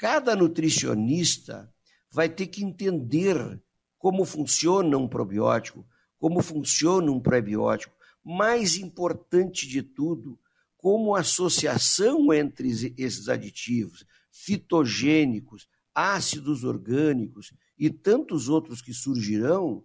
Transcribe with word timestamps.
Cada 0.00 0.34
nutricionista 0.34 1.70
vai 2.10 2.26
ter 2.26 2.46
que 2.46 2.64
entender 2.64 3.62
como 3.98 4.24
funciona 4.24 4.96
um 4.96 5.06
probiótico, 5.06 5.86
como 6.18 6.40
funciona 6.40 7.12
um 7.12 7.20
prebiótico. 7.20 7.94
Mais 8.24 8.76
importante 8.76 9.68
de 9.68 9.82
tudo, 9.82 10.40
como 10.78 11.14
a 11.14 11.20
associação 11.20 12.32
entre 12.32 12.70
esses 12.96 13.28
aditivos 13.28 14.06
fitogênicos, 14.32 15.68
ácidos 15.94 16.64
orgânicos 16.64 17.52
e 17.78 17.90
tantos 17.90 18.48
outros 18.48 18.80
que 18.80 18.94
surgirão, 18.94 19.84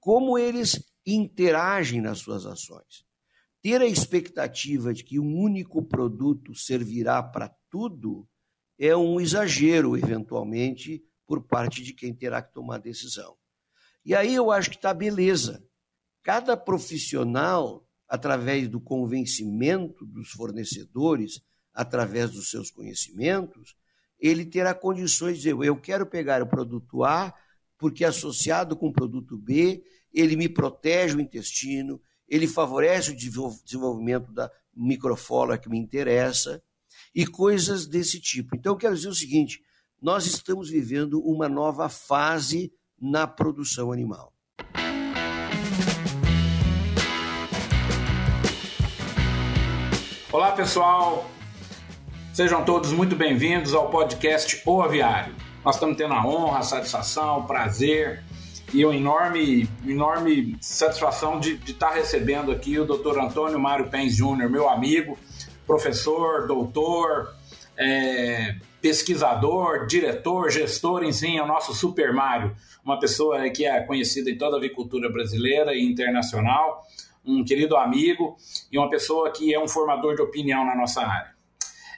como 0.00 0.36
eles 0.36 0.92
interagem 1.06 2.00
nas 2.00 2.18
suas 2.18 2.46
ações. 2.46 3.06
Ter 3.62 3.80
a 3.80 3.86
expectativa 3.86 4.92
de 4.92 5.04
que 5.04 5.20
um 5.20 5.38
único 5.38 5.84
produto 5.84 6.52
servirá 6.52 7.22
para 7.22 7.48
tudo 7.70 8.28
é 8.84 8.96
um 8.96 9.20
exagero, 9.20 9.96
eventualmente, 9.96 11.04
por 11.24 11.40
parte 11.40 11.84
de 11.84 11.92
quem 11.92 12.12
terá 12.12 12.42
que 12.42 12.52
tomar 12.52 12.78
decisão. 12.78 13.36
E 14.04 14.12
aí 14.12 14.34
eu 14.34 14.50
acho 14.50 14.70
que 14.70 14.74
está 14.74 14.92
beleza. 14.92 15.64
Cada 16.20 16.56
profissional, 16.56 17.88
através 18.08 18.68
do 18.68 18.80
convencimento 18.80 20.04
dos 20.04 20.30
fornecedores, 20.30 21.40
através 21.72 22.32
dos 22.32 22.50
seus 22.50 22.72
conhecimentos, 22.72 23.76
ele 24.18 24.44
terá 24.44 24.74
condições 24.74 25.36
de 25.36 25.44
dizer: 25.44 25.64
eu 25.64 25.76
quero 25.76 26.04
pegar 26.04 26.42
o 26.42 26.48
produto 26.48 27.04
A, 27.04 27.32
porque 27.78 28.04
associado 28.04 28.76
com 28.76 28.88
o 28.88 28.92
produto 28.92 29.38
B, 29.38 29.84
ele 30.12 30.34
me 30.34 30.48
protege 30.48 31.16
o 31.16 31.20
intestino, 31.20 32.02
ele 32.28 32.48
favorece 32.48 33.12
o 33.12 33.16
desenvolvimento 33.16 34.32
da 34.32 34.50
microflora 34.74 35.56
que 35.56 35.68
me 35.68 35.78
interessa 35.78 36.60
e 37.14 37.26
coisas 37.26 37.86
desse 37.86 38.20
tipo. 38.20 38.56
Então, 38.56 38.76
quero 38.76 38.94
dizer 38.94 39.08
o 39.08 39.14
seguinte: 39.14 39.60
nós 40.00 40.26
estamos 40.26 40.70
vivendo 40.70 41.20
uma 41.20 41.48
nova 41.48 41.88
fase 41.88 42.72
na 43.00 43.26
produção 43.26 43.92
animal. 43.92 44.32
Olá, 50.32 50.52
pessoal. 50.52 51.30
Sejam 52.32 52.64
todos 52.64 52.90
muito 52.92 53.14
bem-vindos 53.14 53.74
ao 53.74 53.90
podcast 53.90 54.62
O 54.64 54.80
Aviário. 54.80 55.34
Nós 55.62 55.76
estamos 55.76 55.98
tendo 55.98 56.14
a 56.14 56.26
honra, 56.26 56.60
a 56.60 56.62
satisfação, 56.62 57.40
o 57.40 57.46
prazer 57.46 58.24
e 58.72 58.86
uma 58.86 58.96
enorme, 58.96 59.68
enorme 59.86 60.56
satisfação 60.58 61.38
de, 61.38 61.58
de 61.58 61.72
estar 61.72 61.90
recebendo 61.90 62.50
aqui 62.50 62.78
o 62.78 62.86
Dr. 62.86 63.18
Antônio 63.18 63.60
Mário 63.60 63.90
Pens 63.90 64.16
Júnior, 64.16 64.48
meu 64.48 64.66
amigo, 64.66 65.18
professor, 65.66 66.46
doutor, 66.46 67.34
é, 67.76 68.56
pesquisador, 68.80 69.86
diretor, 69.86 70.50
gestor, 70.50 71.04
enfim, 71.04 71.38
é 71.38 71.42
o 71.42 71.46
nosso 71.46 71.72
Super 71.72 72.12
Mário, 72.12 72.54
uma 72.84 72.98
pessoa 72.98 73.48
que 73.50 73.64
é 73.64 73.80
conhecida 73.82 74.30
em 74.30 74.36
toda 74.36 74.56
a 74.56 74.58
avicultura 74.58 75.10
brasileira 75.10 75.74
e 75.74 75.82
internacional, 75.82 76.82
um 77.24 77.44
querido 77.44 77.76
amigo 77.76 78.36
e 78.70 78.78
uma 78.78 78.90
pessoa 78.90 79.30
que 79.30 79.54
é 79.54 79.58
um 79.58 79.68
formador 79.68 80.16
de 80.16 80.22
opinião 80.22 80.66
na 80.66 80.74
nossa 80.74 81.00
área. 81.02 81.32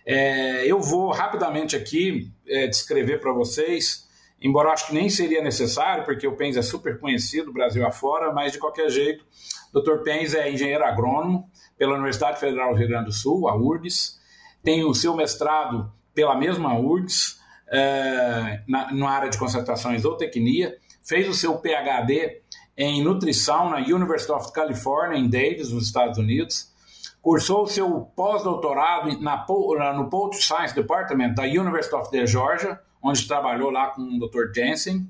É, 0.07 0.71
eu 0.71 0.79
vou 0.81 1.11
rapidamente 1.11 1.75
aqui 1.75 2.31
é, 2.47 2.67
descrever 2.67 3.21
para 3.21 3.33
vocês, 3.33 4.04
embora 4.45 4.71
acho 4.71 4.89
que 4.89 4.95
nem 4.95 5.09
seria 5.09 5.43
necessário, 5.43 6.05
porque 6.05 6.27
o 6.29 6.37
Pens 6.37 6.59
é 6.59 6.63
super 6.63 7.01
conhecido 7.01 7.51
Brasil 7.51 7.85
afora, 7.87 8.31
mas 8.31 8.53
de 8.53 8.59
qualquer 8.59 8.91
jeito, 8.91 9.25
o 9.73 9.81
Dr. 9.81 10.03
Pens 10.05 10.35
é 10.35 10.53
engenheiro 10.53 10.85
agrônomo 10.85 11.49
pela 11.79 11.95
Universidade 11.95 12.39
Federal 12.39 12.73
do 12.73 12.79
Rio 12.79 12.89
Grande 12.89 13.07
do 13.07 13.13
Sul, 13.13 13.49
a 13.49 13.57
URGS, 13.57 14.21
tem 14.63 14.85
o 14.85 14.95
seu 14.95 15.17
mestrado 15.17 15.91
pela 16.15 16.37
mesma 16.37 16.79
URGS, 16.79 17.43
é, 17.69 18.63
na, 18.69 18.93
na 18.93 19.11
área 19.11 19.31
de 19.31 19.39
concentração 19.39 19.95
e 19.95 19.99
zootecnia, 19.99 20.77
fez 21.03 21.27
o 21.27 21.35
seu 21.35 21.57
PhD 21.57 22.43
em 22.77 23.03
nutrição 23.03 23.71
na 23.71 23.79
University 23.79 24.31
of 24.31 24.53
California, 24.53 25.19
em 25.19 25.29
Davis, 25.29 25.73
nos 25.73 25.87
Estados 25.87 26.19
Unidos, 26.19 26.71
cursou 27.23 27.63
o 27.63 27.67
seu 27.67 28.01
pós-doutorado 28.15 29.11
no 29.97 30.11
Poultry 30.11 30.43
Science 30.43 30.75
Department 30.75 31.33
da 31.33 31.45
University 31.45 31.95
of 31.95 32.11
the 32.11 32.27
Georgia, 32.27 32.79
onde 33.05 33.29
trabalhou 33.29 33.71
lá 33.71 33.89
com 33.89 34.01
o 34.01 34.19
Dr. 34.19 34.51
Jensen. 34.55 35.07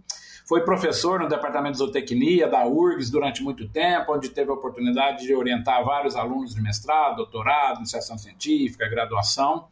Foi 0.47 0.63
professor 0.63 1.21
no 1.21 1.29
departamento 1.29 1.73
de 1.73 1.79
zootecnia 1.79 2.49
da 2.49 2.67
URGS 2.67 3.09
durante 3.09 3.43
muito 3.43 3.67
tempo, 3.69 4.13
onde 4.13 4.29
teve 4.29 4.51
a 4.51 4.55
oportunidade 4.55 5.25
de 5.25 5.35
orientar 5.35 5.83
vários 5.85 6.17
alunos 6.17 6.55
de 6.55 6.61
mestrado, 6.61 7.17
doutorado, 7.17 7.79
iniciação 7.79 8.19
científica, 8.19 8.89
graduação. 8.89 9.69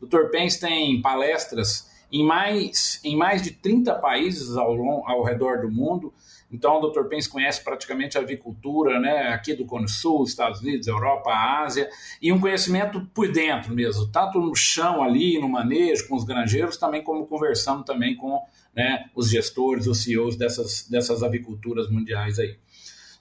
Dr. 0.00 0.30
Pence 0.30 0.58
tem 0.60 1.02
palestras 1.02 1.90
em 2.10 2.24
mais, 2.24 3.00
em 3.04 3.16
mais 3.16 3.42
de 3.42 3.50
30 3.50 3.96
países 3.96 4.56
ao, 4.56 4.72
ao 5.06 5.24
redor 5.24 5.60
do 5.60 5.70
mundo, 5.70 6.14
então, 6.54 6.78
o 6.78 6.88
Dr. 6.88 7.08
Pence 7.08 7.28
conhece 7.28 7.64
praticamente 7.64 8.16
a 8.16 8.20
avicultura, 8.20 9.00
né, 9.00 9.28
aqui 9.30 9.54
do 9.54 9.66
Cone 9.66 9.88
Sul, 9.88 10.22
Estados 10.22 10.60
Unidos, 10.60 10.86
Europa, 10.86 11.32
Ásia, 11.32 11.90
e 12.22 12.32
um 12.32 12.38
conhecimento 12.40 13.04
por 13.12 13.30
dentro 13.32 13.74
mesmo, 13.74 14.06
tanto 14.06 14.38
no 14.38 14.54
chão 14.54 15.02
ali, 15.02 15.40
no 15.40 15.48
manejo, 15.48 16.06
com 16.06 16.14
os 16.14 16.22
granjeiros, 16.22 16.76
também 16.76 17.02
como 17.02 17.26
conversando 17.26 17.82
também 17.82 18.14
com 18.14 18.40
né, 18.74 19.06
os 19.16 19.28
gestores, 19.28 19.88
os 19.88 20.04
CEOs 20.04 20.36
dessas, 20.36 20.88
dessas 20.88 21.24
aviculturas 21.24 21.90
mundiais 21.90 22.38
aí. 22.38 22.56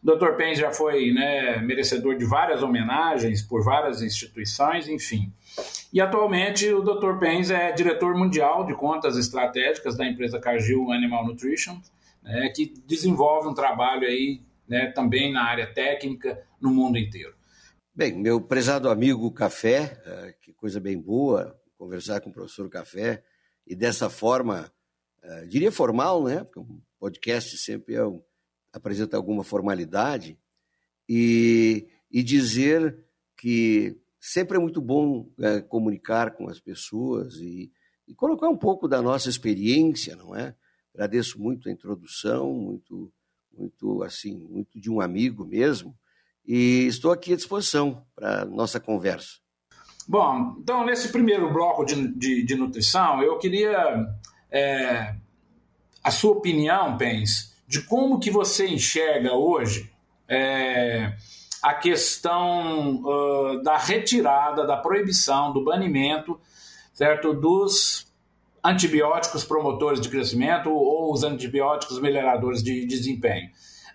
O 0.04 0.16
Dr. 0.16 0.34
Pence 0.36 0.62
já 0.62 0.72
foi 0.72 1.12
né, 1.12 1.58
merecedor 1.60 2.16
de 2.16 2.26
várias 2.26 2.62
homenagens 2.62 3.42
por 3.42 3.64
várias 3.64 4.02
instituições, 4.02 4.88
enfim. 4.88 5.32
E 5.92 6.00
atualmente 6.00 6.72
o 6.72 6.82
Dr. 6.82 7.18
Pence 7.20 7.52
é 7.52 7.72
diretor 7.72 8.14
mundial 8.14 8.64
de 8.66 8.76
contas 8.76 9.18
estratégicas 9.18 9.96
da 9.98 10.06
empresa 10.06 10.40
Cargill 10.40 10.92
Animal 10.92 11.26
Nutrition, 11.26 11.80
né, 12.24 12.50
que 12.56 12.74
desenvolve 12.86 13.50
um 13.50 13.54
trabalho 13.54 14.08
aí 14.08 14.42
né, 14.68 14.92
também 14.92 15.32
na 15.32 15.44
área 15.44 15.72
técnica 15.74 16.42
no 16.60 16.70
mundo 16.70 16.98
inteiro. 16.98 17.36
Bem, 17.94 18.18
meu 18.18 18.42
prezado 18.42 18.90
amigo 18.90 19.32
Café, 19.32 20.02
é, 20.06 20.36
que 20.42 20.54
coisa 20.54 20.80
bem 20.80 21.00
boa 21.00 21.60
conversar 21.78 22.22
com 22.22 22.30
o 22.30 22.34
professor 22.34 22.70
Café 22.70 23.24
e 23.68 23.76
dessa 23.76 24.10
forma, 24.10 24.72
é, 25.22 25.46
diria 25.46 25.72
formal, 25.72 26.24
né? 26.24 26.44
Porque 26.44 26.60
um 26.60 26.82
podcast 27.00 27.58
sempre 27.58 27.96
é 27.96 28.06
um, 28.06 28.22
apresenta 28.72 29.18
alguma 29.18 29.44
formalidade 29.44 30.40
e, 31.08 31.88
e 32.10 32.24
dizer 32.24 32.98
que 33.38 34.00
sempre 34.20 34.58
é 34.58 34.60
muito 34.60 34.82
bom 34.82 35.30
é, 35.40 35.62
comunicar 35.62 36.32
com 36.32 36.50
as 36.50 36.60
pessoas 36.60 37.36
e, 37.36 37.72
e 38.08 38.16
colocar 38.16 38.50
um 38.50 38.58
pouco 38.58 38.88
da 38.88 39.02
nossa 39.02 39.30
experiência, 39.30 40.16
não 40.16 40.36
é? 40.36 40.56
Agradeço 40.94 41.40
muito 41.42 41.68
a 41.68 41.72
introdução, 41.72 42.54
muito, 42.54 43.12
muito 43.58 44.04
assim, 44.04 44.38
muito 44.38 44.80
de 44.80 44.90
um 44.90 45.02
amigo 45.02 45.46
mesmo, 45.46 45.96
e 46.46 46.86
estou 46.88 47.12
aqui 47.12 47.34
à 47.34 47.36
disposição 47.36 48.06
para 48.16 48.46
nossa 48.46 48.80
conversa. 48.80 49.38
Bom, 50.08 50.58
então 50.60 50.86
nesse 50.86 51.12
primeiro 51.12 51.52
bloco 51.52 51.86
de, 51.86 52.08
de, 52.16 52.44
de 52.44 52.56
nutrição, 52.56 53.24
eu 53.24 53.38
queria 53.38 54.06
é, 54.52 55.16
a 56.04 56.12
sua 56.12 56.32
opinião, 56.32 56.98
Pens, 56.98 57.56
de 57.68 57.82
como 57.82 58.20
que 58.20 58.30
você 58.30 58.68
enxerga 58.68 59.34
hoje 59.34 59.92
é, 60.28 61.16
a 61.64 61.74
questão 61.74 63.02
uh, 63.04 63.64
da 63.64 63.78
retirada, 63.78 64.68
da 64.68 64.76
proibição, 64.76 65.54
do 65.54 65.64
banimento, 65.64 66.38
certo, 66.94 67.34
dos 67.34 68.13
antibióticos 68.64 69.44
promotores 69.44 70.00
de 70.00 70.10
crescimento 70.10 70.72
ou 70.72 71.12
os 71.12 71.24
antibióticos 71.24 72.00
melhoradores 72.00 72.64
de 72.64 72.86
desempenho. 72.86 73.50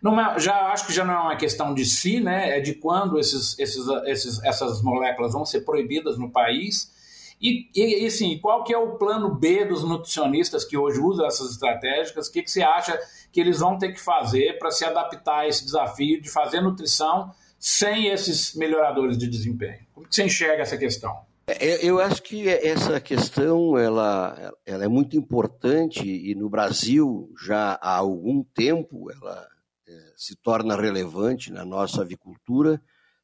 É, 0.05 0.39
já 0.39 0.73
acho 0.73 0.87
que 0.87 0.93
já 0.93 1.05
não 1.05 1.15
é 1.15 1.19
uma 1.19 1.37
questão 1.37 1.75
de 1.75 1.85
si, 1.85 2.21
né? 2.21 2.57
É 2.59 2.61
de 2.61 2.75
quando 2.75 3.19
esses, 3.19 3.59
esses, 3.59 3.85
esses, 4.07 4.43
essas 4.45 4.83
moléculas 4.83 5.33
vão 5.33 5.45
ser 5.45 5.63
proibidas 5.63 6.19
no 6.19 6.31
país. 6.31 6.97
E, 7.41 7.69
e, 7.75 8.07
assim, 8.07 8.39
qual 8.39 8.65
que 8.65 8.75
é 8.75 8.79
o 8.79 8.97
plano 8.97 9.35
B 9.35 9.65
dos 9.65 9.85
nutricionistas 9.85 10.65
que 10.65 10.77
hoje 10.77 11.01
usam 11.01 11.27
essas 11.27 11.53
estratégicas? 11.53 12.29
O 12.29 12.33
que, 12.33 12.43
que 12.43 12.51
você 12.51 12.63
acha 12.63 12.99
que 13.33 13.41
eles 13.41 13.61
vão 13.61 13.79
ter 13.79 13.93
que 13.93 14.01
fazer 14.01 14.59
para 14.59 14.71
se 14.71 14.85
adaptar 14.85 15.41
a 15.41 15.49
esse 15.49 15.65
desafio 15.65 16.21
de 16.21 16.29
fazer 16.29 16.61
nutrição 16.61 17.33
sem 17.59 18.09
esses 18.09 18.55
melhoradores 18.55 19.17
de 19.17 19.29
desempenho? 19.29 19.81
Como 19.95 20.07
que 20.07 20.15
você 20.15 20.25
enxerga 20.25 20.63
essa 20.63 20.77
questão? 20.77 21.28
É, 21.51 21.83
eu 21.83 21.99
acho 21.99 22.23
que 22.23 22.47
essa 22.47 23.01
questão 23.01 23.79
ela, 23.79 24.55
ela 24.67 24.85
é 24.85 24.89
muito 24.89 25.17
importante 25.17 26.07
e 26.07 26.35
no 26.35 26.51
Brasil 26.51 27.33
já 27.43 27.73
há 27.81 27.97
algum 27.97 28.45
tempo 28.45 29.11
ela 29.11 29.49
é, 29.87 30.13
se 30.15 30.37
torna 30.37 30.77
relevante 30.77 31.51
na 31.51 31.65
nossa 31.65 32.03
avicultura, 32.03 32.83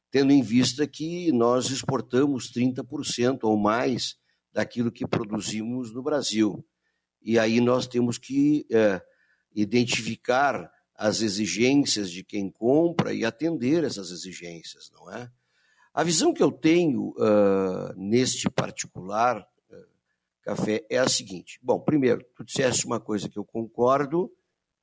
tendo 0.09 0.33
em 0.33 0.41
vista 0.41 0.87
que 0.87 1.31
nós 1.31 1.69
exportamos 1.69 2.51
30% 2.51 3.41
ou 3.43 3.55
mais 3.55 4.15
daquilo 4.51 4.91
que 4.91 5.05
produzimos 5.05 5.93
no 5.93 6.01
Brasil. 6.01 6.65
E 7.21 7.37
aí 7.37 7.61
nós 7.61 7.85
temos 7.85 8.17
que 8.17 8.65
é, 8.71 9.03
identificar 9.53 10.67
as 10.95 11.21
exigências 11.21 12.09
de 12.09 12.23
quem 12.23 12.49
compra 12.49 13.13
e 13.13 13.23
atender 13.23 13.83
essas 13.83 14.09
exigências, 14.09 14.89
não 14.91 15.11
é? 15.11 15.29
A 15.95 16.03
visão 16.03 16.33
que 16.33 16.43
eu 16.43 16.51
tenho 16.51 17.11
uh, 17.11 17.93
neste 17.95 18.49
particular, 18.49 19.47
uh, 19.71 19.85
café 20.41 20.85
é 20.89 20.97
a 20.97 21.07
seguinte. 21.07 21.57
Bom, 21.63 21.79
primeiro, 21.79 22.21
tu 22.35 22.43
disseste 22.43 22.85
uma 22.85 22.99
coisa 22.99 23.29
que 23.29 23.39
eu 23.39 23.45
concordo, 23.45 24.29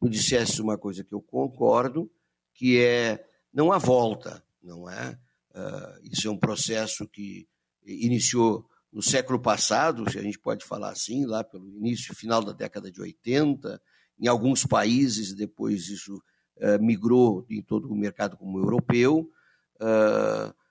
tu 0.01 0.09
disseste 0.09 0.63
uma 0.63 0.79
coisa 0.79 1.05
que 1.05 1.13
eu 1.13 1.21
concordo, 1.21 2.11
que 2.55 2.81
é 2.81 3.29
não 3.53 3.71
há 3.71 3.77
volta, 3.77 4.43
não 4.63 4.89
é? 4.89 5.19
Uh, 5.55 6.01
isso 6.11 6.29
é 6.29 6.31
um 6.31 6.39
processo 6.39 7.07
que 7.07 7.47
iniciou 7.85 8.67
no 8.91 9.03
século 9.03 9.39
passado, 9.39 10.11
se 10.11 10.19
a 10.19 10.23
gente 10.23 10.39
pode 10.39 10.65
falar 10.65 10.93
assim, 10.93 11.27
lá 11.27 11.45
pelo 11.45 11.69
início, 11.69 12.15
final 12.15 12.43
da 12.43 12.53
década 12.53 12.91
de 12.91 13.03
80, 13.03 13.83
em 14.19 14.29
alguns 14.29 14.65
países, 14.65 15.35
depois 15.35 15.91
isso 15.91 16.15
uh, 16.57 16.83
migrou 16.83 17.45
em 17.51 17.61
todo 17.61 17.93
o 17.93 17.95
mercado 17.95 18.35
como 18.35 18.59
europeu, 18.59 19.31
uh, 19.77 20.62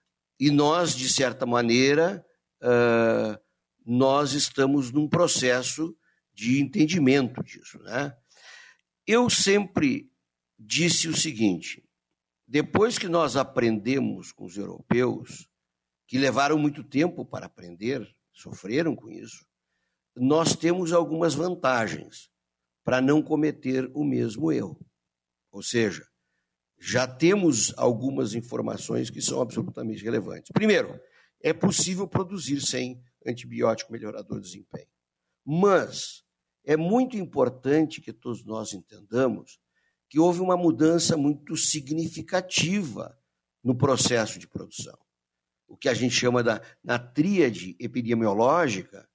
e 0.42 0.50
nós, 0.50 0.96
de 0.96 1.08
certa 1.08 1.46
maneira, 1.46 2.26
nós 3.86 4.34
estamos 4.34 4.92
num 4.92 5.08
processo 5.08 5.96
de 6.34 6.60
entendimento 6.60 7.44
disso. 7.44 7.78
Né? 7.84 8.12
Eu 9.06 9.30
sempre 9.30 10.12
disse 10.58 11.08
o 11.08 11.16
seguinte: 11.16 11.88
depois 12.48 12.98
que 12.98 13.08
nós 13.08 13.36
aprendemos 13.36 14.32
com 14.32 14.46
os 14.46 14.58
europeus, 14.58 15.48
que 16.08 16.18
levaram 16.18 16.58
muito 16.58 16.84
tempo 16.84 17.24
para 17.24 17.46
aprender, 17.46 18.04
sofreram 18.34 18.96
com 18.96 19.12
isso, 19.12 19.46
nós 20.16 20.56
temos 20.56 20.92
algumas 20.92 21.36
vantagens 21.36 22.32
para 22.84 23.00
não 23.00 23.22
cometer 23.22 23.92
o 23.94 24.04
mesmo 24.04 24.52
erro. 24.52 24.84
Ou 25.52 25.62
seja, 25.62 26.04
já 26.84 27.06
temos 27.06 27.72
algumas 27.78 28.34
informações 28.34 29.12
que 29.12 29.22
são 29.22 29.40
absolutamente 29.40 30.04
relevantes. 30.04 30.52
Primeiro, 30.52 31.00
é 31.40 31.54
possível 31.54 32.08
produzir 32.08 32.60
sem 32.60 33.00
antibiótico 33.24 33.92
melhorador 33.92 34.40
de 34.40 34.48
desempenho. 34.48 34.88
Mas 35.46 36.24
é 36.66 36.76
muito 36.76 37.16
importante 37.16 38.02
que 38.02 38.12
todos 38.12 38.44
nós 38.44 38.74
entendamos 38.74 39.60
que 40.10 40.20
houve 40.20 40.40
uma 40.40 40.58
mudança 40.58 41.16
muito 41.16 41.56
significativa 41.56 43.16
no 43.64 43.76
processo 43.76 44.40
de 44.40 44.48
produção. 44.48 44.98
O 45.68 45.78
que 45.78 45.88
a 45.88 45.94
gente 45.94 46.16
chama 46.16 46.42
da 46.42 46.62
na 46.84 46.98
tríade 46.98 47.76
epidemiológica, 47.80 49.08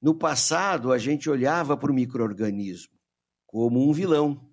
no 0.00 0.14
passado 0.14 0.92
a 0.92 0.98
gente 0.98 1.28
olhava 1.28 1.76
para 1.76 1.90
o 1.90 1.94
microorganismo 1.94 2.96
como 3.44 3.88
um 3.88 3.92
vilão. 3.92 4.51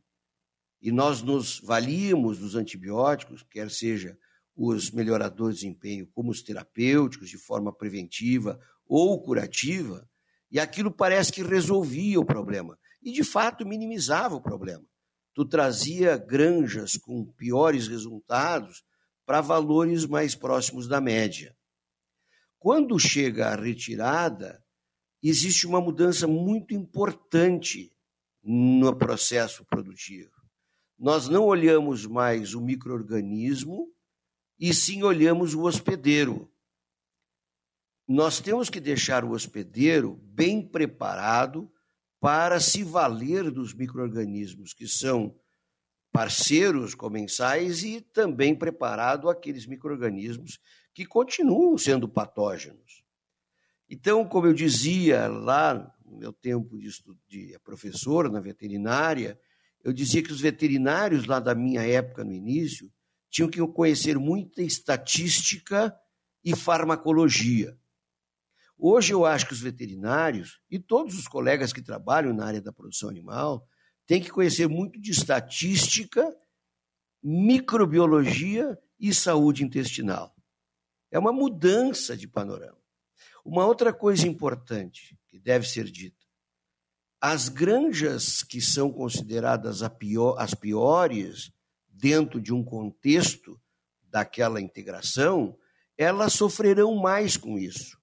E 0.82 0.92
nós 0.92 1.22
nos 1.22 1.60
valíamos 1.60 2.40
dos 2.40 2.56
antibióticos, 2.56 3.44
quer 3.44 3.70
seja 3.70 4.18
os 4.56 4.92
melhoradores 4.92 5.58
de 5.58 5.66
desempenho, 5.66 6.08
como 6.08 6.32
os 6.32 6.42
terapêuticos, 6.42 7.30
de 7.30 7.38
forma 7.38 7.74
preventiva 7.74 8.60
ou 8.86 9.22
curativa, 9.22 10.08
e 10.52 10.60
aquilo 10.60 10.92
parece 10.92 11.32
que 11.32 11.44
resolvia 11.44 12.20
o 12.20 12.26
problema. 12.26 12.78
E, 13.02 13.12
de 13.12 13.24
fato, 13.24 13.66
minimizava 13.66 14.36
o 14.36 14.42
problema 14.42 14.86
tu 15.40 15.46
trazia 15.46 16.18
granjas 16.18 16.98
com 16.98 17.26
piores 17.26 17.88
resultados 17.88 18.84
para 19.26 19.40
valores 19.40 20.06
mais 20.06 20.36
próximos 20.36 20.86
da 20.86 21.00
média. 21.00 21.56
Quando 22.58 23.00
chega 23.00 23.48
a 23.48 23.56
retirada, 23.56 24.62
existe 25.24 25.66
uma 25.66 25.80
mudança 25.80 26.28
muito 26.28 26.74
importante 26.74 27.90
no 28.44 28.94
processo 28.98 29.64
produtivo. 29.64 30.39
Nós 31.00 31.30
não 31.30 31.46
olhamos 31.46 32.06
mais 32.06 32.54
o 32.54 32.60
microorganismo 32.60 33.90
e 34.60 34.74
sim 34.74 35.02
olhamos 35.02 35.54
o 35.54 35.62
hospedeiro. 35.62 36.52
Nós 38.06 38.42
temos 38.42 38.70
que 38.70 38.82
deixar 38.82 39.24
o 39.24 39.32
hospedeiro 39.32 40.16
bem 40.24 40.62
preparado 40.62 41.72
para 42.20 42.60
se 42.60 42.84
valer 42.84 43.50
dos 43.50 43.74
micro-organismos 43.74 44.74
que 44.74 44.88
são 44.88 45.40
parceiros 46.12 46.94
comensais 46.94 47.84
e 47.84 48.02
também 48.02 48.54
preparado 48.54 49.30
aqueles 49.30 49.66
micro-organismos 49.66 50.60
que 50.94 51.06
continuam 51.06 51.78
sendo 51.78 52.10
patógenos. 52.10 53.06
Então, 53.88 54.28
como 54.28 54.48
eu 54.48 54.54
dizia 54.54 55.28
lá 55.28 55.96
no 56.04 56.18
meu 56.18 56.34
tempo 56.34 56.78
de, 56.78 56.90
de 57.28 57.60
professor 57.64 58.30
na 58.30 58.42
veterinária, 58.42 59.40
eu 59.84 59.94
dizia 59.94 60.22
que 60.22 60.32
os 60.32 60.42
veterinários 60.42 61.26
lá 61.26 61.40
da 61.40 61.56
minha 61.56 61.82
época 61.82 62.24
no 62.24 62.34
início 62.34 62.92
tinham 63.30 63.50
que 63.50 63.66
conhecer 63.68 64.18
muita 64.18 64.62
estatística 64.62 65.96
e 66.44 66.56
farmacologia. 66.56 67.78
Hoje 68.78 69.14
eu 69.14 69.26
acho 69.26 69.46
que 69.46 69.54
os 69.54 69.62
veterinários 69.62 70.62
e 70.70 70.80
todos 70.80 71.18
os 71.18 71.28
colegas 71.28 71.74
que 71.74 71.82
trabalham 71.82 72.34
na 72.34 72.46
área 72.46 72.62
da 72.62 72.72
produção 72.72 73.10
animal 73.10 73.68
têm 74.08 74.22
que 74.22 74.30
conhecer 74.30 74.68
muito 74.68 75.00
de 75.00 75.12
estatística, 75.12 76.36
microbiologia 77.22 78.80
e 79.00 79.14
saúde 79.14 79.64
intestinal. 79.64 80.34
É 81.12 81.20
uma 81.20 81.34
mudança 81.34 82.16
de 82.16 82.28
panorama. 82.28 82.80
Uma 83.44 83.66
outra 83.66 83.94
coisa 83.94 84.28
importante 84.28 85.18
que 85.28 85.40
deve 85.40 85.68
ser 85.68 85.86
dita: 85.86 86.19
as 87.22 87.50
granjas 87.50 88.44
que 88.44 88.62
são 88.62 88.92
consideradas 88.92 89.82
as 90.38 90.54
piores 90.54 91.52
dentro 91.88 92.40
de 92.40 92.54
um 92.54 92.64
contexto 92.64 93.60
daquela 94.04 94.62
integração, 94.62 95.58
elas 95.98 96.34
sofrerão 96.34 96.96
mais 96.96 97.36
com 97.36 97.58
isso 97.58 98.00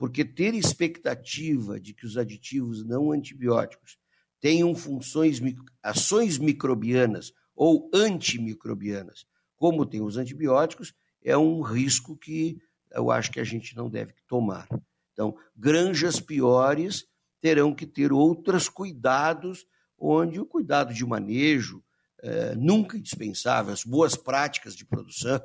porque 0.00 0.24
ter 0.24 0.54
expectativa 0.54 1.78
de 1.78 1.92
que 1.92 2.06
os 2.06 2.16
aditivos 2.16 2.82
não 2.82 3.12
antibióticos 3.12 3.98
tenham 4.40 4.74
funções, 4.74 5.42
ações 5.82 6.38
microbianas 6.38 7.34
ou 7.54 7.90
antimicrobianas, 7.92 9.26
como 9.56 9.84
tem 9.84 10.00
os 10.00 10.16
antibióticos, 10.16 10.94
é 11.22 11.36
um 11.36 11.60
risco 11.60 12.16
que 12.16 12.58
eu 12.90 13.10
acho 13.10 13.30
que 13.30 13.40
a 13.40 13.44
gente 13.44 13.76
não 13.76 13.90
deve 13.90 14.14
tomar. 14.26 14.66
Então, 15.12 15.36
granjas 15.54 16.18
piores 16.18 17.04
terão 17.40 17.74
que 17.74 17.86
ter 17.86 18.12
outros 18.12 18.68
cuidados, 18.68 19.66
onde 19.98 20.40
o 20.40 20.46
cuidado 20.46 20.92
de 20.92 21.04
manejo 21.04 21.82
é, 22.22 22.54
nunca 22.54 22.96
indispensável, 22.96 23.72
as 23.72 23.84
boas 23.84 24.14
práticas 24.16 24.74
de 24.74 24.84
produção, 24.84 25.40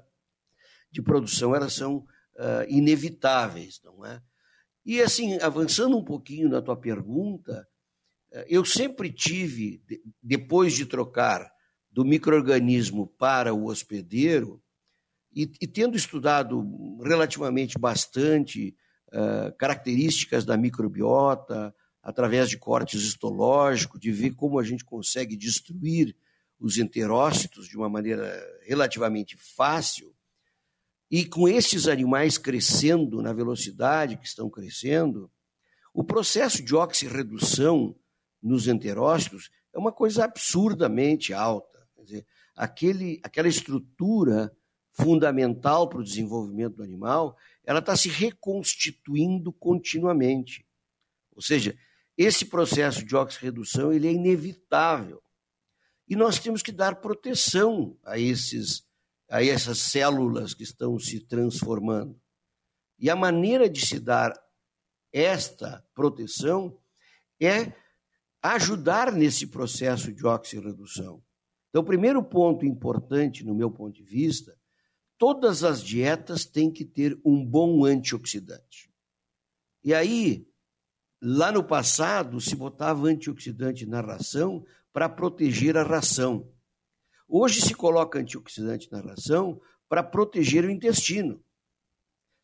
de 0.92 1.02
produção 1.02 1.56
elas 1.56 1.74
são 1.74 2.06
é, 2.38 2.68
inevitáveis, 2.70 3.82
não 3.84 4.06
é? 4.06 4.22
E 4.86 5.02
assim, 5.02 5.40
avançando 5.42 5.98
um 5.98 6.04
pouquinho 6.04 6.48
na 6.48 6.62
tua 6.62 6.78
pergunta, 6.78 7.68
eh, 8.32 8.46
eu 8.48 8.64
sempre 8.64 9.12
tive, 9.12 9.82
depois 10.22 10.74
de 10.74 10.86
trocar 10.86 11.52
do 11.90 12.06
microorganismo 12.06 13.08
para 13.08 13.52
o 13.52 13.66
hospedeiro, 13.66 14.62
e, 15.34 15.52
e 15.60 15.68
tendo 15.68 15.98
estudado 15.98 16.64
relativamente 17.04 17.78
bastante 17.78 18.76
uh, 19.08 19.54
características 19.58 20.46
da 20.46 20.56
microbiota, 20.56 21.76
através 22.06 22.52
de 22.52 22.58
cortes 22.58 23.02
histológicos, 23.02 24.00
de 24.00 24.12
ver 24.12 24.36
como 24.36 24.60
a 24.60 24.64
gente 24.64 24.86
consegue 24.86 25.36
destruir 25.36 26.16
os 26.60 26.78
enterócitos 26.78 27.68
de 27.68 27.76
uma 27.76 27.90
maneira 27.90 28.32
relativamente 28.64 29.36
fácil, 29.36 30.16
e 31.10 31.26
com 31.26 31.48
estes 31.48 31.88
animais 31.88 32.38
crescendo 32.38 33.24
na 33.24 33.34
velocidade 33.34 34.18
que 34.18 34.28
estão 34.28 34.52
crescendo, 34.52 35.32
o 35.92 36.04
processo 36.04 36.64
de 36.64 36.76
oxirredução 36.76 37.96
nos 38.42 38.68
enterócitos 38.68 39.50
é 39.74 39.80
uma 39.80 39.92
coisa 39.92 40.26
absurdamente 40.26 41.34
alta. 41.34 41.88
Quer 41.96 42.04
dizer, 42.04 42.28
aquele, 42.56 43.20
aquela 43.24 43.48
estrutura 43.48 44.56
fundamental 44.92 45.90
para 45.90 46.00
o 46.00 46.04
desenvolvimento 46.04 46.76
do 46.76 46.84
animal, 46.84 47.36
ela 47.64 47.80
está 47.80 47.96
se 47.98 48.10
reconstituindo 48.10 49.52
continuamente. 49.52 50.66
Ou 51.36 51.42
seja, 51.42 51.76
esse 52.18 52.46
processo 52.46 53.04
de 53.04 53.16
oxirredução 53.16 53.92
ele 53.92 54.08
é 54.08 54.12
inevitável. 54.12 55.22
E 56.08 56.16
nós 56.16 56.40
temos 56.40 56.62
que 56.62 56.72
dar 56.72 57.02
proteção 57.02 57.98
a 58.04 58.18
esses 58.18 58.86
a 59.28 59.44
essas 59.44 59.80
células 59.80 60.54
que 60.54 60.64
estão 60.64 61.00
se 61.00 61.20
transformando. 61.20 62.20
E 63.00 63.10
a 63.10 63.16
maneira 63.16 63.68
de 63.68 63.86
se 63.86 64.00
dar 64.00 64.34
esta 65.12 65.84
proteção 65.94 66.78
é 67.42 67.74
ajudar 68.42 69.12
nesse 69.12 69.48
processo 69.48 70.14
de 70.14 70.26
oxirredução. 70.26 71.24
Então, 71.70 71.82
o 71.82 71.86
primeiro 71.86 72.24
ponto 72.24 72.66
importante, 72.66 73.44
no 73.44 73.56
meu 73.56 73.72
ponto 73.72 73.94
de 73.94 74.04
vista, 74.04 74.58
todas 75.18 75.64
as 75.64 75.82
dietas 75.82 76.46
têm 76.46 76.72
que 76.72 76.86
ter 76.86 77.20
um 77.26 77.44
bom 77.44 77.84
antioxidante. 77.84 78.90
E 79.84 79.94
aí, 79.94 80.48
lá 81.22 81.52
no 81.52 81.64
passado, 81.64 82.40
se 82.40 82.56
botava 82.56 83.08
antioxidante 83.08 83.86
na 83.86 84.02
ração 84.02 84.66
para 84.92 85.10
proteger 85.10 85.78
a 85.78 85.84
ração. 85.84 86.50
Hoje 87.28 87.62
se 87.62 87.74
coloca 87.74 88.20
antioxidante 88.20 88.92
na 88.92 89.02
ração 89.02 89.60
para 89.90 90.04
proteger 90.04 90.64
o 90.66 90.70
intestino. 90.70 91.44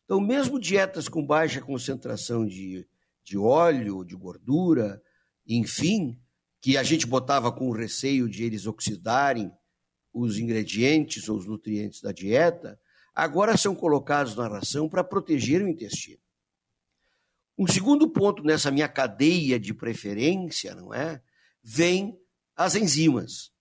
Então, 0.04 0.20
mesmo 0.20 0.60
dietas 0.60 1.08
com 1.08 1.24
baixa 1.24 1.60
concentração 1.60 2.46
de, 2.46 2.86
de 3.24 3.38
óleo, 3.38 4.04
de 4.04 4.16
gordura, 4.16 5.00
enfim, 5.46 6.20
que 6.60 6.76
a 6.76 6.82
gente 6.82 7.06
botava 7.06 7.50
com 7.50 7.70
receio 7.70 8.28
de 8.28 8.44
eles 8.44 8.66
oxidarem 8.66 9.50
os 10.12 10.38
ingredientes 10.38 11.28
ou 11.28 11.38
os 11.38 11.46
nutrientes 11.46 12.00
da 12.00 12.12
dieta, 12.12 12.78
agora 13.14 13.56
são 13.56 13.74
colocados 13.74 14.36
na 14.36 14.46
ração 14.46 14.88
para 14.88 15.02
proteger 15.02 15.62
o 15.62 15.68
intestino. 15.68 16.20
Um 17.58 17.66
segundo 17.66 18.08
ponto 18.10 18.42
nessa 18.42 18.70
minha 18.70 18.88
cadeia 18.88 19.58
de 19.60 19.74
preferência, 19.74 20.74
não 20.74 20.92
é? 20.92 21.22
Vem 21.62 22.18
as 22.56 22.74
enzimas. 22.74 23.52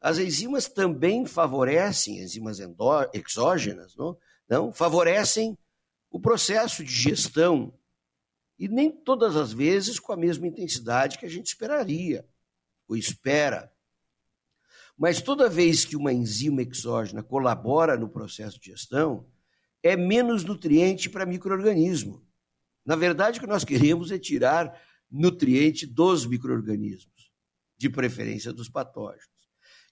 As 0.00 0.18
enzimas 0.18 0.68
também 0.68 1.26
favorecem, 1.26 2.20
enzimas 2.20 2.58
endó, 2.60 3.08
exógenas, 3.12 3.94
não? 3.96 4.16
não? 4.48 4.72
Favorecem 4.72 5.58
o 6.10 6.18
processo 6.18 6.82
de 6.82 6.92
gestão 6.92 7.74
e 8.58 8.68
nem 8.68 8.90
todas 8.90 9.36
as 9.36 9.52
vezes 9.52 9.98
com 9.98 10.12
a 10.12 10.16
mesma 10.16 10.46
intensidade 10.46 11.18
que 11.18 11.26
a 11.26 11.28
gente 11.28 11.46
esperaria 11.46 12.26
ou 12.88 12.96
espera. 12.96 13.72
Mas 14.96 15.22
toda 15.22 15.48
vez 15.48 15.84
que 15.84 15.96
uma 15.96 16.12
enzima 16.12 16.62
exógena 16.62 17.22
colabora 17.22 17.96
no 17.96 18.08
processo 18.08 18.60
de 18.60 18.70
gestão, 18.70 19.26
é 19.82 19.96
menos 19.96 20.44
nutriente 20.44 21.08
para 21.08 21.24
microorganismo. 21.24 22.22
Na 22.84 22.96
verdade, 22.96 23.38
o 23.38 23.42
que 23.42 23.48
nós 23.48 23.64
queremos 23.64 24.10
é 24.10 24.18
tirar 24.18 24.72
nutriente 25.10 25.86
dos 25.86 26.26
microorganismos, 26.26 27.32
de 27.76 27.90
preferência 27.90 28.52
dos 28.52 28.68
patógenos. 28.68 29.28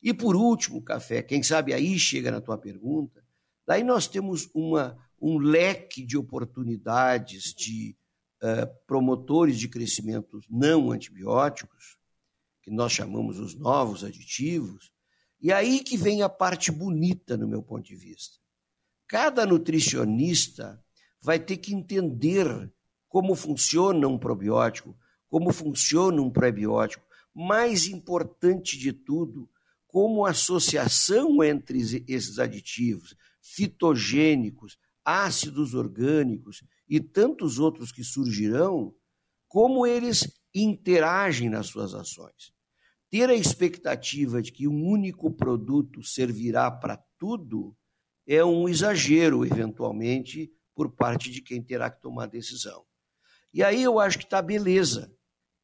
E 0.02 0.14
por 0.14 0.36
último, 0.36 0.82
café, 0.82 1.22
quem 1.22 1.42
sabe 1.42 1.72
aí 1.72 1.98
chega 1.98 2.30
na 2.30 2.40
tua 2.40 2.56
pergunta, 2.56 3.24
daí 3.66 3.82
nós 3.82 4.06
temos 4.06 4.48
uma, 4.54 4.96
um 5.20 5.38
leque 5.38 6.04
de 6.04 6.16
oportunidades 6.16 7.52
de 7.52 7.96
uh, 8.42 8.66
promotores 8.86 9.58
de 9.58 9.68
crescimento 9.68 10.40
não 10.48 10.92
antibióticos, 10.92 11.98
que 12.62 12.70
nós 12.70 12.92
chamamos 12.92 13.38
os 13.38 13.54
novos 13.54 14.04
aditivos, 14.04 14.92
e 15.40 15.52
aí 15.52 15.80
que 15.80 15.96
vem 15.96 16.22
a 16.22 16.28
parte 16.28 16.70
bonita, 16.70 17.36
no 17.36 17.48
meu 17.48 17.62
ponto 17.62 17.86
de 17.86 17.96
vista. 17.96 18.36
Cada 19.06 19.46
nutricionista 19.46 20.82
vai 21.20 21.38
ter 21.38 21.56
que 21.56 21.74
entender 21.74 22.70
como 23.18 23.34
funciona 23.34 24.06
um 24.06 24.16
probiótico, 24.16 24.96
como 25.28 25.52
funciona 25.52 26.22
um 26.22 26.30
prebiótico. 26.30 27.04
Mais 27.34 27.88
importante 27.88 28.78
de 28.78 28.92
tudo, 28.92 29.50
como 29.88 30.24
a 30.24 30.30
associação 30.30 31.42
entre 31.42 31.80
esses 32.06 32.38
aditivos 32.38 33.16
fitogênicos, 33.42 34.78
ácidos 35.04 35.74
orgânicos 35.74 36.62
e 36.88 37.00
tantos 37.00 37.58
outros 37.58 37.90
que 37.90 38.04
surgirão, 38.04 38.94
como 39.48 39.84
eles 39.84 40.40
interagem 40.54 41.48
nas 41.50 41.66
suas 41.66 41.94
ações. 41.94 42.52
Ter 43.10 43.28
a 43.28 43.34
expectativa 43.34 44.40
de 44.40 44.52
que 44.52 44.68
um 44.68 44.86
único 44.86 45.28
produto 45.28 46.04
servirá 46.04 46.70
para 46.70 47.02
tudo 47.18 47.76
é 48.24 48.44
um 48.44 48.68
exagero, 48.68 49.44
eventualmente, 49.44 50.52
por 50.72 50.92
parte 50.92 51.32
de 51.32 51.42
quem 51.42 51.60
terá 51.60 51.90
que 51.90 52.00
tomar 52.00 52.26
decisão. 52.26 52.86
E 53.58 53.62
aí 53.64 53.82
eu 53.82 53.98
acho 53.98 54.18
que 54.18 54.24
está 54.24 54.40
beleza. 54.40 55.12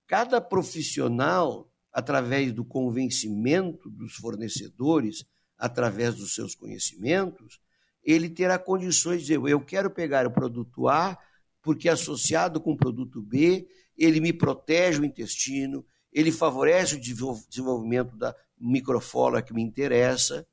Cada 0.08 0.40
profissional, 0.40 1.72
através 1.92 2.52
do 2.52 2.64
convencimento 2.64 3.88
dos 3.88 4.14
fornecedores, 4.16 5.24
através 5.56 6.16
dos 6.16 6.34
seus 6.34 6.56
conhecimentos, 6.56 7.60
ele 8.02 8.28
terá 8.28 8.58
condições 8.58 9.18
de 9.18 9.34
dizer: 9.34 9.48
eu 9.48 9.60
quero 9.60 9.88
pegar 9.92 10.26
o 10.26 10.32
produto 10.32 10.88
A, 10.88 11.16
porque 11.62 11.88
associado 11.88 12.60
com 12.60 12.72
o 12.72 12.76
produto 12.76 13.22
B, 13.22 13.68
ele 13.96 14.18
me 14.18 14.32
protege 14.32 15.00
o 15.00 15.04
intestino, 15.04 15.86
ele 16.12 16.32
favorece 16.32 16.96
o 16.96 17.00
desenvolvimento 17.00 18.16
da 18.16 18.34
microflora 18.58 19.40
que 19.40 19.54
me 19.54 19.62
interessa 19.62 20.44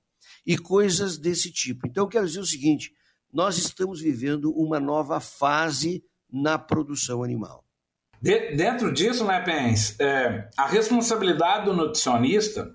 e 0.45 0.59
coisas 0.59 1.17
desse 1.17 1.51
tipo. 1.51 1.87
Então, 1.87 2.03
eu 2.03 2.07
quero 2.07 2.27
dizer 2.27 2.41
o 2.41 2.45
seguinte: 2.45 2.93
nós 3.33 3.57
estamos 3.57 3.99
vivendo 3.99 4.53
uma 4.55 4.79
nova 4.79 5.19
fase 5.19 6.03
na 6.31 6.57
produção 6.57 7.23
animal. 7.23 7.63
De, 8.21 8.55
dentro 8.55 8.93
disso, 8.93 9.25
né, 9.25 9.41
Pens, 9.41 9.99
é, 9.99 10.47
a 10.55 10.67
responsabilidade 10.67 11.65
do 11.65 11.73
nutricionista 11.73 12.71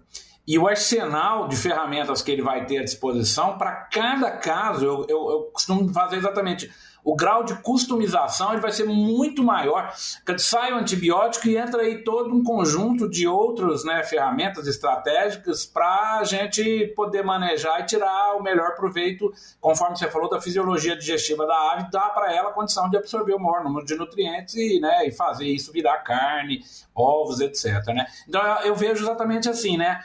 e 0.46 0.58
o 0.58 0.66
arsenal 0.66 1.48
de 1.48 1.56
ferramentas 1.56 2.22
que 2.22 2.30
ele 2.30 2.42
vai 2.42 2.66
ter 2.66 2.78
à 2.78 2.84
disposição 2.84 3.56
para 3.56 3.72
cada 3.92 4.30
caso, 4.32 4.84
eu, 4.84 5.06
eu, 5.08 5.30
eu 5.30 5.50
costumo 5.52 5.92
fazer 5.92 6.16
exatamente 6.16 6.70
o 7.06 7.14
grau 7.14 7.44
de 7.44 7.54
customização 7.62 8.50
ele 8.50 8.60
vai 8.60 8.72
ser 8.72 8.84
muito 8.84 9.40
maior. 9.40 9.94
Sai 10.38 10.72
o 10.72 10.76
antibiótico 10.76 11.46
e 11.46 11.56
entra 11.56 11.82
aí 11.82 12.02
todo 12.02 12.34
um 12.34 12.42
conjunto 12.42 13.08
de 13.08 13.28
outras 13.28 13.84
né, 13.84 14.02
ferramentas 14.02 14.66
estratégicas 14.66 15.64
para 15.64 16.18
a 16.18 16.24
gente 16.24 16.92
poder 16.96 17.22
manejar 17.22 17.80
e 17.80 17.86
tirar 17.86 18.34
o 18.34 18.42
melhor 18.42 18.74
proveito, 18.74 19.32
conforme 19.60 19.96
você 19.96 20.10
falou, 20.10 20.28
da 20.28 20.40
fisiologia 20.40 20.96
digestiva 20.96 21.46
da 21.46 21.74
ave, 21.74 21.90
dá 21.92 22.08
para 22.10 22.34
ela 22.34 22.50
a 22.50 22.52
condição 22.52 22.90
de 22.90 22.96
absorver 22.96 23.34
o 23.34 23.38
maior 23.38 23.62
número 23.62 23.86
de 23.86 23.94
nutrientes 23.94 24.56
e, 24.56 24.80
né, 24.80 25.06
e 25.06 25.12
fazer 25.12 25.46
isso 25.46 25.70
virar 25.70 25.98
carne, 25.98 26.64
ovos, 26.92 27.38
etc. 27.38 27.86
Né? 27.94 28.04
Então 28.28 28.42
eu, 28.64 28.74
vejo 28.74 29.04
exatamente 29.04 29.48
assim, 29.48 29.76
né? 29.76 30.02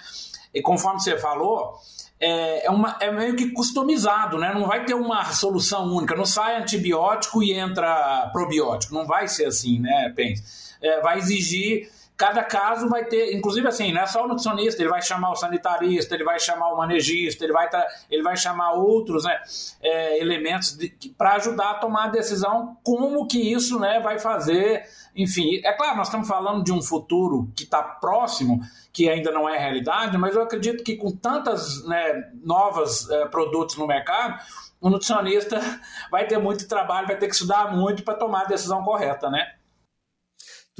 E 0.53 0.61
conforme 0.61 0.99
você 0.99 1.17
falou, 1.17 1.79
é, 2.21 2.67
é, 2.67 2.69
uma, 2.69 2.95
é 3.01 3.11
meio 3.11 3.35
que 3.35 3.49
customizado, 3.49 4.37
né? 4.37 4.53
Não 4.53 4.67
vai 4.67 4.85
ter 4.85 4.93
uma 4.93 5.25
solução 5.25 5.91
única. 5.91 6.15
Não 6.15 6.25
sai 6.25 6.61
antibiótico 6.61 7.41
e 7.41 7.51
entra 7.51 8.29
probiótico. 8.31 8.93
Não 8.93 9.07
vai 9.07 9.27
ser 9.27 9.45
assim, 9.45 9.79
né? 9.79 10.13
Pense. 10.15 10.43
É, 10.79 11.01
vai 11.01 11.17
exigir 11.17 11.89
cada 12.21 12.43
caso 12.43 12.87
vai 12.87 13.03
ter, 13.03 13.35
inclusive 13.35 13.67
assim, 13.67 13.91
não 13.91 14.03
é 14.03 14.05
só 14.05 14.23
o 14.23 14.27
nutricionista, 14.27 14.79
ele 14.79 14.91
vai 14.91 15.01
chamar 15.01 15.31
o 15.31 15.35
sanitarista, 15.35 16.13
ele 16.13 16.23
vai 16.23 16.39
chamar 16.39 16.71
o 16.71 16.77
manejista, 16.77 17.43
ele 17.43 17.51
vai, 17.51 17.67
ele 18.11 18.21
vai 18.21 18.37
chamar 18.37 18.73
outros 18.73 19.23
né, 19.23 19.41
é, 19.81 20.21
elementos 20.21 20.77
para 21.17 21.33
ajudar 21.37 21.71
a 21.71 21.73
tomar 21.79 22.03
a 22.03 22.07
decisão 22.09 22.77
como 22.83 23.25
que 23.25 23.39
isso 23.51 23.79
né, 23.79 23.99
vai 23.99 24.19
fazer. 24.19 24.83
Enfim, 25.15 25.61
é 25.65 25.73
claro, 25.73 25.97
nós 25.97 26.09
estamos 26.09 26.27
falando 26.27 26.63
de 26.63 26.71
um 26.71 26.79
futuro 26.79 27.51
que 27.55 27.63
está 27.63 27.81
próximo, 27.81 28.59
que 28.93 29.09
ainda 29.09 29.31
não 29.31 29.49
é 29.49 29.57
realidade, 29.57 30.15
mas 30.15 30.35
eu 30.35 30.43
acredito 30.43 30.83
que 30.83 30.97
com 30.97 31.09
tantas 31.09 31.83
né, 31.87 32.29
novas 32.43 33.09
é, 33.09 33.25
produtos 33.29 33.77
no 33.77 33.87
mercado, 33.87 34.39
o 34.79 34.91
nutricionista 34.91 35.59
vai 36.11 36.27
ter 36.27 36.37
muito 36.37 36.67
trabalho, 36.67 37.07
vai 37.07 37.17
ter 37.17 37.25
que 37.25 37.33
estudar 37.33 37.75
muito 37.75 38.03
para 38.03 38.13
tomar 38.13 38.41
a 38.41 38.45
decisão 38.45 38.83
correta, 38.83 39.27
né? 39.27 39.55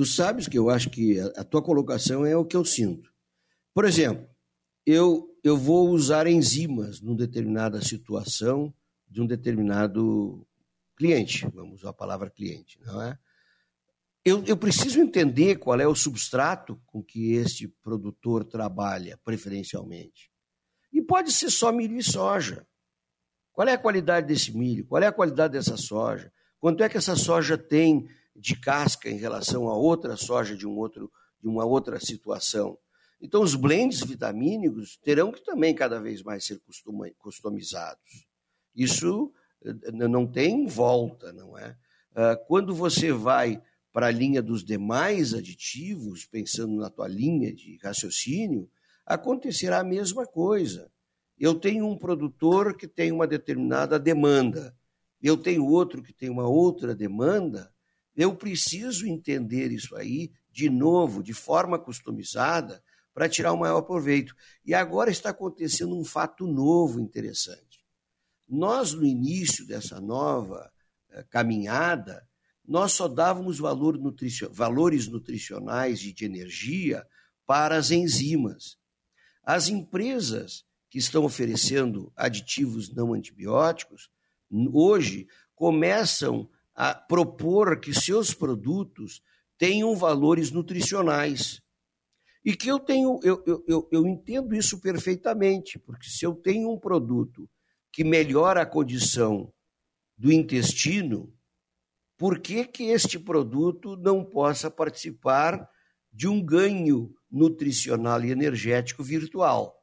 Tu 0.02 0.06
sabes 0.08 0.48
que 0.48 0.58
eu 0.58 0.68
acho 0.72 0.90
que 0.90 1.20
a 1.20 1.44
tua 1.44 1.62
colocação 1.62 2.26
é 2.26 2.36
o 2.36 2.44
que 2.44 2.58
eu 2.58 2.66
sinto. 2.66 3.14
Por 3.72 3.86
exemplo, 3.86 4.28
eu, 4.84 5.32
eu 5.44 5.56
vou 5.56 5.92
usar 5.92 6.26
enzimas 6.26 7.00
numa 7.00 7.16
determinada 7.16 7.80
situação 7.84 8.74
de 9.08 9.22
um 9.22 9.28
determinado 9.28 10.44
cliente, 10.98 11.48
vamos 11.54 11.82
usar 11.82 11.92
a 11.92 11.94
palavra 11.94 12.32
cliente, 12.32 12.80
não 12.84 13.00
é? 13.00 13.16
Eu, 14.26 14.44
eu 14.46 14.58
preciso 14.58 15.00
entender 15.00 15.58
qual 15.58 15.80
é 15.80 15.86
o 15.86 15.94
substrato 15.94 16.82
com 16.88 17.04
que 17.04 17.34
este 17.34 17.68
produtor 17.68 18.44
trabalha, 18.44 19.20
preferencialmente. 19.24 20.32
E 20.92 21.00
pode 21.00 21.32
ser 21.32 21.52
só 21.52 21.72
milho 21.72 22.00
e 22.00 22.04
soja. 22.04 22.66
Qual 23.54 23.68
é 23.68 23.74
a 23.74 23.78
qualidade 23.78 24.26
desse 24.26 24.52
milho? 24.52 24.84
Qual 24.88 25.04
é 25.04 25.06
a 25.06 25.12
qualidade 25.12 25.54
dessa 25.54 25.78
soja? 25.78 26.34
Quanto 26.60 26.84
é 26.84 26.90
que 26.90 26.98
essa 26.98 27.16
soja 27.16 27.56
tem 27.56 28.10
de 28.36 28.56
casca 28.56 29.10
em 29.10 29.18
relação 29.18 29.70
a 29.70 29.76
outra 29.76 30.16
soja 30.16 30.56
de, 30.56 30.68
um 30.68 30.78
outro, 30.78 31.12
de 31.42 31.48
uma 31.48 31.66
outra 31.66 32.00
situação. 32.00 32.78
Então, 33.22 33.44
os 33.44 33.56
blends 33.56 34.02
vitamínicos 34.02 34.98
terão 34.98 35.32
que 35.32 35.44
também 35.44 35.76
cada 35.76 36.00
vez 36.00 36.24
mais 36.24 36.46
ser 36.46 36.60
customizados. 37.20 38.28
Isso 38.76 39.32
eh, 39.64 39.92
não 39.92 40.26
tem 40.26 40.66
volta, 40.66 41.32
não 41.32 41.58
é? 41.58 41.78
Ah, 42.16 42.36
quando 42.36 42.74
você 42.74 43.12
vai 43.12 43.62
para 43.92 44.08
a 44.08 44.12
linha 44.12 44.42
dos 44.42 44.64
demais 44.64 45.34
aditivos, 45.34 46.26
pensando 46.26 46.76
na 46.76 46.90
tua 46.90 47.08
linha 47.08 47.54
de 47.54 47.78
raciocínio, 47.84 48.70
acontecerá 49.06 49.80
a 49.80 49.84
mesma 49.84 50.26
coisa. 50.26 50.92
Eu 51.38 51.56
tenho 51.56 51.86
um 51.88 51.98
produtor 51.98 52.76
que 52.76 52.88
tem 52.88 53.12
uma 53.12 53.28
determinada 53.28 54.00
demanda, 54.00 54.76
eu 55.22 55.38
tenho 55.38 55.66
outro 55.66 56.02
que 56.02 56.14
tem 56.14 56.30
uma 56.30 56.48
outra 56.48 56.96
demanda, 56.96 57.71
eu 58.16 58.36
preciso 58.36 59.08
entender 59.08 59.72
isso 59.72 59.96
aí 59.96 60.32
de 60.52 60.70
novo, 60.70 61.24
de 61.24 61.34
forma 61.34 61.80
customizada, 61.80 62.84
para 63.14 63.30
tirar 63.30 63.54
o 63.54 63.58
maior 63.58 63.82
proveito. 63.82 64.36
E 64.66 64.74
agora 64.74 65.10
está 65.10 65.30
acontecendo 65.30 65.98
um 65.98 66.04
fato 66.04 66.46
novo 66.46 67.00
interessante. 67.00 67.86
Nós, 68.48 68.94
no 68.94 69.06
início 69.06 69.66
dessa 69.66 70.00
nova 70.00 70.72
eh, 71.10 71.24
caminhada, 71.30 72.28
nós 72.66 72.94
só 72.94 73.08
dávamos 73.08 73.60
valor 73.60 73.98
nutricio 73.98 74.52
valores 74.52 75.08
nutricionais 75.08 76.04
e 76.04 76.14
de 76.14 76.26
energia 76.26 77.06
para 77.46 77.76
as 77.78 77.92
enzimas. 77.92 78.78
As 79.44 79.68
empresas 79.68 80.66
que 80.90 80.98
estão 80.98 81.24
oferecendo 81.24 82.12
aditivos 82.16 82.94
não 82.94 83.14
antibióticos, 83.14 84.10
hoje 84.74 85.28
começam 85.56 86.50
propor 87.08 87.80
que 87.80 87.94
seus 87.94 88.34
produtos 88.34 89.22
tenham 89.58 89.96
valores 89.96 90.52
nutricionais. 90.52 91.62
E 92.44 92.56
que 92.56 92.68
eu 92.68 92.80
tenho, 92.80 93.20
eu, 93.24 93.44
eu, 93.68 93.88
eu 93.92 94.08
entendo 94.08 94.56
isso 94.56 94.82
perfeitamente, 94.82 95.78
porque 95.78 96.10
se 96.10 96.26
eu 96.26 96.34
tenho 96.34 96.72
um 96.72 96.80
produto 96.80 97.48
que 97.92 98.04
melhora 98.04 98.62
a 98.62 98.66
condição 98.66 99.54
do 100.18 100.32
intestino, 100.32 101.32
por 102.18 102.40
que, 102.40 102.66
que 102.66 102.84
este 102.86 103.20
produto 103.20 103.96
não 103.98 104.24
possa 104.24 104.70
participar 104.70 105.68
de 106.12 106.28
um 106.28 106.44
ganho 106.44 107.14
nutricional 107.30 108.24
e 108.24 108.32
energético 108.32 109.04
virtual? 109.04 109.81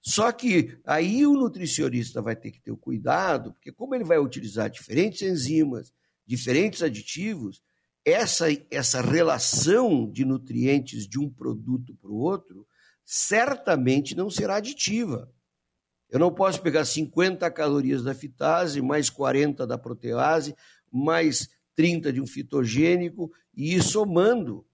Só 0.00 0.30
que 0.32 0.78
aí 0.86 1.26
o 1.26 1.34
nutricionista 1.34 2.22
vai 2.22 2.36
ter 2.36 2.50
que 2.50 2.60
ter 2.60 2.70
o 2.70 2.76
cuidado, 2.76 3.52
porque 3.52 3.72
como 3.72 3.94
ele 3.94 4.04
vai 4.04 4.18
utilizar 4.18 4.70
diferentes 4.70 5.22
enzimas, 5.22 5.92
diferentes 6.26 6.82
aditivos, 6.82 7.62
essa, 8.04 8.46
essa 8.70 9.00
relação 9.00 10.10
de 10.10 10.24
nutrientes 10.24 11.06
de 11.06 11.18
um 11.18 11.28
produto 11.28 11.94
para 11.94 12.10
o 12.10 12.16
outro 12.16 12.66
certamente 13.04 14.14
não 14.14 14.30
será 14.30 14.56
aditiva. 14.56 15.32
Eu 16.10 16.18
não 16.18 16.32
posso 16.32 16.62
pegar 16.62 16.84
50 16.84 17.50
calorias 17.50 18.02
da 18.02 18.14
fitase, 18.14 18.80
mais 18.80 19.10
40 19.10 19.66
da 19.66 19.76
protease, 19.76 20.54
mais 20.90 21.48
30 21.74 22.12
de 22.12 22.20
um 22.20 22.26
fitogênico 22.26 23.30
e 23.54 23.74
ir 23.74 23.82
somando. 23.82 24.66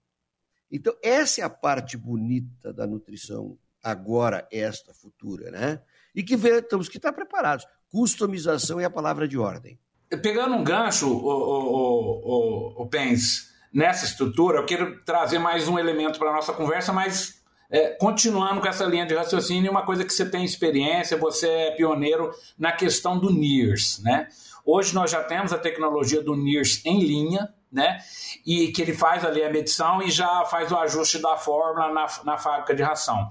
Então, 0.70 0.96
essa 1.02 1.40
é 1.40 1.44
a 1.44 1.50
parte 1.50 1.96
bonita 1.96 2.72
da 2.72 2.86
nutrição 2.86 3.58
agora, 3.84 4.48
esta, 4.50 4.94
futura, 4.94 5.50
né? 5.50 5.80
E 6.14 6.22
que 6.22 6.36
temos 6.62 6.88
que 6.88 6.96
estar 6.96 7.12
preparados. 7.12 7.66
Customização 7.90 8.80
é 8.80 8.84
a 8.84 8.90
palavra 8.90 9.28
de 9.28 9.38
ordem. 9.38 9.78
Pegando 10.22 10.54
um 10.54 10.64
gancho, 10.64 11.08
o, 11.08 11.28
o, 11.28 12.78
o, 12.78 12.82
o 12.82 12.88
Pens, 12.88 13.52
nessa 13.72 14.04
estrutura, 14.04 14.58
eu 14.58 14.66
quero 14.66 15.04
trazer 15.04 15.38
mais 15.38 15.68
um 15.68 15.78
elemento 15.78 16.18
para 16.18 16.30
a 16.30 16.34
nossa 16.34 16.52
conversa, 16.52 16.92
mas 16.92 17.42
é, 17.70 17.90
continuando 17.90 18.60
com 18.60 18.68
essa 18.68 18.84
linha 18.84 19.04
de 19.04 19.14
raciocínio, 19.14 19.70
uma 19.70 19.84
coisa 19.84 20.04
que 20.04 20.12
você 20.12 20.24
tem 20.24 20.44
experiência, 20.44 21.16
você 21.16 21.48
é 21.48 21.70
pioneiro 21.72 22.30
na 22.56 22.70
questão 22.70 23.18
do 23.18 23.30
NIRS, 23.30 24.00
né? 24.02 24.28
Hoje 24.64 24.94
nós 24.94 25.10
já 25.10 25.22
temos 25.22 25.52
a 25.52 25.58
tecnologia 25.58 26.22
do 26.22 26.36
NIRS 26.36 26.86
em 26.86 27.00
linha, 27.00 27.52
né? 27.70 27.98
E 28.46 28.68
que 28.68 28.80
ele 28.80 28.94
faz 28.94 29.24
ali 29.24 29.42
a 29.42 29.50
medição 29.50 30.00
e 30.00 30.10
já 30.10 30.44
faz 30.44 30.70
o 30.70 30.76
ajuste 30.76 31.18
da 31.18 31.36
fórmula 31.36 31.92
na, 31.92 32.06
na 32.24 32.38
fábrica 32.38 32.74
de 32.74 32.82
ração. 32.82 33.28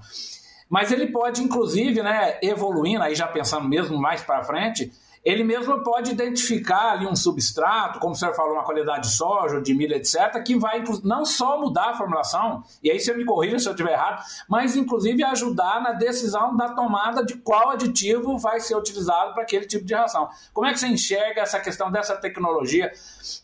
Mas 0.74 0.90
ele 0.90 1.06
pode, 1.06 1.40
inclusive, 1.40 2.02
né, 2.02 2.36
evoluindo, 2.42 3.04
aí 3.04 3.14
já 3.14 3.28
pensando 3.28 3.68
mesmo 3.68 3.96
mais 3.96 4.24
para 4.24 4.42
frente, 4.42 4.90
ele 5.24 5.44
mesmo 5.44 5.84
pode 5.84 6.10
identificar 6.10 6.90
ali 6.90 7.06
um 7.06 7.14
substrato, 7.14 8.00
como 8.00 8.12
o 8.12 8.16
senhor 8.16 8.34
falou, 8.34 8.54
uma 8.54 8.64
qualidade 8.64 9.08
de 9.08 9.14
soja, 9.14 9.60
de 9.60 9.72
milho, 9.72 9.94
etc., 9.94 10.42
que 10.44 10.58
vai 10.58 10.82
não 11.04 11.24
só 11.24 11.60
mudar 11.60 11.90
a 11.90 11.94
formulação, 11.94 12.64
e 12.82 12.90
aí 12.90 12.98
você 12.98 13.14
me 13.14 13.24
corrija 13.24 13.60
se 13.60 13.68
eu 13.68 13.70
estiver 13.70 13.92
errado, 13.92 14.24
mas 14.48 14.74
inclusive 14.74 15.22
ajudar 15.22 15.80
na 15.80 15.92
decisão 15.92 16.56
da 16.56 16.70
tomada 16.70 17.24
de 17.24 17.34
qual 17.36 17.70
aditivo 17.70 18.36
vai 18.36 18.58
ser 18.58 18.76
utilizado 18.76 19.32
para 19.32 19.44
aquele 19.44 19.66
tipo 19.66 19.84
de 19.84 19.94
ração. 19.94 20.28
Como 20.52 20.66
é 20.66 20.72
que 20.72 20.80
você 20.80 20.88
enxerga 20.88 21.42
essa 21.42 21.60
questão 21.60 21.88
dessa 21.88 22.16
tecnologia 22.16 22.92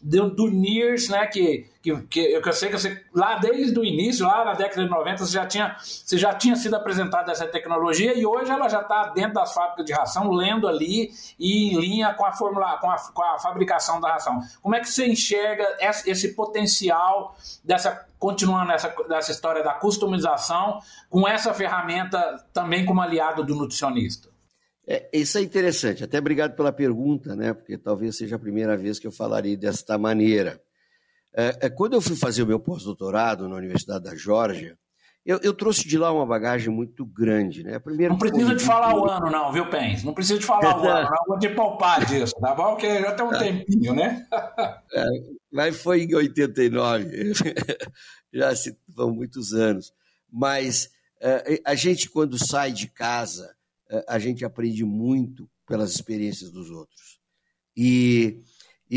do, 0.02 0.30
do 0.30 0.48
NIRS, 0.48 1.08
né, 1.08 1.28
que 1.28 1.70
que, 1.82 1.96
que, 2.02 2.20
eu 2.20 2.52
sei 2.52 2.68
que 2.68 2.78
você, 2.78 3.02
lá 3.14 3.38
desde 3.38 3.78
o 3.78 3.84
início, 3.84 4.26
lá 4.26 4.44
na 4.44 4.52
década 4.52 4.84
de 4.84 4.90
90, 4.90 5.24
você 5.24 5.32
já 5.32 5.46
tinha, 5.46 5.76
você 5.78 6.18
já 6.18 6.34
tinha 6.34 6.54
sido 6.54 6.74
apresentada 6.74 7.32
essa 7.32 7.46
tecnologia 7.46 8.12
e 8.18 8.26
hoje 8.26 8.50
ela 8.50 8.68
já 8.68 8.82
está 8.82 9.08
dentro 9.08 9.34
das 9.34 9.54
fábricas 9.54 9.86
de 9.86 9.92
ração, 9.92 10.30
lendo 10.30 10.68
ali 10.68 11.10
e 11.38 11.70
em 11.70 11.80
linha 11.80 12.12
com 12.12 12.26
a, 12.26 12.32
formula, 12.32 12.76
com 12.78 12.90
a, 12.90 12.96
com 12.98 13.22
a 13.22 13.38
fabricação 13.38 13.98
da 13.98 14.12
ração. 14.12 14.40
Como 14.60 14.74
é 14.74 14.80
que 14.80 14.90
você 14.90 15.06
enxerga 15.06 15.66
esse, 15.80 16.10
esse 16.10 16.34
potencial 16.34 17.34
dessa 17.64 18.06
continuando 18.18 18.68
nessa, 18.68 18.94
nessa 19.08 19.32
história 19.32 19.64
da 19.64 19.72
customização 19.72 20.78
com 21.08 21.26
essa 21.26 21.54
ferramenta 21.54 22.44
também 22.52 22.84
como 22.84 23.00
aliado 23.00 23.42
do 23.42 23.54
nutricionista? 23.54 24.28
É, 24.86 25.08
isso 25.14 25.38
é 25.38 25.40
interessante. 25.40 26.04
Até 26.04 26.18
obrigado 26.18 26.54
pela 26.54 26.72
pergunta, 26.72 27.34
né? 27.34 27.54
Porque 27.54 27.78
talvez 27.78 28.18
seja 28.18 28.36
a 28.36 28.38
primeira 28.38 28.76
vez 28.76 28.98
que 28.98 29.06
eu 29.06 29.12
falarei 29.12 29.56
desta 29.56 29.96
maneira. 29.96 30.60
É, 31.34 31.58
é, 31.62 31.70
quando 31.70 31.94
eu 31.94 32.00
fui 32.00 32.16
fazer 32.16 32.42
o 32.42 32.46
meu 32.46 32.58
pós-doutorado 32.58 33.48
na 33.48 33.56
Universidade 33.56 34.04
da 34.04 34.16
Geórgia, 34.16 34.76
eu, 35.24 35.38
eu, 35.42 35.52
trouxe 35.52 35.86
de 35.86 35.98
lá 35.98 36.10
uma 36.10 36.26
bagagem 36.26 36.70
muito 36.70 37.04
grande, 37.04 37.62
né? 37.62 37.78
Primeiro, 37.78 38.14
não 38.14 38.18
precisa 38.18 38.54
de 38.54 38.64
falar 38.64 38.94
o 38.96 39.08
ano, 39.08 39.30
não, 39.30 39.52
viu, 39.52 39.68
Pens? 39.68 40.02
Não 40.02 40.14
precisa 40.14 40.38
de 40.38 40.46
falar 40.46 40.80
o 40.80 40.88
ano, 40.88 41.10
não 41.10 41.24
vou 41.26 41.38
te 41.38 41.48
poupar 41.50 42.04
disso, 42.06 42.34
tá 42.40 42.54
bom? 42.54 42.70
Porque 42.70 43.00
já 43.00 43.12
tem 43.12 43.26
um 43.26 43.38
tempinho, 43.38 43.94
né? 43.94 44.26
é, 44.94 45.04
mas 45.52 45.80
foi 45.80 46.04
em 46.04 46.14
89, 46.14 47.32
já 48.32 48.56
se 48.56 48.76
vão 48.88 49.12
muitos 49.12 49.52
anos. 49.52 49.92
Mas 50.32 50.90
é, 51.20 51.60
a 51.66 51.74
gente, 51.74 52.08
quando 52.08 52.38
sai 52.38 52.72
de 52.72 52.88
casa, 52.88 53.54
é, 53.90 54.04
a 54.08 54.18
gente 54.18 54.44
aprende 54.44 54.84
muito 54.84 55.48
pelas 55.66 55.90
experiências 55.90 56.50
dos 56.50 56.70
outros. 56.70 57.20
E 57.76 58.40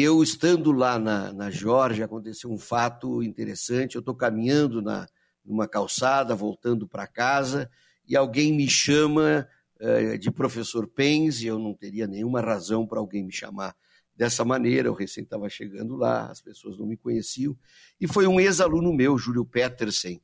eu, 0.01 0.23
estando 0.23 0.71
lá 0.71 0.97
na, 0.97 1.32
na 1.32 1.51
Geórgia, 1.51 2.06
aconteceu 2.06 2.51
um 2.51 2.58
fato 2.58 3.21
interessante. 3.21 3.93
Eu 3.93 3.99
estou 3.99 4.15
caminhando 4.15 4.82
na, 4.82 5.08
numa 5.45 5.67
calçada, 5.67 6.34
voltando 6.34 6.88
para 6.88 7.06
casa, 7.06 7.69
e 8.08 8.15
alguém 8.15 8.51
me 8.51 8.67
chama 8.67 9.47
uh, 9.79 10.17
de 10.17 10.32
professor 10.32 10.88
Pens, 10.88 11.43
e 11.43 11.45
eu 11.45 11.60
não 11.60 11.75
teria 11.75 12.08
nenhuma 12.08 12.41
razão 12.41 12.88
para 12.88 12.99
alguém 12.99 13.23
me 13.23 13.32
chamar 13.32 13.75
dessa 14.15 14.43
maneira. 14.43 14.88
Eu 14.88 14.95
recém 14.95 15.23
estava 15.23 15.47
chegando 15.47 15.95
lá, 15.95 16.25
as 16.25 16.41
pessoas 16.41 16.75
não 16.79 16.88
me 16.88 16.97
conheciam. 16.97 17.56
E 18.01 18.08
foi 18.08 18.25
um 18.25 18.39
ex-aluno 18.39 18.91
meu, 18.91 19.15
Júlio 19.15 19.45
Petersen, 19.45 20.19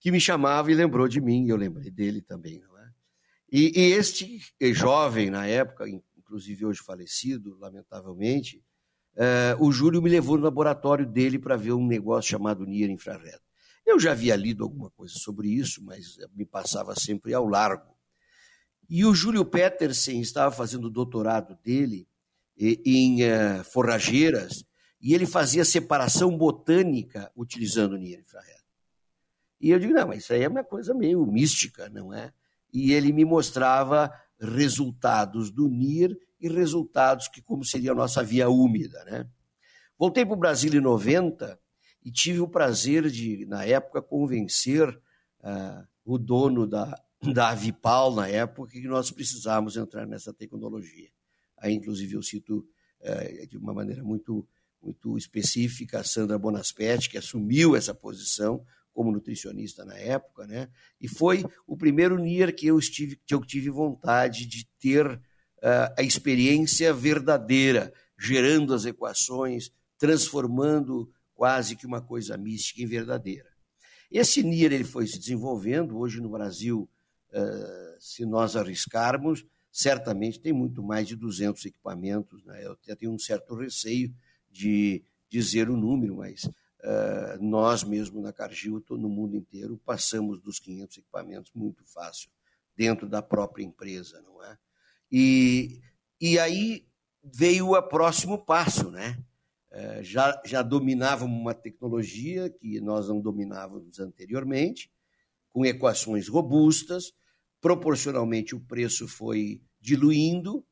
que 0.00 0.10
me 0.10 0.20
chamava 0.20 0.72
e 0.72 0.74
lembrou 0.74 1.06
de 1.06 1.20
mim, 1.20 1.44
e 1.44 1.50
eu 1.50 1.56
lembrei 1.56 1.90
dele 1.90 2.22
também. 2.22 2.60
Não 2.60 2.78
é? 2.78 2.90
e, 3.52 3.78
e 3.78 3.92
este 3.92 4.40
jovem, 4.72 5.28
na 5.28 5.46
época, 5.46 5.84
inclusive 6.16 6.64
hoje 6.64 6.80
falecido, 6.80 7.58
lamentavelmente, 7.58 8.62
Uh, 9.14 9.64
o 9.64 9.70
Júlio 9.70 10.00
me 10.00 10.08
levou 10.08 10.38
no 10.38 10.44
laboratório 10.44 11.06
dele 11.06 11.38
para 11.38 11.56
ver 11.56 11.72
um 11.72 11.86
negócio 11.86 12.30
chamado 12.30 12.64
NIR 12.64 12.90
infrared. 12.90 13.38
Eu 13.84 13.98
já 13.98 14.12
havia 14.12 14.34
lido 14.36 14.64
alguma 14.64 14.90
coisa 14.90 15.14
sobre 15.14 15.48
isso, 15.48 15.82
mas 15.84 16.16
me 16.34 16.46
passava 16.46 16.94
sempre 16.94 17.34
ao 17.34 17.46
largo. 17.46 17.92
E 18.88 19.04
o 19.04 19.14
Júlio 19.14 19.44
Petersen 19.44 20.20
estava 20.20 20.54
fazendo 20.54 20.86
o 20.86 20.90
doutorado 20.90 21.58
dele 21.62 22.08
em 22.56 23.22
uh, 23.24 23.64
forrageiras 23.64 24.64
e 25.00 25.14
ele 25.14 25.26
fazia 25.26 25.64
separação 25.64 26.36
botânica 26.36 27.30
utilizando 27.36 27.98
NIR 27.98 28.20
infrared. 28.20 28.62
E 29.60 29.70
eu 29.70 29.78
digo, 29.78 29.92
não, 29.92 30.08
mas 30.08 30.24
isso 30.24 30.32
aí 30.32 30.42
é 30.42 30.48
uma 30.48 30.64
coisa 30.64 30.94
meio 30.94 31.24
mística, 31.26 31.88
não 31.88 32.12
é? 32.12 32.32
E 32.72 32.92
ele 32.92 33.12
me 33.12 33.24
mostrava 33.24 34.12
resultados 34.40 35.50
do 35.50 35.68
NIR 35.68 36.16
e 36.42 36.48
resultados 36.48 37.28
que 37.28 37.40
como 37.40 37.64
seria 37.64 37.92
a 37.92 37.94
nossa 37.94 38.22
via 38.22 38.48
úmida, 38.48 39.04
né? 39.04 39.26
Voltei 39.98 40.26
para 40.26 40.34
o 40.34 40.38
Brasil 40.38 40.74
em 40.74 40.80
90 40.80 41.58
e 42.04 42.10
tive 42.10 42.40
o 42.40 42.48
prazer 42.48 43.08
de, 43.08 43.46
na 43.46 43.64
época, 43.64 44.02
convencer 44.02 44.88
uh, 44.88 45.86
o 46.04 46.18
dono 46.18 46.66
da, 46.66 47.00
da 47.32 47.50
Avipal, 47.50 48.12
na 48.12 48.26
época, 48.26 48.72
que 48.72 48.88
nós 48.88 49.12
precisávamos 49.12 49.76
entrar 49.76 50.04
nessa 50.04 50.34
tecnologia. 50.34 51.08
Aí, 51.56 51.74
inclusive, 51.74 52.14
eu 52.14 52.22
cito 52.22 52.66
uh, 53.00 53.46
de 53.46 53.56
uma 53.56 53.72
maneira 53.72 54.02
muito, 54.02 54.44
muito 54.82 55.16
específica 55.16 56.00
a 56.00 56.04
Sandra 56.04 56.36
Bonaspetti, 56.36 57.08
que 57.08 57.18
assumiu 57.18 57.76
essa 57.76 57.94
posição 57.94 58.66
como 58.92 59.12
nutricionista 59.12 59.84
na 59.84 59.96
época, 59.96 60.46
né? 60.46 60.68
E 61.00 61.08
foi 61.08 61.44
o 61.66 61.76
primeiro 61.76 62.18
NIR 62.18 62.54
que 62.54 62.66
eu, 62.66 62.78
estive, 62.78 63.16
que 63.24 63.32
eu 63.32 63.40
tive 63.40 63.70
vontade 63.70 64.44
de 64.46 64.66
ter 64.80 65.20
a 65.96 66.02
experiência 66.02 66.92
verdadeira, 66.92 67.92
gerando 68.18 68.74
as 68.74 68.84
equações, 68.84 69.70
transformando 69.96 71.10
quase 71.34 71.76
que 71.76 71.86
uma 71.86 72.00
coisa 72.00 72.36
mística 72.36 72.82
em 72.82 72.86
verdadeira. 72.86 73.50
Esse 74.10 74.42
NIR 74.42 74.72
ele 74.72 74.84
foi 74.84 75.06
se 75.06 75.18
desenvolvendo, 75.18 75.96
hoje 75.96 76.20
no 76.20 76.28
Brasil, 76.28 76.88
se 77.98 78.26
nós 78.26 78.56
arriscarmos, 78.56 79.44
certamente 79.70 80.38
tem 80.38 80.52
muito 80.52 80.82
mais 80.82 81.08
de 81.08 81.16
200 81.16 81.64
equipamentos. 81.64 82.44
Né? 82.44 82.66
Eu 82.66 82.72
até 82.72 82.94
tenho 82.94 83.12
um 83.12 83.18
certo 83.18 83.54
receio 83.54 84.14
de 84.50 85.02
dizer 85.30 85.70
o 85.70 85.76
número, 85.76 86.16
mas 86.16 86.48
nós 87.40 87.84
mesmo 87.84 88.20
na 88.20 88.32
Cargill, 88.32 88.84
no 88.90 89.08
mundo 89.08 89.36
inteiro, 89.36 89.80
passamos 89.84 90.40
dos 90.40 90.58
500 90.58 90.98
equipamentos 90.98 91.52
muito 91.54 91.84
fácil, 91.86 92.28
dentro 92.76 93.08
da 93.08 93.22
própria 93.22 93.64
empresa, 93.64 94.20
não 94.20 94.44
é? 94.44 94.58
E, 95.12 95.82
e 96.18 96.38
aí 96.38 96.86
veio 97.22 97.72
o 97.72 97.82
próximo 97.82 98.42
passo, 98.42 98.90
né? 98.90 99.22
É, 99.70 100.02
já, 100.02 100.40
já 100.44 100.62
dominávamos 100.62 101.38
uma 101.38 101.54
tecnologia 101.54 102.48
que 102.48 102.80
nós 102.80 103.08
não 103.08 103.20
dominávamos 103.20 104.00
anteriormente, 104.00 104.90
com 105.50 105.66
equações 105.66 106.28
robustas, 106.28 107.12
proporcionalmente 107.60 108.54
o 108.54 108.60
preço 108.60 109.06
foi 109.06 109.62
diluindo, 109.80 110.66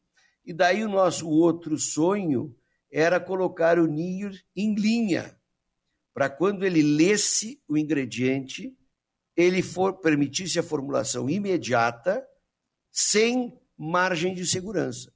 e 0.45 0.53
daí 0.53 0.83
o 0.85 0.89
nosso 0.89 1.29
outro 1.29 1.79
sonho 1.79 2.57
era 2.91 3.21
colocar 3.21 3.79
o 3.79 3.87
NIR 3.87 4.43
em 4.57 4.75
linha, 4.75 5.39
para 6.15 6.29
quando 6.29 6.65
ele 6.65 6.83
lesse 6.83 7.63
o 7.69 7.77
ingrediente, 7.77 8.77
ele 9.37 9.63
for, 9.63 10.01
permitisse 10.01 10.59
a 10.59 10.63
formulação 10.63 11.29
imediata, 11.29 12.27
sem 12.91 13.60
margem 13.83 14.35
de 14.35 14.47
segurança. 14.47 15.11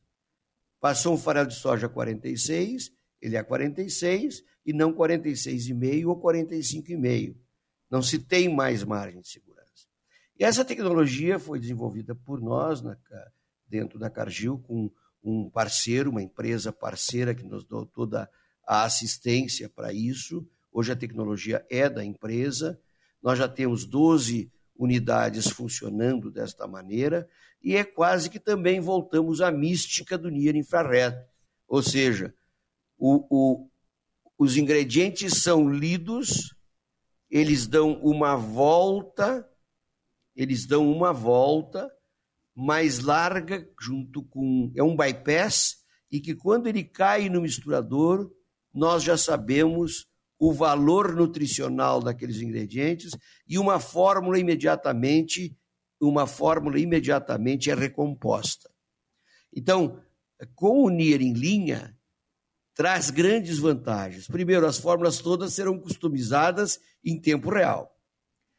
Passou 0.80 1.12
um 1.12 1.18
farelo 1.18 1.48
de 1.48 1.54
soja 1.54 1.86
46, 1.86 2.90
ele 3.20 3.36
é 3.36 3.42
46 3.42 4.42
e 4.64 4.72
não 4.72 4.90
46,5 4.94 6.06
ou 6.08 6.18
45,5. 6.18 7.36
Não 7.90 8.00
se 8.00 8.18
tem 8.18 8.48
mais 8.48 8.82
margem 8.82 9.20
de 9.20 9.28
segurança. 9.28 9.86
E 10.38 10.44
essa 10.44 10.64
tecnologia 10.64 11.38
foi 11.38 11.60
desenvolvida 11.60 12.14
por 12.14 12.40
nós 12.40 12.80
na, 12.80 12.96
dentro 13.66 13.98
da 13.98 14.08
Cargill 14.08 14.58
com 14.58 14.90
um 15.22 15.50
parceiro, 15.50 16.10
uma 16.10 16.22
empresa 16.22 16.72
parceira 16.72 17.34
que 17.34 17.44
nos 17.44 17.64
deu 17.64 17.84
toda 17.84 18.30
a 18.66 18.84
assistência 18.84 19.68
para 19.68 19.92
isso. 19.92 20.46
Hoje 20.72 20.90
a 20.90 20.96
tecnologia 20.96 21.64
é 21.68 21.88
da 21.88 22.02
empresa. 22.02 22.80
Nós 23.22 23.38
já 23.38 23.46
temos 23.46 23.84
12 23.84 24.50
unidades 24.76 25.48
funcionando 25.48 26.30
desta 26.30 26.66
maneira 26.66 27.28
e 27.62 27.76
é 27.76 27.82
quase 27.82 28.28
que 28.28 28.38
também 28.38 28.78
voltamos 28.78 29.40
à 29.40 29.50
mística 29.50 30.18
do 30.18 30.28
NIR 30.28 30.54
infrared. 30.54 31.16
Ou 31.66 31.82
seja, 31.82 32.34
o, 32.98 33.26
o, 33.30 33.70
os 34.36 34.56
ingredientes 34.58 35.42
são 35.42 35.70
lidos, 35.70 36.54
eles 37.30 37.66
dão 37.66 37.94
uma 38.02 38.36
volta, 38.36 39.48
eles 40.36 40.66
dão 40.66 40.90
uma 40.90 41.12
volta 41.12 41.90
mais 42.54 43.00
larga, 43.00 43.66
junto 43.80 44.22
com. 44.22 44.70
É 44.76 44.82
um 44.82 44.94
bypass, 44.94 45.84
e 46.10 46.20
que 46.20 46.34
quando 46.34 46.66
ele 46.66 46.84
cai 46.84 47.28
no 47.28 47.40
misturador, 47.40 48.30
nós 48.72 49.02
já 49.02 49.16
sabemos 49.16 50.06
o 50.38 50.52
valor 50.52 51.14
nutricional 51.14 52.00
daqueles 52.00 52.40
ingredientes 52.40 53.12
e 53.46 53.58
uma 53.58 53.78
fórmula 53.78 54.38
imediatamente, 54.38 55.56
uma 56.00 56.26
fórmula 56.26 56.78
imediatamente 56.78 57.70
é 57.70 57.74
recomposta. 57.74 58.70
Então, 59.54 60.02
com 60.54 60.84
o 60.84 60.90
NIR 60.90 61.22
em 61.22 61.32
linha, 61.32 61.96
traz 62.74 63.10
grandes 63.10 63.58
vantagens. 63.58 64.26
Primeiro, 64.26 64.66
as 64.66 64.78
fórmulas 64.78 65.18
todas 65.18 65.54
serão 65.54 65.78
customizadas 65.78 66.80
em 67.04 67.20
tempo 67.20 67.50
real. 67.50 67.90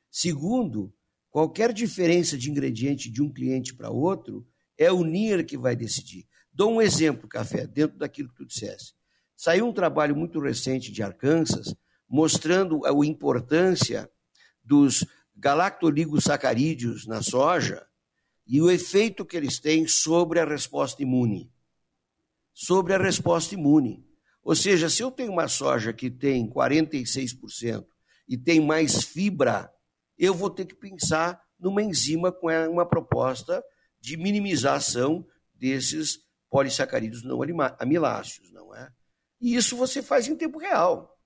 Segundo, 0.09 0.95
Qualquer 1.35 1.73
diferença 1.73 2.37
de 2.37 2.49
ingrediente 2.49 3.11
de 3.11 3.21
um 3.21 3.29
cliente 3.29 3.75
para 3.75 3.89
outro 3.89 4.47
é 4.77 4.89
o 4.89 5.03
NIR 5.03 5.45
que 5.45 5.57
vai 5.57 5.75
decidir. 5.75 6.25
Dou 6.49 6.71
um 6.71 6.81
exemplo, 6.81 7.27
Café, 7.27 7.67
dentro 7.67 7.97
daquilo 7.97 8.29
que 8.29 8.35
tu 8.35 8.45
disseste. 8.45 8.95
Saiu 9.35 9.67
um 9.67 9.73
trabalho 9.73 10.15
muito 10.15 10.39
recente 10.39 10.91
de 10.91 11.03
Arkansas 11.03 11.73
mostrando 12.07 12.85
a 12.85 13.05
importância 13.05 14.09
dos 14.63 15.05
galactoligosacarídeos 15.35 17.05
na 17.05 17.21
soja 17.21 17.85
e 18.47 18.61
o 18.61 18.69
efeito 18.69 19.25
que 19.25 19.35
eles 19.35 19.59
têm 19.59 19.87
sobre 19.87 20.39
a 20.39 20.45
resposta 20.45 21.01
imune. 21.01 21.51
Sobre 22.53 22.93
a 22.93 22.97
resposta 22.97 23.53
imune. 23.53 24.07
Ou 24.43 24.55
seja, 24.55 24.89
se 24.89 25.01
eu 25.01 25.11
tenho 25.11 25.31
uma 25.31 25.47
soja 25.47 25.91
que 25.91 26.09
tem 26.09 26.49
46% 26.49 27.85
e 28.27 28.37
tem 28.37 28.61
mais 28.61 29.03
fibra 29.03 29.71
eu 30.17 30.33
vou 30.33 30.49
ter 30.49 30.65
que 30.65 30.75
pensar 30.75 31.41
numa 31.59 31.81
enzima 31.81 32.31
com 32.31 32.47
uma 32.69 32.85
proposta 32.85 33.63
de 33.99 34.17
minimização 34.17 35.25
desses 35.53 36.19
polissacarídeos 36.49 37.23
não 37.23 37.39
amiláceos, 37.79 38.51
não 38.51 38.73
é? 38.73 38.91
E 39.39 39.55
isso 39.55 39.75
você 39.75 40.01
faz 40.01 40.27
em 40.27 40.35
tempo 40.35 40.57
real. 40.57 41.17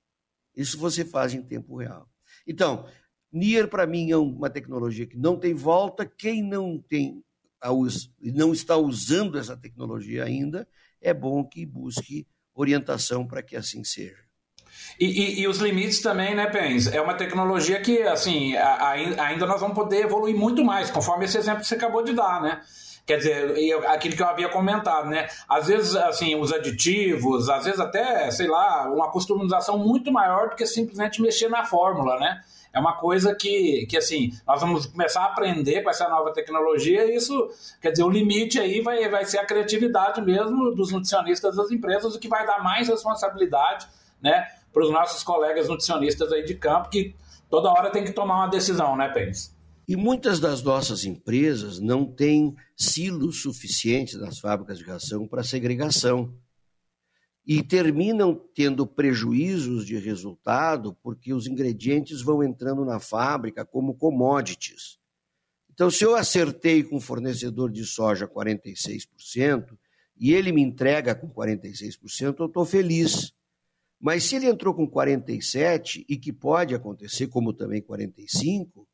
Isso 0.55 0.77
você 0.77 1.05
faz 1.05 1.33
em 1.33 1.41
tempo 1.41 1.77
real. 1.77 2.09
Então, 2.45 2.87
NIR 3.31 3.67
para 3.67 3.85
mim 3.85 4.11
é 4.11 4.17
uma 4.17 4.49
tecnologia 4.49 5.05
que 5.05 5.17
não 5.17 5.37
tem 5.37 5.53
volta. 5.53 6.05
Quem 6.05 6.43
não 6.43 6.77
tem 6.79 7.23
não 8.21 8.53
está 8.53 8.77
usando 8.77 9.37
essa 9.37 9.55
tecnologia 9.55 10.23
ainda, 10.23 10.67
é 11.01 11.13
bom 11.13 11.43
que 11.43 11.65
busque 11.65 12.25
orientação 12.53 13.27
para 13.27 13.43
que 13.43 13.55
assim 13.55 13.83
seja. 13.83 14.23
E, 14.99 15.05
e, 15.05 15.41
e, 15.41 15.47
os 15.47 15.57
limites 15.57 16.01
também, 16.01 16.35
né, 16.35 16.47
Pens? 16.47 16.87
É 16.87 17.01
uma 17.01 17.13
tecnologia 17.13 17.81
que, 17.81 18.01
assim, 18.03 18.55
a, 18.55 18.67
a, 18.75 18.91
ainda 18.91 19.45
nós 19.45 19.59
vamos 19.59 19.75
poder 19.75 20.03
evoluir 20.03 20.35
muito 20.35 20.63
mais, 20.63 20.89
conforme 20.89 21.25
esse 21.25 21.37
exemplo 21.37 21.61
que 21.61 21.67
você 21.67 21.75
acabou 21.75 22.03
de 22.03 22.13
dar, 22.13 22.41
né? 22.41 22.61
Quer 23.09 23.17
dizer, 23.17 23.73
aquilo 23.87 24.15
que 24.15 24.21
eu 24.21 24.27
havia 24.27 24.47
comentado, 24.49 25.09
né? 25.09 25.27
Às 25.47 25.65
vezes, 25.65 25.95
assim, 25.95 26.35
os 26.39 26.53
aditivos, 26.53 27.49
às 27.49 27.65
vezes 27.65 27.79
até, 27.79 28.29
sei 28.29 28.45
lá, 28.45 28.87
uma 28.87 29.09
customização 29.09 29.79
muito 29.79 30.11
maior 30.11 30.49
do 30.49 30.55
que 30.55 30.63
simplesmente 30.67 31.19
mexer 31.19 31.49
na 31.49 31.65
fórmula, 31.65 32.19
né? 32.19 32.39
É 32.71 32.79
uma 32.79 32.93
coisa 32.93 33.33
que, 33.33 33.87
que, 33.89 33.97
assim, 33.97 34.29
nós 34.45 34.61
vamos 34.61 34.85
começar 34.85 35.21
a 35.21 35.25
aprender 35.25 35.81
com 35.81 35.89
essa 35.89 36.07
nova 36.07 36.31
tecnologia 36.31 37.03
e 37.05 37.15
isso, 37.15 37.49
quer 37.81 37.89
dizer, 37.89 38.03
o 38.03 38.11
limite 38.11 38.59
aí 38.59 38.79
vai, 38.79 39.09
vai 39.09 39.25
ser 39.25 39.39
a 39.39 39.45
criatividade 39.45 40.21
mesmo 40.21 40.75
dos 40.75 40.91
nutricionistas 40.91 41.55
das 41.55 41.71
empresas, 41.71 42.13
o 42.13 42.19
que 42.19 42.27
vai 42.27 42.45
dar 42.45 42.63
mais 42.63 42.89
responsabilidade, 42.89 43.87
né? 44.21 44.45
para 44.71 44.83
os 44.83 44.91
nossos 44.91 45.23
colegas 45.23 45.67
nutricionistas 45.67 46.31
aí 46.31 46.45
de 46.45 46.53
campo, 46.53 46.89
que 46.89 47.15
toda 47.49 47.71
hora 47.71 47.89
tem 47.89 48.03
que 48.03 48.11
tomar 48.11 48.35
uma 48.35 48.47
decisão, 48.49 48.95
né, 48.95 49.09
Pens? 49.09 49.57
E 49.89 49.95
muitas 49.95 50.39
das 50.39 50.61
nossas 50.61 51.03
empresas 51.03 51.79
não 51.79 52.05
têm 52.05 52.55
silos 52.77 53.41
suficientes 53.41 54.19
nas 54.19 54.37
fábricas 54.37 54.77
de 54.77 54.83
ração 54.83 55.27
para 55.27 55.41
segregação. 55.41 56.31
E 57.43 57.63
terminam 57.63 58.39
tendo 58.53 58.85
prejuízos 58.85 59.83
de 59.87 59.97
resultado 59.97 60.95
porque 61.01 61.33
os 61.33 61.47
ingredientes 61.47 62.21
vão 62.21 62.43
entrando 62.43 62.85
na 62.85 62.99
fábrica 62.99 63.65
como 63.65 63.95
commodities. 63.95 64.99
Então, 65.71 65.89
se 65.89 66.05
eu 66.05 66.15
acertei 66.15 66.83
com 66.83 66.97
o 66.97 67.01
fornecedor 67.01 67.71
de 67.71 67.83
soja 67.83 68.27
46% 68.27 69.75
e 70.19 70.33
ele 70.33 70.51
me 70.51 70.61
entrega 70.61 71.15
com 71.15 71.27
46%, 71.27 72.35
eu 72.37 72.45
estou 72.45 72.63
feliz. 72.63 73.33
Mas 73.99 74.25
se 74.25 74.35
ele 74.35 74.45
entrou 74.45 74.71
com 74.71 74.87
47, 74.87 76.05
e 76.07 76.15
que 76.15 76.31
pode 76.31 76.75
acontecer, 76.75 77.25
como 77.25 77.51
também 77.51 77.81
45, 77.81 78.87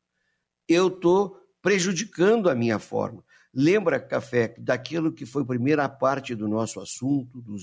eu 0.68 0.88
estou 0.88 1.38
prejudicando 1.62 2.48
a 2.48 2.54
minha 2.54 2.78
forma. 2.78 3.24
Lembra, 3.52 3.98
Café, 3.98 4.54
daquilo 4.58 5.12
que 5.12 5.24
foi 5.24 5.42
a 5.42 5.46
primeira 5.46 5.88
parte 5.88 6.34
do 6.34 6.46
nosso 6.46 6.78
assunto, 6.80 7.40
do, 7.40 7.56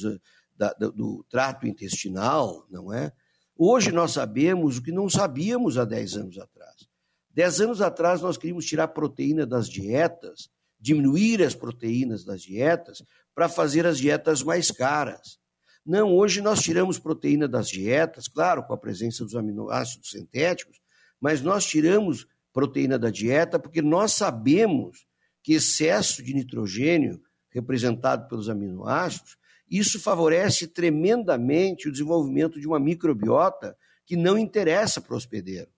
da, 0.56 0.74
do 0.74 1.24
trato 1.30 1.68
intestinal, 1.68 2.66
não 2.70 2.92
é? 2.92 3.12
Hoje 3.56 3.92
nós 3.92 4.14
sabemos 4.14 4.78
o 4.78 4.82
que 4.82 4.92
não 4.92 5.08
sabíamos 5.08 5.78
há 5.78 5.86
10 5.86 6.18
anos 6.18 6.38
atrás. 6.40 6.88
10 7.32 7.62
anos 7.62 7.82
atrás 7.82 8.22
nós 8.22 8.38
queríamos 8.38 8.66
tirar 8.66 8.88
proteína 8.90 9.46
das 9.46 9.70
dietas, 9.70 10.50
diminuir 10.80 11.44
as 11.44 11.56
proteínas 11.56 12.24
das 12.24 12.42
dietas, 12.42 13.04
para 13.34 13.48
fazer 13.48 13.86
as 13.86 13.98
dietas 13.98 14.44
mais 14.44 14.72
caras. 14.72 15.40
Não, 15.86 16.14
hoje 16.14 16.42
nós 16.42 16.62
tiramos 16.62 16.98
proteína 16.98 17.48
das 17.48 17.68
dietas, 17.68 18.28
claro, 18.28 18.64
com 18.64 18.74
a 18.74 18.78
presença 18.78 19.24
dos 19.24 19.36
aminoácidos 19.36 20.12
sintéticos, 20.12 20.80
mas 21.20 21.42
nós 21.42 21.66
tiramos 21.66 22.26
proteína 22.54 22.98
da 22.98 23.10
dieta 23.10 23.60
porque 23.60 23.82
nós 23.82 24.14
sabemos 24.14 25.06
que 25.42 25.54
excesso 25.54 26.24
de 26.24 26.34
nitrogênio, 26.34 27.22
representado 27.50 28.28
pelos 28.30 28.48
aminoácidos, 28.48 29.36
isso 29.70 30.00
favorece 30.00 30.68
tremendamente 30.68 31.90
o 31.90 31.92
desenvolvimento 31.92 32.60
de 32.60 32.68
uma 32.68 32.80
microbiota 32.80 33.76
que 34.06 34.16
não 34.16 34.38
interessa 34.38 35.02
para 35.02 35.14
o 35.14 35.18
hospedeiro. 35.18 35.72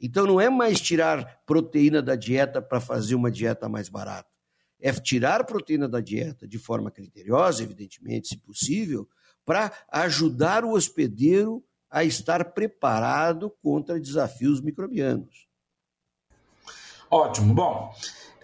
Então 0.00 0.26
não 0.26 0.40
é 0.40 0.48
mais 0.48 0.80
tirar 0.80 1.42
proteína 1.44 2.00
da 2.00 2.16
dieta 2.16 2.62
para 2.62 2.80
fazer 2.80 3.14
uma 3.14 3.30
dieta 3.30 3.68
mais 3.68 3.88
barata 3.88 4.30
é 4.80 4.92
tirar 4.92 5.44
proteína 5.44 5.88
da 5.88 6.00
dieta 6.00 6.48
de 6.48 6.58
forma 6.58 6.90
criteriosa, 6.90 7.62
evidentemente, 7.62 8.28
se 8.28 8.36
possível, 8.38 9.08
para 9.44 9.72
ajudar 9.90 10.64
o 10.64 10.72
hospedeiro 10.72 11.62
a 11.90 12.04
estar 12.04 12.52
preparado 12.52 13.50
contra 13.62 14.00
desafios 14.00 14.60
microbianos. 14.60 15.48
Ótimo. 17.10 17.52
Bom, 17.52 17.92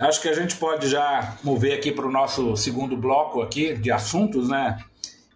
acho 0.00 0.20
que 0.20 0.28
a 0.28 0.34
gente 0.34 0.56
pode 0.56 0.88
já 0.88 1.36
mover 1.44 1.78
aqui 1.78 1.92
para 1.92 2.06
o 2.06 2.10
nosso 2.10 2.56
segundo 2.56 2.96
bloco 2.96 3.40
aqui 3.40 3.74
de 3.74 3.92
assuntos, 3.92 4.48
né? 4.48 4.82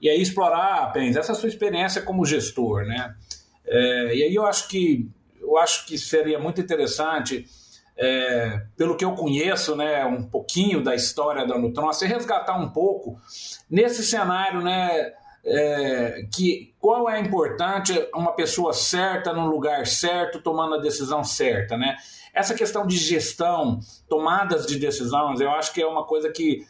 E 0.03 0.09
aí 0.09 0.21
explorar, 0.21 0.83
apenas 0.83 1.17
essa 1.17 1.35
sua 1.35 1.49
experiência 1.49 2.03
como 2.03 2.25
gestor, 2.25 2.85
né? 2.85 3.15
É, 3.65 4.17
e 4.17 4.23
aí 4.25 4.35
eu 4.35 4.45
acho 4.47 4.67
que 4.69 5.09
eu 5.41 5.57
acho 5.59 5.87
que 5.87 5.97
seria 5.97 6.39
muito 6.39 6.61
interessante 6.61 7.47
é, 7.97 8.63
pelo 8.77 8.97
que 8.97 9.05
eu 9.05 9.13
conheço, 9.13 9.77
né, 9.77 10.05
um 10.07 10.23
pouquinho 10.23 10.83
da 10.83 10.95
história 10.95 11.47
da 11.47 11.59
Nutron, 11.59 11.93
se 11.93 12.07
resgatar 12.07 12.57
um 12.59 12.71
pouco 12.71 13.21
nesse 13.69 14.03
cenário, 14.05 14.63
né, 14.63 15.13
é, 15.45 16.27
que 16.33 16.75
qual 16.79 17.09
é 17.09 17.19
importante 17.19 17.93
uma 18.15 18.33
pessoa 18.33 18.73
certa 18.73 19.33
no 19.33 19.47
lugar 19.47 19.87
certo, 19.87 20.41
tomando 20.41 20.75
a 20.75 20.79
decisão 20.79 21.25
certa, 21.25 21.77
né? 21.77 21.97
Essa 22.33 22.55
questão 22.55 22.87
de 22.87 22.97
gestão, 22.97 23.81
tomadas 24.09 24.65
de 24.65 24.79
decisões, 24.79 25.41
eu 25.41 25.51
acho 25.51 25.73
que 25.73 25.83
é 25.83 25.87
uma 25.87 26.05
coisa 26.05 26.31
que 26.31 26.65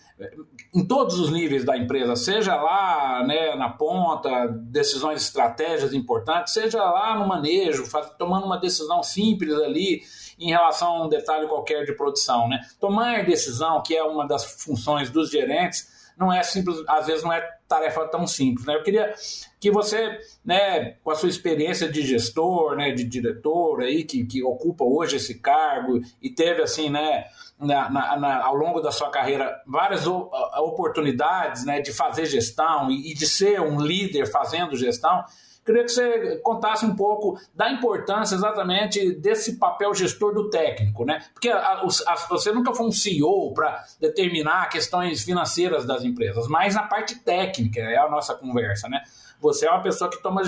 em 0.75 0.85
todos 0.85 1.19
os 1.19 1.31
níveis 1.31 1.65
da 1.65 1.77
empresa, 1.77 2.15
seja 2.15 2.55
lá 2.55 3.25
né, 3.27 3.55
na 3.57 3.71
ponta, 3.71 4.49
decisões 4.49 5.23
estratégias 5.23 5.95
importantes, 5.95 6.53
seja 6.53 6.83
lá 6.83 7.19
no 7.19 7.27
manejo, 7.27 7.87
faz, 7.87 8.11
tomando 8.19 8.45
uma 8.45 8.59
decisão 8.59 9.03
simples 9.03 9.55
ali 9.55 10.03
em 10.39 10.51
relação 10.51 10.89
a 10.89 11.07
um 11.07 11.09
detalhe 11.09 11.49
qualquer 11.49 11.85
de 11.85 11.95
produção. 11.95 12.49
Né? 12.49 12.61
Tomar 12.79 13.25
decisão, 13.25 13.83
que 13.83 13.97
é 13.97 14.03
uma 14.03 14.27
das 14.27 14.45
funções 14.63 15.11
dos 15.11 15.31
gerentes, 15.31 15.89
não 16.17 16.33
é 16.33 16.43
simples, 16.43 16.83
às 16.87 17.07
vezes 17.07 17.23
não 17.23 17.33
é 17.33 17.60
tarefa 17.71 18.05
tão 18.09 18.27
simples. 18.27 18.67
Né? 18.67 18.75
Eu 18.75 18.83
queria 18.83 19.15
que 19.61 19.71
você, 19.71 20.19
né, 20.45 20.97
com 21.05 21.13
a 21.13 21.15
sua 21.15 21.29
experiência 21.29 21.89
de 21.89 22.03
gestor, 22.03 22.75
né, 22.75 22.91
de 22.91 23.05
diretor 23.05 23.81
aí, 23.81 24.03
que, 24.03 24.27
que 24.27 24.43
ocupa 24.43 24.83
hoje 24.85 25.17
esse 25.17 25.39
cargo 25.39 26.01
e 26.21 26.29
teve 26.29 26.63
assim, 26.63 26.91
né, 26.91 27.27
na, 27.57 27.89
na, 27.89 28.17
na, 28.19 28.45
ao 28.45 28.57
longo 28.57 28.81
da 28.81 28.91
sua 28.91 29.09
carreira 29.09 29.63
várias 29.65 30.05
oportunidades 30.07 31.65
né, 31.65 31.81
de 31.81 31.93
fazer 31.93 32.27
gestão 32.27 32.91
e, 32.91 33.13
e 33.13 33.15
de 33.15 33.27
ser 33.27 33.61
um 33.61 33.81
líder 33.81 34.27
fazendo 34.27 34.77
gestão. 34.77 35.25
Queria 35.65 35.85
que 35.85 35.91
você 35.91 36.37
contasse 36.39 36.85
um 36.87 36.97
pouco 36.97 37.39
da 37.55 37.71
importância 37.71 38.35
exatamente 38.35 39.13
desse 39.13 39.57
papel 39.57 39.95
gestor 39.95 40.33
do 40.33 40.49
técnico, 40.49 41.05
né? 41.05 41.23
Porque 41.33 41.51
a, 41.51 41.83
a, 41.83 42.17
você 42.29 42.51
nunca 42.51 42.75
foi 42.75 42.87
um 42.87 42.93
CEO 42.93 43.53
para 43.53 43.85
determinar 44.01 44.69
questões 44.69 45.23
financeiras 45.23 45.85
das 45.85 46.03
empresas, 46.03 46.49
mas 46.49 46.75
na 46.75 46.85
parte 46.85 47.17
técnica 47.17 47.81
é 47.81 47.99
a 47.99 48.09
nossa 48.09 48.35
conversa, 48.35 48.89
né? 48.89 49.03
Você 49.41 49.67
é 49.67 49.71
uma 49.71 49.83
pessoa 49.83 50.11
que 50.11 50.23
toma, 50.23 50.43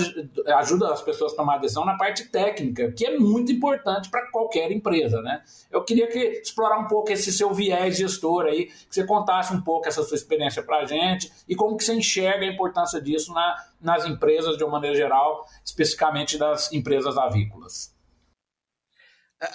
ajuda 0.57 0.93
as 0.93 1.01
pessoas 1.01 1.33
a 1.33 1.35
tomar 1.35 1.57
decisão 1.57 1.83
na 1.83 1.97
parte 1.97 2.29
técnica, 2.29 2.91
que 2.91 3.05
é 3.05 3.17
muito 3.17 3.51
importante 3.51 4.07
para 4.09 4.29
qualquer 4.29 4.71
empresa, 4.71 5.19
né? 5.21 5.43
Eu 5.71 5.83
queria 5.83 6.07
que 6.07 6.19
explorar 6.19 6.77
um 6.77 6.87
pouco 6.87 7.11
esse 7.11 7.33
seu 7.33 7.51
viés 7.51 7.97
gestor 7.97 8.45
aí, 8.45 8.67
que 8.67 8.93
você 8.93 9.03
contasse 9.03 9.51
um 9.51 9.61
pouco 9.61 9.87
essa 9.87 10.03
sua 10.03 10.15
experiência 10.15 10.61
para 10.61 10.81
a 10.81 10.85
gente 10.85 11.31
e 11.49 11.55
como 11.55 11.75
que 11.75 11.83
você 11.83 11.95
enxerga 11.95 12.45
a 12.45 12.53
importância 12.53 13.01
disso 13.01 13.33
na, 13.33 13.55
nas 13.81 14.05
empresas 14.05 14.57
de 14.57 14.63
uma 14.63 14.73
maneira 14.73 14.95
geral, 14.95 15.47
especificamente 15.65 16.37
das 16.37 16.71
empresas 16.71 17.17
avícolas. 17.17 17.95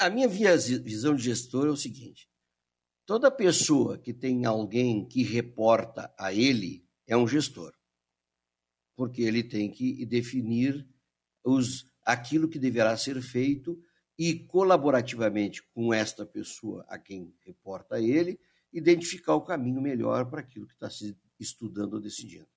A 0.01 0.11
minha 0.11 0.29
visão 0.29 1.15
de 1.15 1.23
gestor 1.23 1.69
é 1.69 1.71
o 1.71 1.77
seguinte: 1.77 2.29
toda 3.07 3.31
pessoa 3.31 3.97
que 3.99 4.13
tem 4.13 4.45
alguém 4.45 5.07
que 5.07 5.23
reporta 5.23 6.13
a 6.19 6.33
ele 6.33 6.85
é 7.07 7.17
um 7.17 7.27
gestor 7.27 7.78
porque 8.99 9.23
ele 9.23 9.45
tem 9.45 9.71
que 9.71 10.05
definir 10.05 10.85
os, 11.45 11.89
aquilo 12.05 12.49
que 12.49 12.59
deverá 12.59 12.97
ser 12.97 13.23
feito 13.23 13.81
e, 14.19 14.41
colaborativamente 14.41 15.63
com 15.73 15.95
esta 15.95 16.27
pessoa 16.27 16.85
a 16.89 16.99
quem 16.99 17.33
reporta 17.47 18.01
ele, 18.01 18.41
identificar 18.73 19.37
o 19.37 19.43
caminho 19.43 19.81
melhor 19.81 20.29
para 20.29 20.41
aquilo 20.41 20.67
que 20.67 20.75
está 20.75 20.91
se 20.91 21.17
estudando 21.39 21.95
ou 21.95 22.01
decidindo. 22.01 22.49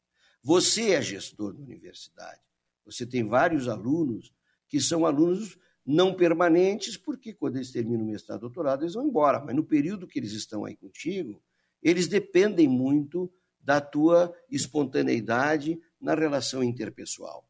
Você 0.41 0.93
é 0.93 1.01
gestor 1.03 1.53
da 1.53 1.61
universidade. 1.61 2.41
Você 2.85 3.05
tem 3.05 3.23
vários 3.23 3.67
alunos 3.67 4.33
que 4.67 4.81
são 4.81 5.05
alunos 5.05 5.59
não 5.85 6.11
permanentes, 6.11 6.97
porque 6.97 7.35
quando 7.35 7.57
eles 7.57 7.71
terminam 7.71 8.01
o 8.01 8.07
mestrado 8.07 8.39
doutorado, 8.39 8.81
eles 8.81 8.95
vão 8.95 9.05
embora. 9.05 9.39
Mas 9.45 9.55
no 9.55 9.63
período 9.63 10.07
que 10.07 10.17
eles 10.17 10.31
estão 10.31 10.65
aí 10.65 10.75
contigo, 10.75 11.39
eles 11.83 12.07
dependem 12.07 12.67
muito 12.67 13.31
da 13.59 13.79
tua 13.79 14.35
espontaneidade, 14.49 15.79
na 16.01 16.15
relação 16.15 16.63
interpessoal. 16.63 17.47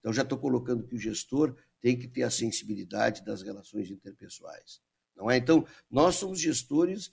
Então, 0.00 0.12
já 0.12 0.22
estou 0.22 0.38
colocando 0.38 0.86
que 0.86 0.94
o 0.94 0.98
gestor 0.98 1.54
tem 1.80 1.98
que 1.98 2.08
ter 2.08 2.22
a 2.22 2.30
sensibilidade 2.30 3.24
das 3.24 3.42
relações 3.42 3.90
interpessoais. 3.90 4.80
Não 5.14 5.30
é? 5.30 5.36
Então, 5.36 5.66
nós 5.90 6.16
somos 6.16 6.40
gestores. 6.40 7.12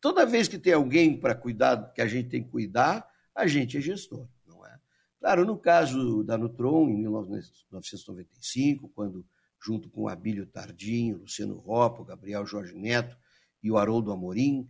Toda 0.00 0.26
vez 0.26 0.46
que 0.46 0.58
tem 0.58 0.74
alguém 0.74 1.18
para 1.18 1.34
cuidar, 1.34 1.92
que 1.92 2.02
a 2.02 2.06
gente 2.06 2.28
tem 2.28 2.44
que 2.44 2.50
cuidar, 2.50 3.08
a 3.34 3.46
gente 3.46 3.78
é 3.78 3.80
gestor. 3.80 4.28
Não 4.46 4.64
é? 4.66 4.78
Claro, 5.18 5.46
no 5.46 5.58
caso 5.58 6.22
da 6.22 6.36
Nutron, 6.36 6.90
em 6.90 6.98
1995, 6.98 8.90
quando, 8.90 9.26
junto 9.60 9.88
com 9.88 10.08
Abílio 10.08 10.46
Tardinho, 10.46 11.18
Luciano 11.18 11.56
Ropa, 11.56 12.04
Gabriel 12.04 12.44
Jorge 12.46 12.74
Neto 12.74 13.16
e 13.62 13.70
o 13.70 13.78
Haroldo 13.78 14.12
Amorim, 14.12 14.68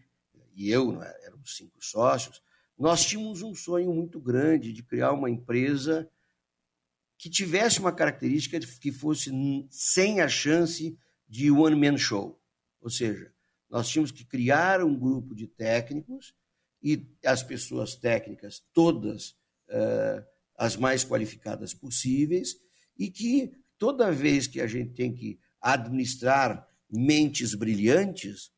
e 0.54 0.70
eu, 0.70 1.02
é? 1.02 1.26
éramos 1.26 1.56
cinco 1.56 1.84
sócios, 1.84 2.40
nós 2.78 3.04
tínhamos 3.04 3.42
um 3.42 3.54
sonho 3.54 3.92
muito 3.92 4.20
grande 4.20 4.72
de 4.72 4.82
criar 4.82 5.12
uma 5.12 5.30
empresa 5.30 6.08
que 7.18 7.30
tivesse 7.30 7.80
uma 7.80 7.92
característica 7.92 8.60
que 8.60 8.92
fosse 8.92 9.30
sem 9.70 10.20
a 10.20 10.28
chance 10.28 10.98
de 11.26 11.50
one 11.50 11.74
man 11.74 11.96
show. 11.96 12.38
Ou 12.80 12.90
seja, 12.90 13.32
nós 13.70 13.88
tínhamos 13.88 14.12
que 14.12 14.24
criar 14.24 14.84
um 14.84 14.94
grupo 14.94 15.34
de 15.34 15.46
técnicos 15.46 16.34
e 16.82 17.06
as 17.24 17.42
pessoas 17.42 17.96
técnicas 17.96 18.62
todas 18.72 19.30
uh, 19.70 20.24
as 20.56 20.76
mais 20.76 21.04
qualificadas 21.04 21.72
possíveis 21.72 22.56
e 22.98 23.10
que 23.10 23.52
toda 23.78 24.12
vez 24.12 24.46
que 24.46 24.60
a 24.60 24.66
gente 24.66 24.92
tem 24.92 25.12
que 25.12 25.38
administrar 25.60 26.68
mentes 26.88 27.54
brilhantes, 27.54 28.52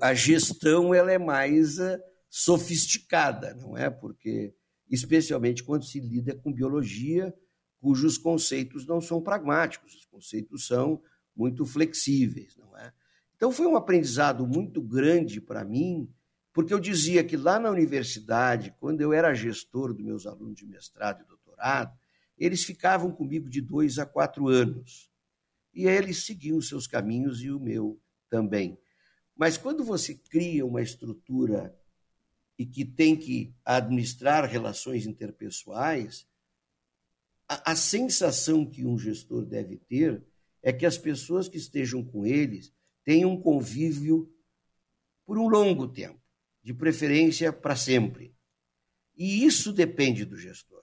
a 0.00 0.14
gestão 0.14 0.94
ela 0.94 1.12
é 1.12 1.18
mais 1.18 1.78
uh, 1.78 2.00
sofisticada, 2.28 3.54
não 3.54 3.76
é? 3.76 3.88
Porque, 3.90 4.54
especialmente 4.88 5.62
quando 5.62 5.84
se 5.84 6.00
lida 6.00 6.34
com 6.34 6.52
biologia, 6.52 7.34
cujos 7.80 8.18
conceitos 8.18 8.86
não 8.86 9.00
são 9.00 9.22
pragmáticos, 9.22 9.94
os 9.94 10.04
conceitos 10.06 10.66
são 10.66 11.00
muito 11.34 11.64
flexíveis, 11.64 12.56
não 12.56 12.76
é? 12.76 12.92
Então 13.36 13.52
foi 13.52 13.66
um 13.66 13.76
aprendizado 13.76 14.46
muito 14.46 14.82
grande 14.82 15.40
para 15.40 15.64
mim, 15.64 16.12
porque 16.52 16.74
eu 16.74 16.80
dizia 16.80 17.22
que 17.22 17.36
lá 17.36 17.58
na 17.60 17.70
universidade, 17.70 18.74
quando 18.80 19.00
eu 19.00 19.12
era 19.12 19.32
gestor 19.32 19.94
dos 19.94 20.04
meus 20.04 20.26
alunos 20.26 20.56
de 20.56 20.66
mestrado 20.66 21.22
e 21.22 21.26
doutorado, 21.26 21.96
eles 22.36 22.64
ficavam 22.64 23.12
comigo 23.12 23.48
de 23.48 23.60
dois 23.60 23.98
a 23.98 24.04
quatro 24.04 24.48
anos. 24.48 25.08
E 25.72 25.86
eles 25.86 26.24
seguiam 26.24 26.60
seus 26.60 26.88
caminhos 26.88 27.40
e 27.42 27.50
o 27.50 27.60
meu 27.60 28.00
também. 28.28 28.76
Mas 29.36 29.56
quando 29.56 29.84
você 29.84 30.14
cria 30.14 30.66
uma 30.66 30.82
estrutura 30.82 31.77
e 32.58 32.66
que 32.66 32.84
tem 32.84 33.16
que 33.16 33.54
administrar 33.64 34.44
relações 34.44 35.06
interpessoais, 35.06 36.26
a, 37.48 37.72
a, 37.72 37.76
sensação 37.76 38.66
que 38.66 38.84
um 38.84 38.98
gestor 38.98 39.46
deve 39.46 39.76
ter 39.76 40.22
é 40.60 40.72
que 40.72 40.84
as 40.84 40.98
pessoas 40.98 41.48
que 41.48 41.56
estejam 41.56 42.04
com 42.04 42.26
eles 42.26 42.74
tenham 43.04 43.30
um 43.30 43.40
convívio 43.40 44.30
por 45.24 45.38
um 45.38 45.48
longo 45.48 45.86
tempo, 45.86 46.20
de 46.62 46.74
preferência 46.74 47.52
para 47.52 47.76
sempre. 47.76 48.34
E 49.16 49.44
isso 49.44 49.72
depende 49.72 50.24
do 50.24 50.36
gestor. 50.36 50.82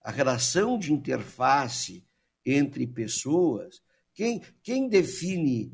A 0.00 0.10
relação 0.10 0.78
de 0.78 0.92
interface 0.92 2.04
entre 2.44 2.86
pessoas, 2.86 3.80
quem, 4.12 4.42
quem 4.62 4.88
define 4.88 5.72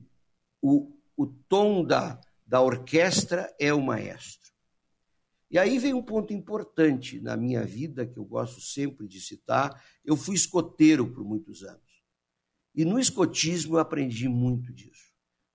o, 0.60 0.92
o 1.16 1.26
tom 1.26 1.84
da, 1.84 2.20
da 2.46 2.60
orquestra 2.60 3.52
é 3.58 3.72
o 3.72 3.80
maestro. 3.80 4.49
E 5.50 5.58
aí 5.58 5.78
vem 5.78 5.92
um 5.92 6.02
ponto 6.02 6.32
importante 6.32 7.20
na 7.20 7.36
minha 7.36 7.64
vida, 7.64 8.06
que 8.06 8.16
eu 8.16 8.24
gosto 8.24 8.60
sempre 8.60 9.08
de 9.08 9.20
citar. 9.20 9.82
Eu 10.04 10.16
fui 10.16 10.36
escoteiro 10.36 11.10
por 11.10 11.24
muitos 11.24 11.64
anos. 11.64 12.02
E 12.72 12.84
no 12.84 13.00
escotismo 13.00 13.74
eu 13.74 13.80
aprendi 13.80 14.28
muito 14.28 14.72
disso. 14.72 15.10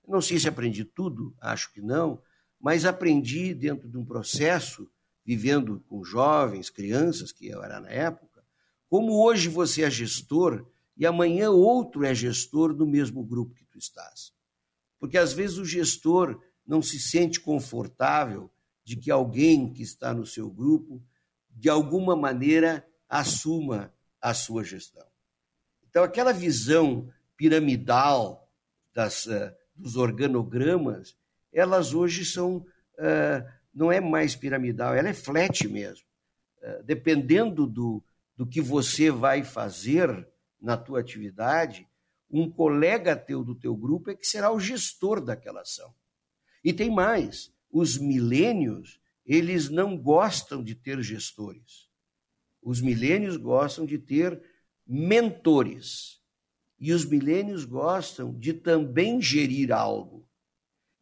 Não 0.05 0.21
sei 0.21 0.37
se 0.37 0.49
aprendi 0.49 0.83
tudo, 0.83 1.33
acho 1.39 1.71
que 1.71 1.81
não, 1.81 2.21
mas 2.59 2.85
aprendi 2.85 3.53
dentro 3.53 3.89
de 3.89 3.97
um 3.97 4.05
processo, 4.05 4.91
vivendo 5.23 5.79
com 5.87 6.03
jovens, 6.03 6.69
crianças, 6.69 7.31
que 7.31 7.47
eu 7.47 7.63
era 7.63 7.79
na 7.79 7.89
época, 7.89 8.43
como 8.89 9.23
hoje 9.23 9.47
você 9.47 9.83
é 9.83 9.89
gestor 9.89 10.67
e 10.97 11.05
amanhã 11.05 11.49
outro 11.49 12.05
é 12.05 12.13
gestor 12.13 12.73
do 12.73 12.85
mesmo 12.85 13.23
grupo 13.23 13.55
que 13.55 13.65
tu 13.65 13.77
estás. 13.77 14.33
Porque 14.99 15.17
às 15.17 15.33
vezes 15.33 15.57
o 15.57 15.65
gestor 15.65 16.41
não 16.65 16.81
se 16.81 16.99
sente 16.99 17.39
confortável 17.39 18.51
de 18.85 18.95
que 18.95 19.09
alguém 19.09 19.73
que 19.73 19.81
está 19.81 20.13
no 20.13 20.25
seu 20.25 20.49
grupo, 20.49 21.03
de 21.49 21.67
alguma 21.67 22.15
maneira, 22.15 22.87
assuma 23.09 23.91
a 24.21 24.33
sua 24.33 24.63
gestão. 24.63 25.05
Então, 25.89 26.03
aquela 26.03 26.31
visão 26.31 27.11
piramidal 27.35 28.47
das, 28.93 29.25
uh, 29.25 29.51
dos 29.75 29.95
organogramas, 29.95 31.17
elas 31.51 31.93
hoje 31.93 32.23
são, 32.23 32.57
uh, 32.57 33.51
não 33.73 33.91
é 33.91 33.99
mais 33.99 34.35
piramidal, 34.35 34.93
ela 34.93 35.09
é 35.09 35.13
flat 35.13 35.67
mesmo. 35.67 36.05
Uh, 36.61 36.83
dependendo 36.83 37.65
do, 37.65 38.03
do 38.37 38.45
que 38.45 38.61
você 38.61 39.09
vai 39.09 39.43
fazer 39.43 40.27
na 40.61 40.77
tua 40.77 40.99
atividade, 40.99 41.87
um 42.29 42.49
colega 42.49 43.15
teu 43.15 43.43
do 43.43 43.55
teu 43.55 43.75
grupo 43.75 44.11
é 44.11 44.15
que 44.15 44.27
será 44.27 44.51
o 44.51 44.59
gestor 44.59 45.21
daquela 45.21 45.61
ação. 45.61 45.93
E 46.63 46.73
tem 46.73 46.89
mais, 46.89 47.53
os 47.77 47.97
milênios, 47.97 49.01
eles 49.25 49.67
não 49.67 49.97
gostam 49.97 50.63
de 50.63 50.73
ter 50.73 51.01
gestores. 51.01 51.89
Os 52.61 52.79
milênios 52.79 53.35
gostam 53.35 53.85
de 53.85 53.97
ter 53.97 54.41
mentores. 54.87 56.21
E 56.79 56.93
os 56.93 57.03
milênios 57.03 57.65
gostam 57.65 58.33
de 58.33 58.53
também 58.53 59.21
gerir 59.21 59.73
algo. 59.73 60.25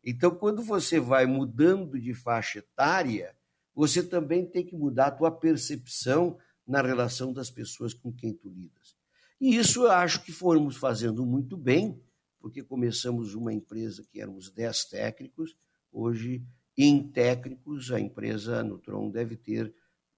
Então, 0.04 0.34
quando 0.34 0.64
você 0.64 1.00
vai 1.00 1.28
mudando 1.28 2.00
de 2.00 2.12
faixa 2.16 2.58
etária, 2.58 3.36
você 3.76 4.02
também 4.02 4.44
tem 4.44 4.66
que 4.66 4.76
mudar 4.76 5.08
a 5.08 5.12
tua 5.12 5.30
percepção 5.30 6.40
na 6.66 6.82
relação 6.82 7.32
das 7.32 7.52
pessoas 7.52 7.94
com 7.94 8.12
quem 8.12 8.34
tu 8.34 8.50
lidas. 8.50 8.98
E 9.40 9.56
isso 9.56 9.84
eu 9.84 9.92
acho 9.92 10.24
que 10.24 10.32
fomos 10.32 10.76
fazendo 10.76 11.24
muito 11.24 11.56
bem, 11.56 12.02
porque 12.40 12.64
começamos 12.64 13.36
uma 13.36 13.54
empresa 13.54 14.04
que 14.12 14.20
éramos 14.20 14.50
10 14.50 14.86
técnicos, 14.86 15.56
hoje 15.92 16.44
em 16.78 17.08
técnicos 17.12 17.92
a 17.92 18.00
empresa 18.00 18.64
Nutron 18.64 19.10
deve 19.10 19.36
ter 19.38 19.74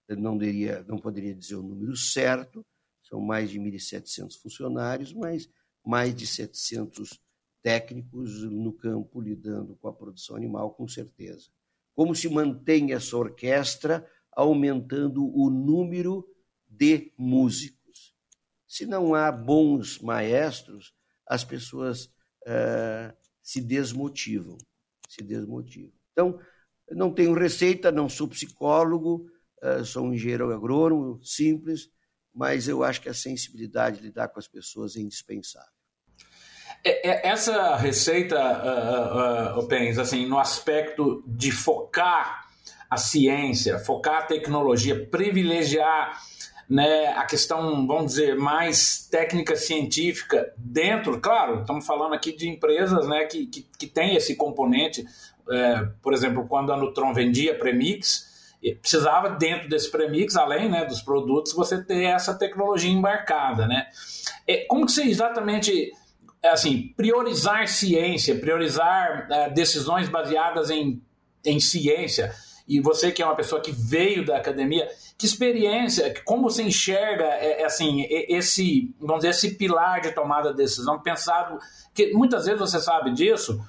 não, 0.10 0.38
deria, 0.38 0.84
não 0.88 1.00
poderia 1.00 1.34
dizer 1.34 1.56
o 1.56 1.64
número 1.64 1.96
certo, 1.96 2.64
são 3.02 3.20
mais 3.20 3.50
de 3.50 3.60
1.700 3.60 4.40
funcionários, 4.40 5.14
mas 5.14 5.50
mais 5.84 6.14
de 6.16 6.28
700 6.28 7.20
técnicos 7.62 8.44
no 8.44 8.74
campo 8.74 9.20
lidando 9.20 9.76
com 9.78 9.88
a 9.88 9.94
produção 9.94 10.36
animal, 10.36 10.74
com 10.74 10.88
certeza. 10.88 11.50
Como 11.96 12.14
se 12.14 12.30
mantém 12.30 12.94
essa 12.94 13.18
orquestra 13.18 14.08
aumentando 14.32 15.26
o 15.36 15.50
número 15.50 16.28
de 16.68 17.12
músicos? 17.18 18.14
Se 18.68 18.86
não 18.86 19.16
há 19.16 19.32
bons 19.32 20.00
maestros, 20.00 20.94
as 21.26 21.44
pessoas 21.44 22.06
uh, 22.46 23.16
se 23.42 23.62
desmotivam, 23.62 24.58
se 25.08 25.24
desmotivam. 25.24 25.95
Então, 26.16 26.40
não 26.92 27.14
tenho 27.14 27.34
receita, 27.34 27.92
não 27.92 28.08
sou 28.08 28.30
psicólogo, 28.30 29.26
uh, 29.62 29.84
sou 29.84 30.06
um 30.06 30.14
engenheiro 30.14 30.54
agrônomo 30.54 31.22
simples, 31.22 31.90
mas 32.34 32.70
eu 32.70 32.84
acho 32.84 33.02
que 33.02 33.10
a 33.10 33.14
sensibilidade 33.14 33.98
de 33.98 34.04
lidar 34.04 34.30
com 34.30 34.40
as 34.40 34.48
pessoas 34.48 34.96
é 34.96 35.02
indispensável. 35.02 35.70
É, 36.84 37.10
é, 37.10 37.28
essa 37.30 37.76
receita, 37.76 38.38
uh, 38.38 39.58
uh, 39.58 39.60
uh, 39.60 39.68
Pens, 39.68 39.98
assim, 39.98 40.26
no 40.26 40.40
aspecto 40.40 41.24
de 41.28 41.52
focar 41.52 42.46
a 42.90 42.98
ciência, 42.98 43.80
focar 43.80 44.20
a 44.20 44.26
tecnologia, 44.26 45.06
privilegiar 45.08 46.18
né, 46.70 47.08
a 47.10 47.26
questão, 47.26 47.86
vamos 47.86 48.14
dizer, 48.14 48.36
mais 48.36 49.08
técnica 49.10 49.56
científica 49.56 50.52
dentro, 50.58 51.20
claro, 51.20 51.62
estamos 51.62 51.86
falando 51.86 52.14
aqui 52.14 52.32
de 52.36 52.50
empresas 52.50 53.08
né, 53.08 53.26
que, 53.26 53.46
que, 53.48 53.68
que 53.78 53.88
tem 53.88 54.16
esse 54.16 54.36
componente, 54.36 55.06
é, 55.50 55.88
por 56.02 56.14
exemplo, 56.14 56.48
quando 56.48 56.72
a 56.72 56.78
Nutron 56.78 57.14
vendia 57.14 57.58
premix, 57.58 58.34
precisava 58.82 59.30
dentro 59.30 59.70
desse 59.70 59.92
premix, 59.92 60.36
além 60.36 60.70
né, 60.70 60.86
dos 60.86 61.02
produtos, 61.02 61.54
você 61.54 61.84
ter 61.84 62.04
essa 62.04 62.34
tecnologia 62.34 62.90
embarcada, 62.90 63.68
né? 63.68 63.88
É, 64.48 64.66
como 64.66 64.86
que 64.86 64.92
você 64.92 65.04
exatamente 65.04 65.92
assim 66.44 66.94
priorizar 66.96 67.68
ciência, 67.68 68.36
priorizar 68.36 69.28
é, 69.32 69.50
decisões 69.50 70.10
baseadas 70.10 70.70
em, 70.70 71.02
em 71.46 71.60
ciência? 71.60 72.34
E 72.68 72.80
você 72.80 73.12
que 73.12 73.22
é 73.22 73.26
uma 73.26 73.36
pessoa 73.36 73.62
que 73.62 73.72
veio 73.72 74.26
da 74.26 74.38
academia, 74.38 74.88
que 75.16 75.28
experiência, 75.28 76.12
como 76.26 76.50
você 76.50 76.64
enxerga 76.64 77.26
é, 77.26 77.62
é 77.62 77.66
assim 77.66 78.08
esse, 78.10 78.92
vamos 79.00 79.18
dizer, 79.18 79.30
esse 79.30 79.56
pilar 79.56 80.02
de 80.02 80.12
tomada 80.12 80.50
de 80.50 80.58
decisão 80.58 81.00
pensado 81.00 81.60
que 81.94 82.12
muitas 82.14 82.46
vezes 82.46 82.60
você 82.60 82.80
sabe 82.80 83.14
disso 83.14 83.64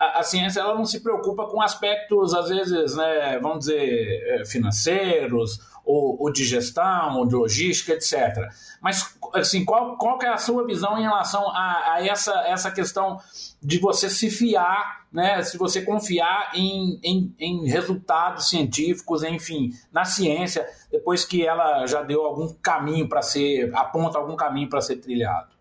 a, 0.00 0.20
a, 0.20 0.22
ciência 0.22 0.60
ela 0.60 0.74
não 0.74 0.86
se 0.86 1.00
preocupa 1.00 1.46
com 1.46 1.60
aspectos, 1.60 2.32
às 2.32 2.48
vezes, 2.48 2.96
né, 2.96 3.38
vamos 3.38 3.60
dizer, 3.60 4.40
é, 4.40 4.44
financeiros, 4.46 5.60
ou, 5.84 6.16
ou 6.22 6.32
de 6.32 6.44
gestão, 6.44 7.18
ou 7.18 7.26
de 7.26 7.34
logística, 7.34 7.92
etc. 7.92 8.48
Mas, 8.80 9.18
assim, 9.34 9.64
qual, 9.64 9.98
qual 9.98 10.18
é 10.22 10.28
a 10.28 10.38
sua 10.38 10.64
visão 10.64 10.98
em 10.98 11.02
relação 11.02 11.46
a, 11.50 11.94
a 11.94 12.06
essa, 12.06 12.32
essa 12.46 12.70
questão 12.70 13.18
de 13.62 13.78
você 13.78 14.08
se 14.08 14.30
fiar, 14.30 15.04
né, 15.12 15.42
se 15.42 15.58
você 15.58 15.82
confiar 15.82 16.52
em, 16.54 16.98
em, 17.02 17.34
em 17.38 17.68
resultados 17.68 18.48
científicos, 18.48 19.22
enfim, 19.22 19.70
na 19.92 20.04
ciência, 20.04 20.66
depois 20.90 21.24
que 21.26 21.46
ela 21.46 21.86
já 21.86 22.02
deu 22.02 22.24
algum 22.24 22.54
caminho 22.54 23.06
para 23.06 23.20
ser, 23.20 23.70
aponta 23.74 24.16
algum 24.16 24.36
caminho 24.36 24.68
para 24.68 24.80
ser 24.80 24.96
trilhado? 24.96 25.59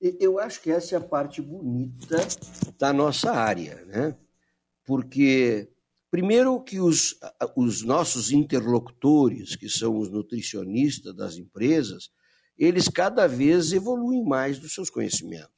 Eu 0.00 0.38
acho 0.38 0.60
que 0.60 0.70
essa 0.70 0.94
é 0.94 0.98
a 0.98 1.00
parte 1.00 1.40
bonita 1.40 2.16
da 2.78 2.92
nossa 2.92 3.32
área, 3.32 3.84
né? 3.86 4.16
Porque, 4.84 5.70
primeiro, 6.10 6.60
que 6.62 6.78
os, 6.78 7.18
os 7.56 7.82
nossos 7.82 8.30
interlocutores, 8.30 9.56
que 9.56 9.68
são 9.68 9.98
os 9.98 10.10
nutricionistas 10.10 11.14
das 11.14 11.36
empresas, 11.36 12.10
eles 12.58 12.88
cada 12.88 13.26
vez 13.26 13.72
evoluem 13.72 14.22
mais 14.22 14.58
dos 14.58 14.74
seus 14.74 14.90
conhecimentos. 14.90 15.50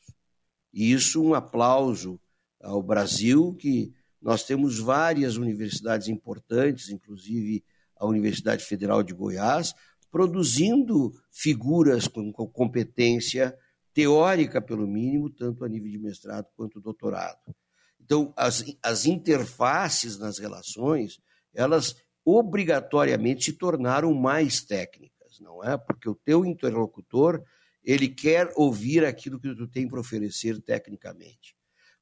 E 0.73 0.93
isso 0.93 1.23
um 1.23 1.35
aplauso 1.35 2.21
ao 2.61 2.83
Brasil, 2.83 3.55
que 3.55 3.93
nós 4.21 4.45
temos 4.45 4.79
várias 4.79 5.37
universidades 5.37 6.09
importantes, 6.09 6.91
inclusive 6.91 7.65
a 7.97 8.07
Universidade 8.07 8.65
Federal 8.65 9.03
de 9.03 9.13
Goiás, 9.13 9.75
produzindo 10.11 11.13
figuras 11.31 12.09
com 12.09 12.33
competência 12.33 13.57
teórica, 13.99 14.63
pelo 14.63 14.87
mínimo, 14.87 15.29
tanto 15.29 15.65
a 15.65 15.69
nível 15.69 15.91
de 15.91 15.99
mestrado 15.99 16.47
quanto 16.55 16.81
doutorado. 16.81 17.53
Então, 18.01 18.33
as, 18.37 18.65
as 18.81 19.07
interfaces 19.07 20.17
nas 20.17 20.39
relações, 20.39 21.19
elas 21.53 21.97
obrigatoriamente 22.25 23.47
se 23.47 23.55
tornaram 23.55 24.15
mais 24.15 24.61
técnicas, 24.61 25.41
não 25.41 25.65
é? 25.65 25.77
Porque 25.77 26.09
o 26.09 26.15
teu 26.15 26.45
interlocutor, 26.45 27.43
ele 27.83 28.07
quer 28.07 28.53
ouvir 28.55 29.05
aquilo 29.05 29.41
que 29.41 29.53
tu 29.53 29.67
tem 29.67 29.89
para 29.89 29.99
oferecer 29.99 30.63
tecnicamente. 30.63 31.57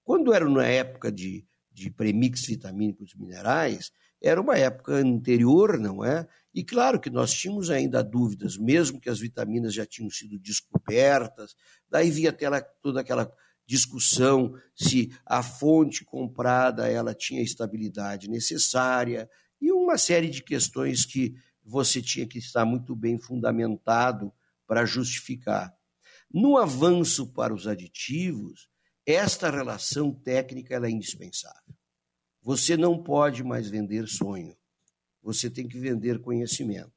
Quando 0.05 0.35
era 0.35 0.47
na 0.47 0.67
época 0.67 1.11
de, 1.11 1.47
de 1.73 1.91
premix 1.91 2.43
vitamínicos 2.47 3.15
minerais, 3.15 3.91
era 4.23 4.39
uma 4.39 4.59
época 4.59 4.93
anterior, 4.97 5.79
não 5.79 6.05
é? 6.05 6.29
E 6.57 6.65
claro 6.65 6.99
que 6.99 7.11
nós 7.11 7.35
tínhamos 7.35 7.69
ainda 7.69 8.03
dúvidas, 8.03 8.57
mesmo 8.57 8.99
que 8.99 9.11
as 9.11 9.21
vitaminas 9.21 9.75
já 9.75 9.85
tinham 9.85 10.09
sido 10.09 10.39
descobertas, 10.39 11.55
daí 11.87 12.11
via 12.11 12.33
tela, 12.33 12.63
toda 12.63 13.03
aquela 13.03 13.31
discussão 13.67 14.55
se 14.75 15.15
a 15.27 15.43
fonte 15.43 16.03
comprada 16.03 16.89
ela 16.89 17.15
tinha 17.15 17.43
a 17.43 17.45
estabilidade 17.45 18.27
necessária 18.31 19.29
e 19.61 19.71
uma 19.71 19.99
série 19.99 20.31
de 20.31 20.43
questões 20.43 21.05
que 21.05 21.35
você 21.63 22.01
tinha 22.01 22.27
que 22.27 22.39
estar 22.39 22.65
muito 22.65 22.97
bem 22.97 23.19
fundamentado 23.19 24.33
para 24.67 24.87
justificar. 24.87 25.77
No 26.33 26.57
avanço 26.57 27.35
para 27.35 27.53
os 27.53 27.67
aditivos, 27.67 28.67
esta 29.05 29.51
relação 29.51 30.11
técnica 30.11 30.75
é 30.75 30.91
indispensável. 30.91 31.77
Você 32.41 32.79
não 32.79 33.03
pode 33.03 33.45
mais 33.45 33.69
vender 33.69 34.09
sonho. 34.09 34.57
Você 35.27 35.51
tem 35.51 35.67
que 35.67 35.77
vender 35.77 36.21
conhecimento. 36.21 36.93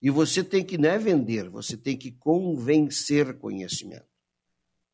E 0.00 0.08
você 0.08 0.42
tem 0.42 0.64
que 0.64 0.78
não 0.78 0.88
é 0.88 0.98
vender, 0.98 1.50
você 1.50 1.76
tem 1.76 1.94
que 1.94 2.10
convencer 2.10 3.36
conhecimento. 3.36 4.08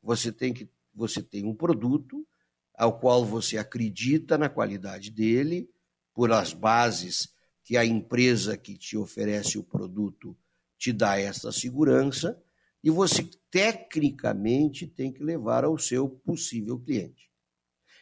Você 0.03 0.33
tem 0.33 0.53
que 0.53 0.69
você 0.93 1.23
tem 1.23 1.45
um 1.47 1.55
produto 1.55 2.27
ao 2.75 2.99
qual 2.99 3.25
você 3.25 3.57
acredita 3.57 4.37
na 4.37 4.49
qualidade 4.49 5.13
dele, 5.13 5.71
por 6.13 6.33
as 6.33 6.53
bases 6.53 7.29
que 7.63 7.77
a 7.77 7.85
empresa 7.85 8.57
que 8.57 8.77
te 8.77 8.97
oferece 8.97 9.57
o 9.59 9.63
produto 9.63 10.37
te 10.77 10.93
dá 10.93 11.21
essa 11.21 11.53
segurança, 11.53 12.37
e 12.83 12.91
você 12.91 13.31
tecnicamente 13.49 14.89
tem 14.89 15.13
que 15.13 15.23
levar 15.23 15.65
ao 15.65 15.79
seu 15.79 16.09
possível 16.09 16.81
cliente. 16.81 17.31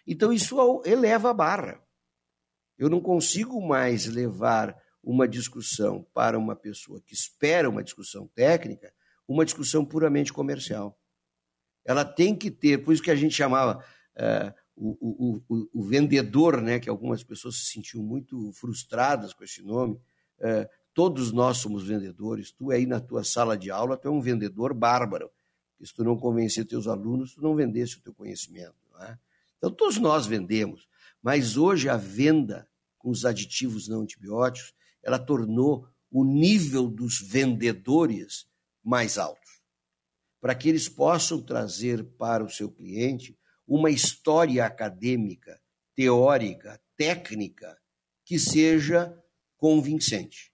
Então 0.07 0.33
isso 0.33 0.83
eleva 0.87 1.31
a 1.31 1.35
barra. 1.35 1.84
Eu 2.79 2.89
não 2.89 3.01
consigo 3.01 3.61
mais 3.67 4.07
levar 4.07 4.77
uma 5.03 5.29
discussão 5.29 6.07
para 6.15 6.39
uma 6.39 6.57
pessoa 6.57 7.01
que 7.01 7.15
espera 7.15 7.69
uma 7.69 7.85
discussão 7.85 8.27
técnica, 8.35 8.93
uma 9.29 9.45
discussão 9.45 9.85
puramente 9.85 10.33
comercial. 10.33 10.99
Ela 11.85 12.05
tem 12.05 12.35
que 12.35 12.51
ter, 12.51 12.79
por 12.79 12.93
isso 12.93 13.03
que 13.03 13.11
a 13.11 13.17
gente 13.17 13.35
chamava 13.35 13.85
uh, 14.17 14.55
o, 14.77 15.43
o, 15.49 15.69
o, 15.73 15.83
vendedor, 15.85 16.61
né, 16.61 16.81
que 16.81 16.89
algumas 16.89 17.23
pessoas 17.23 17.57
se 17.57 17.67
sentiam 17.67 18.03
muito 18.03 18.53
frustradas 18.53 19.33
com 19.33 19.45
esse 19.45 19.63
nome. 19.63 20.01
Uh, 20.39 20.69
todos 20.93 21.31
nós 21.31 21.59
somos 21.59 21.87
vendedores. 21.87 22.51
Tu 22.51 22.71
aí 22.71 22.87
na 22.87 23.01
tua 23.01 23.23
sala 23.23 23.57
de 23.57 23.71
aula, 23.71 23.96
tu 23.96 24.09
é 24.09 24.11
um 24.11 24.21
vendedor 24.21 24.73
bárbaro. 24.73 25.31
se 25.83 25.94
tu 25.94 26.03
não 26.03 26.17
convencer 26.17 26.65
teus 26.65 26.87
alunos, 26.87 27.35
tu 27.35 27.42
não 27.42 27.55
vendesse 27.55 27.98
o 27.98 28.01
teu 28.01 28.15
conhecimento. 28.15 28.75
Não 28.92 29.03
é? 29.03 29.19
Então, 29.59 29.71
todos 29.71 29.98
nós 29.98 30.27
vendemos, 30.27 30.88
mas 31.23 31.57
hoje 31.57 31.88
a 31.88 31.96
venda 31.96 32.69
com 33.05 33.11
os 33.11 33.27
aditivos 33.27 33.87
não 33.87 34.00
antibióticos, 34.00 34.73
ela 35.02 35.19
tornou 35.19 35.87
o 36.11 36.25
nível 36.25 36.88
dos 36.88 37.21
vendedores 37.21 38.46
mais 38.83 39.19
alto, 39.19 39.46
para 40.40 40.55
que 40.55 40.71
eles 40.71 40.88
possam 40.88 41.42
trazer 41.42 42.02
para 42.17 42.42
o 42.42 42.48
seu 42.48 42.73
cliente 42.73 43.38
uma 43.67 43.90
história 43.90 44.65
acadêmica, 44.65 45.61
teórica, 45.94 46.81
técnica, 46.96 47.79
que 48.25 48.38
seja 48.38 49.15
convincente. 49.59 50.50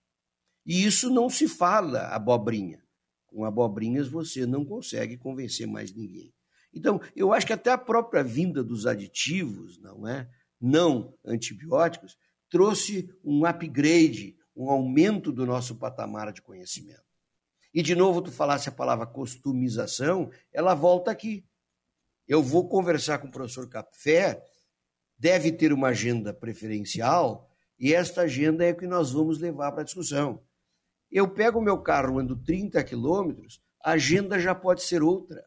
E 0.65 0.83
isso 0.83 1.09
não 1.09 1.29
se 1.29 1.47
fala 1.47 2.09
abobrinha. 2.09 2.83
Com 3.27 3.45
abobrinhas 3.45 4.09
você 4.09 4.45
não 4.45 4.65
consegue 4.65 5.17
convencer 5.17 5.67
mais 5.67 5.93
ninguém. 5.93 6.33
Então, 6.73 6.99
eu 7.15 7.31
acho 7.31 7.47
que 7.47 7.53
até 7.53 7.71
a 7.71 7.77
própria 7.77 8.23
vinda 8.23 8.61
dos 8.61 8.85
aditivos, 8.85 9.79
não 9.79 10.05
é? 10.05 10.29
Não 10.59 11.17
antibióticos, 11.25 12.17
trouxe 12.51 13.09
um 13.23 13.45
upgrade, 13.45 14.37
um 14.55 14.69
aumento 14.69 15.31
do 15.31 15.45
nosso 15.45 15.77
patamar 15.77 16.31
de 16.33 16.41
conhecimento. 16.41 17.01
E 17.73 17.81
de 17.81 17.95
novo 17.95 18.21
tu 18.21 18.29
falasse 18.29 18.67
a 18.67 18.73
palavra 18.73 19.07
customização, 19.07 20.29
ela 20.51 20.75
volta 20.75 21.09
aqui. 21.09 21.45
Eu 22.27 22.43
vou 22.43 22.67
conversar 22.67 23.19
com 23.19 23.27
o 23.27 23.31
professor 23.31 23.67
Capfé, 23.69 24.43
deve 25.17 25.51
ter 25.53 25.71
uma 25.71 25.87
agenda 25.87 26.33
preferencial, 26.33 27.49
e 27.79 27.93
esta 27.93 28.23
agenda 28.23 28.65
é 28.65 28.73
que 28.73 28.85
nós 28.85 29.11
vamos 29.11 29.39
levar 29.39 29.71
para 29.71 29.81
a 29.81 29.85
discussão. 29.85 30.43
Eu 31.09 31.29
pego 31.29 31.59
o 31.59 31.63
meu 31.63 31.81
carro, 31.81 32.19
ando 32.19 32.35
30 32.35 32.83
quilômetros, 32.83 33.61
a 33.81 33.91
agenda 33.91 34.37
já 34.37 34.53
pode 34.53 34.83
ser 34.83 35.01
outra. 35.01 35.43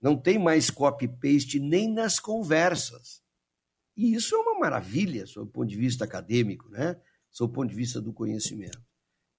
Não 0.00 0.16
tem 0.16 0.38
mais 0.38 0.70
copy-paste 0.70 1.58
nem 1.58 1.92
nas 1.92 2.20
conversas. 2.20 3.25
E 3.96 4.14
isso 4.14 4.34
é 4.34 4.38
uma 4.38 4.58
maravilha, 4.58 5.26
sob 5.26 5.48
o 5.48 5.52
ponto 5.52 5.68
de 5.68 5.76
vista 5.76 6.04
acadêmico, 6.04 6.68
né? 6.68 7.00
sob 7.30 7.50
o 7.50 7.54
ponto 7.54 7.70
de 7.70 7.76
vista 7.76 8.00
do 8.00 8.12
conhecimento. 8.12 8.80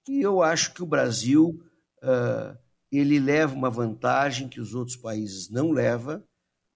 E 0.07 0.21
eu 0.21 0.41
acho 0.41 0.73
que 0.73 0.81
o 0.81 0.87
Brasil 0.87 1.61
uh, 2.03 2.57
ele 2.91 3.19
leva 3.19 3.53
uma 3.53 3.69
vantagem 3.69 4.47
que 4.47 4.61
os 4.61 4.73
outros 4.73 4.95
países 4.95 5.49
não 5.49 5.71
levam. 5.71 6.23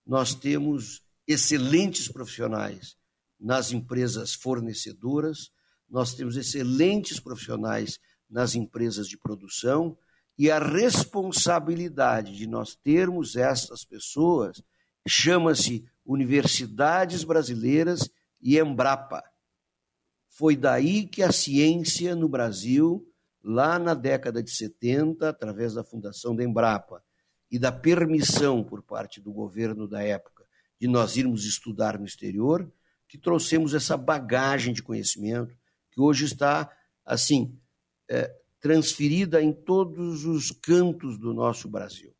Nós 0.05 0.35
temos 0.35 1.01
excelentes 1.27 2.07
profissionais 2.07 2.95
nas 3.39 3.71
empresas 3.71 4.33
fornecedoras, 4.33 5.51
nós 5.89 6.13
temos 6.13 6.35
excelentes 6.37 7.19
profissionais 7.19 7.99
nas 8.29 8.55
empresas 8.55 9.07
de 9.07 9.17
produção, 9.17 9.97
e 10.37 10.49
a 10.49 10.59
responsabilidade 10.59 12.35
de 12.35 12.47
nós 12.47 12.75
termos 12.75 13.35
essas 13.35 13.83
pessoas 13.83 14.61
chama-se 15.07 15.85
Universidades 16.11 17.23
Brasileiras 17.23 18.09
e 18.41 18.57
Embrapa. 18.57 19.23
Foi 20.29 20.55
daí 20.55 21.07
que 21.07 21.21
a 21.21 21.31
ciência 21.31 22.15
no 22.15 22.27
Brasil, 22.27 23.05
lá 23.43 23.77
na 23.77 23.93
década 23.93 24.41
de 24.41 24.51
70, 24.51 25.29
através 25.29 25.73
da 25.73 25.83
fundação 25.83 26.35
da 26.35 26.43
Embrapa 26.43 27.03
e 27.49 27.59
da 27.59 27.71
permissão 27.71 28.63
por 28.63 28.81
parte 28.81 29.19
do 29.19 29.31
governo 29.31 29.87
da 29.87 30.01
época 30.01 30.45
de 30.79 30.87
nós 30.87 31.15
irmos 31.17 31.45
estudar 31.45 31.99
no 31.99 32.05
exterior, 32.05 32.71
que 33.07 33.17
trouxemos 33.17 33.73
essa 33.73 33.95
bagagem 33.95 34.73
de 34.73 34.81
conhecimento 34.81 35.55
que 35.91 36.01
hoje 36.01 36.25
está 36.25 36.71
assim 37.05 37.59
é, 38.09 38.33
transferida 38.59 39.41
em 39.41 39.51
todos 39.51 40.25
os 40.25 40.49
cantos 40.51 41.17
do 41.19 41.33
nosso 41.33 41.69
Brasil. 41.69 42.15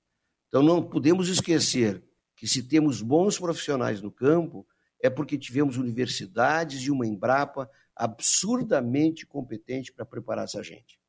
Então 0.49 0.61
não 0.61 0.83
podemos 0.83 1.29
esquecer 1.29 2.03
que 2.41 2.47
se 2.47 2.63
temos 2.63 3.03
bons 3.03 3.37
profissionais 3.37 4.01
no 4.01 4.11
campo, 4.11 4.65
é 4.99 5.11
porque 5.11 5.37
tivemos 5.37 5.77
universidades 5.77 6.81
e 6.81 6.89
uma 6.89 7.05
Embrapa 7.05 7.69
absurdamente 7.95 9.27
competente 9.27 9.93
para 9.93 10.03
preparar 10.03 10.45
essa 10.45 10.63
gente. 10.63 10.99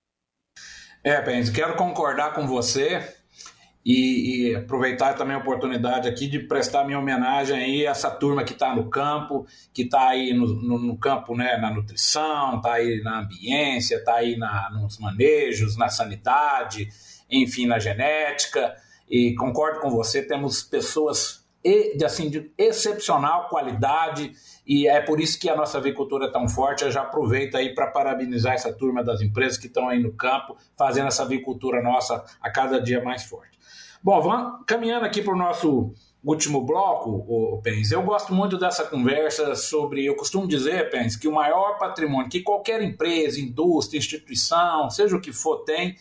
É, 1.02 1.22
Pence, 1.22 1.50
quero 1.50 1.74
concordar 1.74 2.34
com 2.34 2.46
você 2.46 3.14
e, 3.82 4.50
e, 4.50 4.56
aproveitar 4.56 5.14
também 5.14 5.34
a 5.34 5.38
oportunidade 5.38 6.06
aqui 6.06 6.28
de 6.28 6.38
prestar 6.40 6.84
minha 6.84 6.98
homenagem 6.98 7.56
aí 7.56 7.86
a 7.86 7.92
essa 7.92 8.10
turma 8.10 8.44
que 8.44 8.52
está 8.52 8.76
no 8.76 8.90
campo, 8.90 9.46
que 9.72 9.84
está 9.84 10.08
aí 10.08 10.34
no, 10.34 10.46
no, 10.46 10.78
no, 10.78 10.98
campo 10.98 11.34
né, 11.34 11.56
na 11.56 11.70
nutrição, 11.70 12.58
está 12.58 12.74
aí 12.74 13.00
na 13.02 13.20
ambiência, 13.20 13.96
está 13.96 14.16
aí 14.16 14.36
na, 14.36 14.68
nos 14.72 14.98
manejos, 14.98 15.78
na 15.78 15.88
sanidade, 15.88 16.90
enfim, 17.30 17.64
na 17.64 17.78
genética. 17.78 18.76
E 19.12 19.34
concordo 19.34 19.80
com 19.80 19.90
você, 19.90 20.22
temos 20.22 20.62
pessoas 20.62 21.44
de, 21.62 22.02
assim, 22.02 22.30
de 22.30 22.50
excepcional 22.56 23.50
qualidade 23.50 24.32
e 24.66 24.88
é 24.88 25.02
por 25.02 25.20
isso 25.20 25.38
que 25.38 25.50
a 25.50 25.54
nossa 25.54 25.76
avicultura 25.76 26.24
é 26.24 26.30
tão 26.30 26.48
forte. 26.48 26.82
Eu 26.82 26.90
já 26.90 27.02
aproveito 27.02 27.54
aí 27.54 27.74
para 27.74 27.88
parabenizar 27.88 28.54
essa 28.54 28.72
turma 28.72 29.04
das 29.04 29.20
empresas 29.20 29.58
que 29.58 29.66
estão 29.66 29.86
aí 29.86 30.02
no 30.02 30.14
campo, 30.14 30.56
fazendo 30.78 31.08
essa 31.08 31.24
avicultura 31.24 31.82
nossa 31.82 32.24
a 32.40 32.50
cada 32.50 32.80
dia 32.80 33.04
mais 33.04 33.24
forte. 33.24 33.58
Bom, 34.02 34.18
vamos 34.22 34.64
caminhando 34.66 35.04
aqui 35.04 35.20
para 35.20 35.34
o 35.34 35.38
nosso 35.38 35.92
último 36.24 36.64
bloco, 36.64 37.10
o 37.28 37.60
Pens. 37.62 37.92
Eu 37.92 38.02
gosto 38.02 38.32
muito 38.32 38.56
dessa 38.56 38.84
conversa 38.84 39.54
sobre. 39.54 40.06
Eu 40.06 40.16
costumo 40.16 40.48
dizer, 40.48 40.88
Pens, 40.88 41.16
que 41.16 41.28
o 41.28 41.32
maior 41.32 41.76
patrimônio 41.76 42.30
que 42.30 42.40
qualquer 42.40 42.80
empresa, 42.80 43.38
indústria, 43.38 43.98
instituição, 43.98 44.88
seja 44.88 45.14
o 45.14 45.20
que 45.20 45.32
for, 45.32 45.64
tem, 45.64 45.96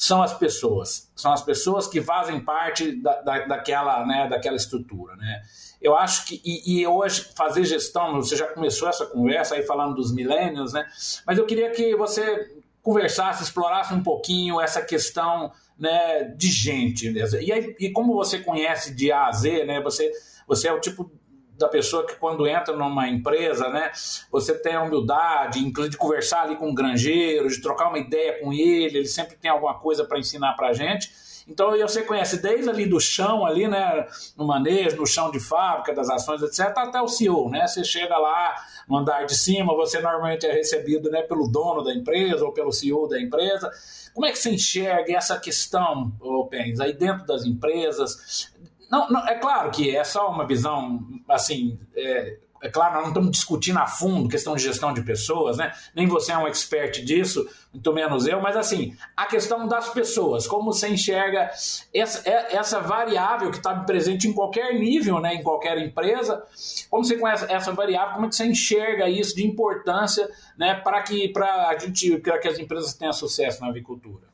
são 0.00 0.22
as 0.22 0.32
pessoas. 0.32 1.10
São 1.14 1.30
as 1.30 1.42
pessoas 1.42 1.86
que 1.86 2.00
fazem 2.00 2.40
parte 2.40 2.90
da, 3.02 3.20
da, 3.20 3.46
daquela, 3.46 4.06
né, 4.06 4.26
daquela 4.30 4.56
estrutura. 4.56 5.14
Né? 5.14 5.42
Eu 5.78 5.94
acho 5.94 6.24
que, 6.24 6.40
e, 6.42 6.80
e, 6.80 6.86
hoje, 6.86 7.28
fazer 7.36 7.66
gestão, 7.66 8.14
você 8.14 8.34
já 8.34 8.46
começou 8.46 8.88
essa 8.88 9.04
conversa 9.04 9.56
aí 9.56 9.62
falando 9.62 9.94
dos 9.94 10.10
milênios, 10.10 10.72
né? 10.72 10.86
Mas 11.26 11.36
eu 11.36 11.44
queria 11.44 11.70
que 11.70 11.94
você 11.96 12.50
conversasse, 12.82 13.42
explorasse 13.42 13.92
um 13.92 14.02
pouquinho 14.02 14.58
essa 14.58 14.80
questão 14.80 15.52
né, 15.78 16.24
de 16.34 16.50
gente. 16.50 17.10
Né? 17.10 17.22
E, 17.42 17.52
aí, 17.52 17.76
e 17.78 17.90
como 17.90 18.14
você 18.14 18.38
conhece 18.38 18.94
de 18.94 19.12
A 19.12 19.26
a 19.26 19.32
Z, 19.32 19.66
né, 19.66 19.82
você, 19.82 20.10
você 20.48 20.68
é 20.68 20.72
o 20.72 20.80
tipo 20.80 21.12
da 21.60 21.68
pessoa 21.68 22.06
que 22.06 22.16
quando 22.16 22.46
entra 22.48 22.74
numa 22.74 23.06
empresa, 23.06 23.68
né, 23.68 23.92
você 24.32 24.54
tem 24.54 24.74
a 24.74 24.82
humildade, 24.82 25.62
de 25.62 25.96
conversar 25.98 26.42
ali 26.42 26.56
com 26.56 26.66
o 26.66 26.70
um 26.70 26.74
granjeiro, 26.74 27.48
de 27.48 27.60
trocar 27.60 27.88
uma 27.88 27.98
ideia 27.98 28.40
com 28.40 28.50
ele, 28.50 28.98
ele 28.98 29.06
sempre 29.06 29.36
tem 29.36 29.50
alguma 29.50 29.74
coisa 29.78 30.04
para 30.04 30.18
ensinar 30.18 30.54
para 30.54 30.68
a 30.68 30.72
gente. 30.72 31.10
Então 31.46 31.76
você 31.76 32.02
conhece 32.02 32.40
desde 32.40 32.70
ali 32.70 32.86
do 32.86 33.00
chão, 33.00 33.44
ali, 33.44 33.66
né, 33.68 34.06
no 34.36 34.46
manejo, 34.46 34.96
no 34.96 35.06
chão 35.06 35.30
de 35.30 35.40
fábrica, 35.40 35.92
das 35.92 36.08
ações, 36.08 36.40
etc., 36.42 36.72
até 36.76 37.00
o 37.02 37.08
CEO, 37.08 37.50
né? 37.50 37.66
Você 37.66 37.82
chega 37.82 38.16
lá 38.16 38.54
no 38.88 38.98
andar 38.98 39.26
de 39.26 39.36
cima, 39.36 39.74
você 39.74 40.00
normalmente 40.00 40.46
é 40.46 40.52
recebido 40.52 41.10
né, 41.10 41.22
pelo 41.22 41.48
dono 41.48 41.82
da 41.82 41.92
empresa 41.92 42.44
ou 42.44 42.52
pelo 42.52 42.72
CEO 42.72 43.08
da 43.08 43.20
empresa. 43.20 43.68
Como 44.14 44.26
é 44.26 44.30
que 44.30 44.38
você 44.38 44.50
enxerga 44.50 45.16
essa 45.16 45.38
questão, 45.38 46.12
Pens, 46.48 46.78
aí 46.78 46.92
dentro 46.92 47.26
das 47.26 47.44
empresas? 47.44 48.52
Não, 48.90 49.08
não, 49.08 49.26
é 49.28 49.36
claro 49.36 49.70
que 49.70 49.94
é 49.96 50.02
só 50.02 50.28
uma 50.30 50.44
visão, 50.44 51.06
assim, 51.28 51.78
é, 51.94 52.38
é 52.60 52.68
claro, 52.68 52.94
nós 52.94 53.02
não 53.02 53.08
estamos 53.10 53.30
discutindo 53.30 53.78
a 53.78 53.86
fundo 53.86 54.28
questão 54.28 54.54
de 54.56 54.62
gestão 54.62 54.92
de 54.92 55.02
pessoas, 55.02 55.56
né? 55.56 55.72
Nem 55.94 56.08
você 56.08 56.32
é 56.32 56.36
um 56.36 56.46
expert 56.46 57.02
disso, 57.04 57.48
muito 57.72 57.92
menos 57.92 58.26
eu, 58.26 58.40
mas 58.40 58.56
assim, 58.56 58.94
a 59.16 59.26
questão 59.26 59.68
das 59.68 59.90
pessoas, 59.90 60.46
como 60.46 60.72
você 60.72 60.88
enxerga 60.88 61.50
essa, 61.94 62.28
é, 62.28 62.56
essa 62.56 62.80
variável 62.80 63.50
que 63.50 63.58
está 63.58 63.74
presente 63.74 64.26
em 64.26 64.32
qualquer 64.32 64.74
nível, 64.78 65.20
né? 65.20 65.34
Em 65.34 65.42
qualquer 65.42 65.78
empresa, 65.78 66.44
como 66.90 67.04
você 67.04 67.16
conhece 67.16 67.50
essa 67.50 67.72
variável, 67.72 68.14
como 68.14 68.26
é 68.26 68.28
que 68.28 68.34
você 68.34 68.44
enxerga 68.44 69.08
isso 69.08 69.36
de 69.36 69.46
importância, 69.46 70.28
né? 70.58 70.74
Para 70.74 71.00
que, 71.02 71.28
para 71.28 71.68
a 71.68 71.78
gente, 71.78 72.18
para 72.18 72.38
que 72.38 72.48
as 72.48 72.58
empresas 72.58 72.92
tenham 72.92 73.12
sucesso 73.12 73.60
na 73.62 73.68
avicultura? 73.68 74.28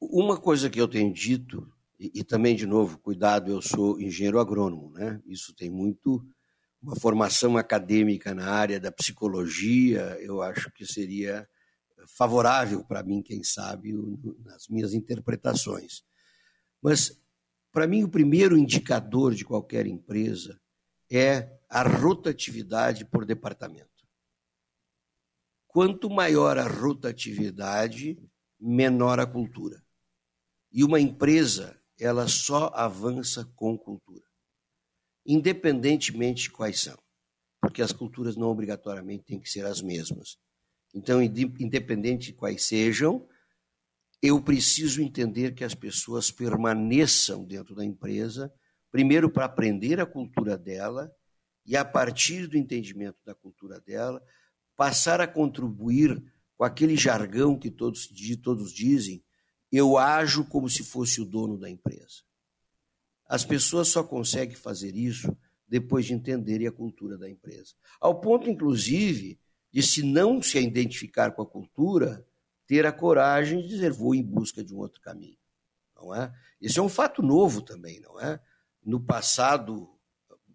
Uma 0.00 0.38
coisa 0.38 0.70
que 0.70 0.80
eu 0.80 0.88
tenho 0.88 1.12
dito 1.12 1.70
e, 2.00 2.20
e, 2.20 2.24
também, 2.24 2.56
de 2.56 2.66
novo, 2.66 2.98
cuidado, 2.98 3.50
eu 3.50 3.60
sou 3.60 4.00
engenheiro 4.00 4.40
agrônomo, 4.40 4.90
né? 4.92 5.20
Isso 5.26 5.54
tem 5.54 5.68
muito 5.68 6.26
uma 6.80 6.96
formação 6.96 7.58
acadêmica 7.58 8.32
na 8.32 8.50
área 8.50 8.80
da 8.80 8.90
psicologia, 8.90 10.16
eu 10.18 10.40
acho 10.40 10.72
que 10.72 10.86
seria 10.86 11.46
favorável 12.16 12.82
para 12.82 13.02
mim, 13.02 13.22
quem 13.22 13.42
sabe, 13.42 13.92
nas 14.42 14.66
minhas 14.68 14.94
interpretações. 14.94 16.02
Mas, 16.80 17.20
para 17.70 17.86
mim, 17.86 18.02
o 18.02 18.08
primeiro 18.08 18.56
indicador 18.56 19.34
de 19.34 19.44
qualquer 19.44 19.86
empresa 19.86 20.58
é 21.10 21.60
a 21.68 21.82
rotatividade 21.82 23.04
por 23.04 23.26
departamento. 23.26 23.90
Quanto 25.66 26.08
maior 26.08 26.56
a 26.56 26.66
rotatividade, 26.66 28.18
menor 28.58 29.20
a 29.20 29.26
cultura. 29.26 29.84
E 30.72 30.82
uma 30.82 30.98
empresa, 30.98 31.79
ela 32.00 32.26
só 32.28 32.72
avança 32.74 33.44
com 33.54 33.76
cultura 33.76 34.30
independentemente 35.24 36.44
de 36.44 36.50
quais 36.50 36.80
são, 36.80 36.98
porque 37.60 37.82
as 37.82 37.92
culturas 37.92 38.36
não 38.36 38.48
obrigatoriamente 38.48 39.24
têm 39.24 39.40
que 39.40 39.50
ser 39.50 39.64
as 39.64 39.82
mesmas. 39.82 40.38
Então, 40.94 41.22
independente 41.22 42.26
de 42.26 42.32
quais 42.32 42.64
sejam, 42.64 43.28
eu 44.22 44.42
preciso 44.42 45.00
entender 45.00 45.54
que 45.54 45.64
as 45.64 45.74
pessoas 45.74 46.30
permaneçam 46.30 47.44
dentro 47.44 47.74
da 47.74 47.84
empresa, 47.84 48.52
primeiro 48.90 49.30
para 49.30 49.44
aprender 49.44 50.00
a 50.00 50.06
cultura 50.06 50.58
dela 50.58 51.10
e, 51.64 51.76
a 51.76 51.84
partir 51.84 52.46
do 52.46 52.56
entendimento 52.56 53.18
da 53.24 53.34
cultura 53.34 53.80
dela, 53.80 54.20
passar 54.76 55.20
a 55.20 55.28
contribuir 55.28 56.20
com 56.56 56.64
aquele 56.64 56.96
jargão 56.96 57.58
que 57.58 57.70
todos, 57.70 58.08
todos 58.42 58.72
dizem, 58.72 59.22
eu 59.70 59.96
ajo 59.96 60.44
como 60.44 60.68
se 60.68 60.82
fosse 60.82 61.20
o 61.20 61.24
dono 61.24 61.56
da 61.58 61.70
empresa. 61.70 62.22
As 63.26 63.44
pessoas 63.44 63.88
só 63.88 64.02
conseguem 64.02 64.56
fazer 64.56 64.96
isso 64.96 65.36
depois 65.68 66.06
de 66.06 66.14
entenderem 66.14 66.66
a 66.66 66.72
cultura 66.72 67.16
da 67.16 67.30
empresa. 67.30 67.74
Ao 68.00 68.20
ponto, 68.20 68.50
inclusive, 68.50 69.38
de 69.72 69.82
se 69.82 70.02
não 70.02 70.42
se 70.42 70.58
identificar 70.58 71.30
com 71.30 71.42
a 71.42 71.46
cultura, 71.46 72.26
ter 72.66 72.84
a 72.86 72.92
coragem 72.92 73.62
de 73.62 73.68
dizer 73.68 73.92
vou 73.92 74.14
em 74.14 74.22
busca 74.22 74.64
de 74.64 74.74
um 74.74 74.78
outro 74.78 75.00
caminho, 75.00 75.38
não 75.94 76.12
é? 76.12 76.32
Esse 76.60 76.80
é 76.80 76.82
um 76.82 76.88
fato 76.88 77.22
novo 77.22 77.62
também, 77.62 78.00
não 78.00 78.18
é? 78.18 78.40
No 78.84 79.00
passado 79.00 79.88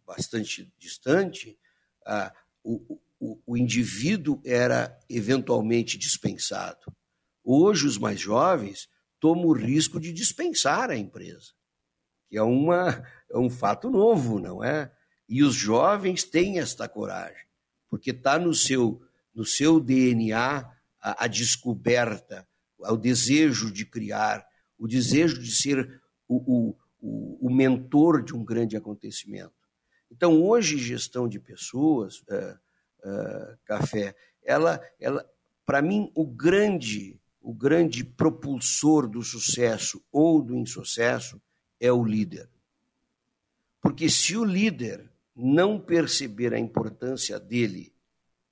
bastante 0.05 0.71
distante, 0.77 1.57
ah, 2.05 2.33
o, 2.63 2.99
o, 3.19 3.41
o 3.45 3.57
indivíduo 3.57 4.41
era 4.45 4.99
eventualmente 5.09 5.97
dispensado. 5.97 6.93
Hoje, 7.43 7.87
os 7.87 7.97
mais 7.97 8.19
jovens 8.19 8.89
tomam 9.19 9.45
o 9.45 9.53
risco 9.53 9.99
de 9.99 10.11
dispensar 10.11 10.89
a 10.89 10.97
empresa, 10.97 11.53
que 12.29 12.37
é, 12.37 12.41
uma, 12.41 13.03
é 13.31 13.37
um 13.37 13.49
fato 13.49 13.89
novo, 13.89 14.39
não 14.39 14.63
é? 14.63 14.91
E 15.27 15.43
os 15.43 15.55
jovens 15.55 16.23
têm 16.23 16.59
esta 16.59 16.87
coragem, 16.87 17.45
porque 17.89 18.11
está 18.11 18.37
no 18.37 18.53
seu, 18.53 19.01
no 19.33 19.45
seu 19.45 19.79
DNA 19.79 20.69
a, 21.01 21.25
a, 21.25 21.27
descoberta, 21.27 22.47
o 22.77 22.97
desejo 22.97 23.71
de 23.71 23.85
criar, 23.85 24.45
o 24.77 24.87
desejo 24.87 25.41
de 25.41 25.51
ser 25.51 26.01
o, 26.27 26.75
o, 27.01 27.47
o 27.47 27.49
mentor 27.49 28.23
de 28.23 28.35
um 28.35 28.43
grande 28.43 28.75
acontecimento. 28.77 29.53
Então, 30.11 30.41
hoje, 30.43 30.77
gestão 30.77 31.27
de 31.27 31.39
pessoas, 31.39 32.19
uh, 32.21 32.59
uh, 33.03 33.57
café, 33.65 34.15
ela, 34.43 34.79
ela 34.99 35.25
para 35.65 35.81
mim, 35.81 36.11
o 36.15 36.25
grande, 36.25 37.19
o 37.45 37.53
grande 37.53 38.03
propulsor 38.03 39.07
do 39.07 39.21
sucesso 39.21 40.03
ou 40.11 40.41
do 40.41 40.55
insucesso 40.55 41.39
é 41.79 41.91
o 41.91 42.03
líder. 42.03 42.49
Porque 43.79 44.09
se 44.09 44.35
o 44.35 44.43
líder 44.43 45.11
não 45.35 45.79
perceber 45.79 46.55
a 46.55 46.59
importância 46.59 47.39
dele 47.39 47.93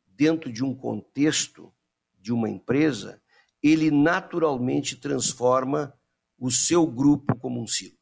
dentro 0.05 0.53
de 0.53 0.63
um 0.63 0.75
contexto 0.75 1.73
de 2.19 2.31
uma 2.31 2.47
empresa, 2.47 3.19
ele 3.63 3.89
naturalmente 3.89 4.95
transforma 4.95 5.91
o 6.37 6.51
seu 6.51 6.85
grupo 6.85 7.35
como 7.39 7.59
um 7.59 7.65
silo. 7.65 7.97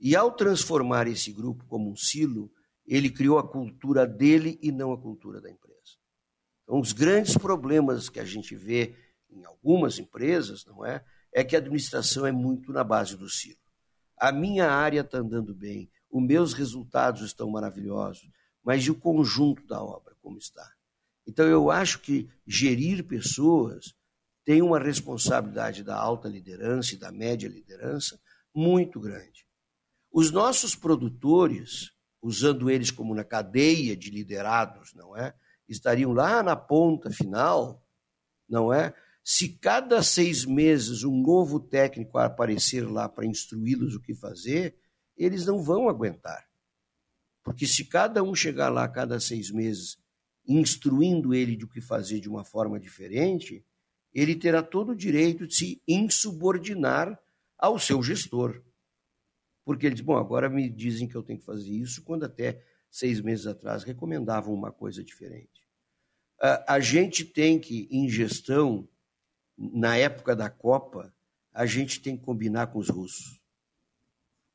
E 0.00 0.16
ao 0.16 0.32
transformar 0.32 1.08
esse 1.08 1.30
grupo 1.30 1.62
como 1.66 1.90
um 1.90 1.96
silo, 1.96 2.50
ele 2.86 3.10
criou 3.10 3.38
a 3.38 3.46
cultura 3.46 4.06
dele 4.06 4.58
e 4.62 4.72
não 4.72 4.94
a 4.94 4.98
cultura 4.98 5.42
da 5.42 5.50
empresa. 5.50 5.76
Então, 6.62 6.80
os 6.80 6.94
grandes 6.94 7.36
problemas 7.36 8.08
que 8.08 8.18
a 8.18 8.24
gente 8.24 8.56
vê 8.56 8.94
em 9.36 9.44
algumas 9.44 9.98
empresas, 9.98 10.64
não 10.64 10.84
é? 10.84 11.04
É 11.32 11.44
que 11.44 11.54
a 11.54 11.58
administração 11.58 12.26
é 12.26 12.32
muito 12.32 12.72
na 12.72 12.82
base 12.82 13.16
do 13.16 13.28
silo. 13.28 13.58
A 14.18 14.32
minha 14.32 14.70
área 14.70 15.00
está 15.00 15.18
andando 15.18 15.54
bem, 15.54 15.90
os 16.10 16.22
meus 16.22 16.54
resultados 16.54 17.22
estão 17.22 17.50
maravilhosos, 17.50 18.28
mas 18.64 18.84
e 18.84 18.90
o 18.90 18.94
conjunto 18.94 19.66
da 19.66 19.82
obra, 19.82 20.14
como 20.22 20.38
está? 20.38 20.68
Então, 21.26 21.46
eu 21.46 21.70
acho 21.70 22.00
que 22.00 22.28
gerir 22.46 23.04
pessoas 23.04 23.94
tem 24.44 24.62
uma 24.62 24.78
responsabilidade 24.78 25.82
da 25.82 25.96
alta 25.96 26.28
liderança 26.28 26.94
e 26.94 26.98
da 26.98 27.10
média 27.10 27.48
liderança 27.48 28.18
muito 28.54 29.00
grande. 29.00 29.44
Os 30.10 30.30
nossos 30.30 30.76
produtores, 30.76 31.90
usando 32.22 32.70
eles 32.70 32.90
como 32.90 33.14
na 33.14 33.24
cadeia 33.24 33.96
de 33.96 34.08
liderados, 34.08 34.94
não 34.94 35.16
é? 35.16 35.34
Estariam 35.68 36.12
lá 36.12 36.44
na 36.44 36.54
ponta 36.54 37.10
final, 37.10 37.84
não 38.48 38.72
é? 38.72 38.94
Se 39.28 39.48
cada 39.48 40.04
seis 40.04 40.44
meses 40.44 41.02
um 41.02 41.20
novo 41.20 41.58
técnico 41.58 42.16
aparecer 42.16 42.88
lá 42.88 43.08
para 43.08 43.26
instruí-los 43.26 43.96
o 43.96 44.00
que 44.00 44.14
fazer, 44.14 44.76
eles 45.16 45.44
não 45.44 45.60
vão 45.60 45.88
aguentar. 45.88 46.48
Porque 47.42 47.66
se 47.66 47.86
cada 47.86 48.22
um 48.22 48.36
chegar 48.36 48.68
lá 48.68 48.86
cada 48.86 49.18
seis 49.18 49.50
meses 49.50 49.98
instruindo 50.46 51.34
ele 51.34 51.56
de 51.56 51.64
o 51.64 51.68
que 51.68 51.80
fazer 51.80 52.20
de 52.20 52.28
uma 52.28 52.44
forma 52.44 52.78
diferente, 52.78 53.66
ele 54.14 54.36
terá 54.36 54.62
todo 54.62 54.92
o 54.92 54.96
direito 54.96 55.44
de 55.44 55.56
se 55.56 55.82
insubordinar 55.88 57.20
ao 57.58 57.80
seu 57.80 58.00
gestor. 58.04 58.62
Porque 59.64 59.86
ele 59.86 59.96
diz, 59.96 60.04
bom, 60.04 60.16
agora 60.16 60.48
me 60.48 60.70
dizem 60.70 61.08
que 61.08 61.16
eu 61.16 61.22
tenho 61.24 61.40
que 61.40 61.44
fazer 61.44 61.72
isso, 61.72 62.04
quando 62.04 62.22
até 62.22 62.62
seis 62.88 63.20
meses 63.20 63.48
atrás 63.48 63.82
recomendavam 63.82 64.54
uma 64.54 64.70
coisa 64.70 65.02
diferente. 65.02 65.66
A, 66.68 66.78
gente 66.78 67.24
tem 67.24 67.58
que, 67.58 67.88
em 67.90 68.08
gestão, 68.08 68.88
na 69.56 69.96
época 69.96 70.36
da 70.36 70.50
Copa, 70.50 71.14
a 71.52 71.64
gente 71.64 72.00
tem 72.00 72.16
que 72.16 72.24
combinar 72.24 72.68
com 72.68 72.78
os 72.78 72.88
russos. 72.88 73.40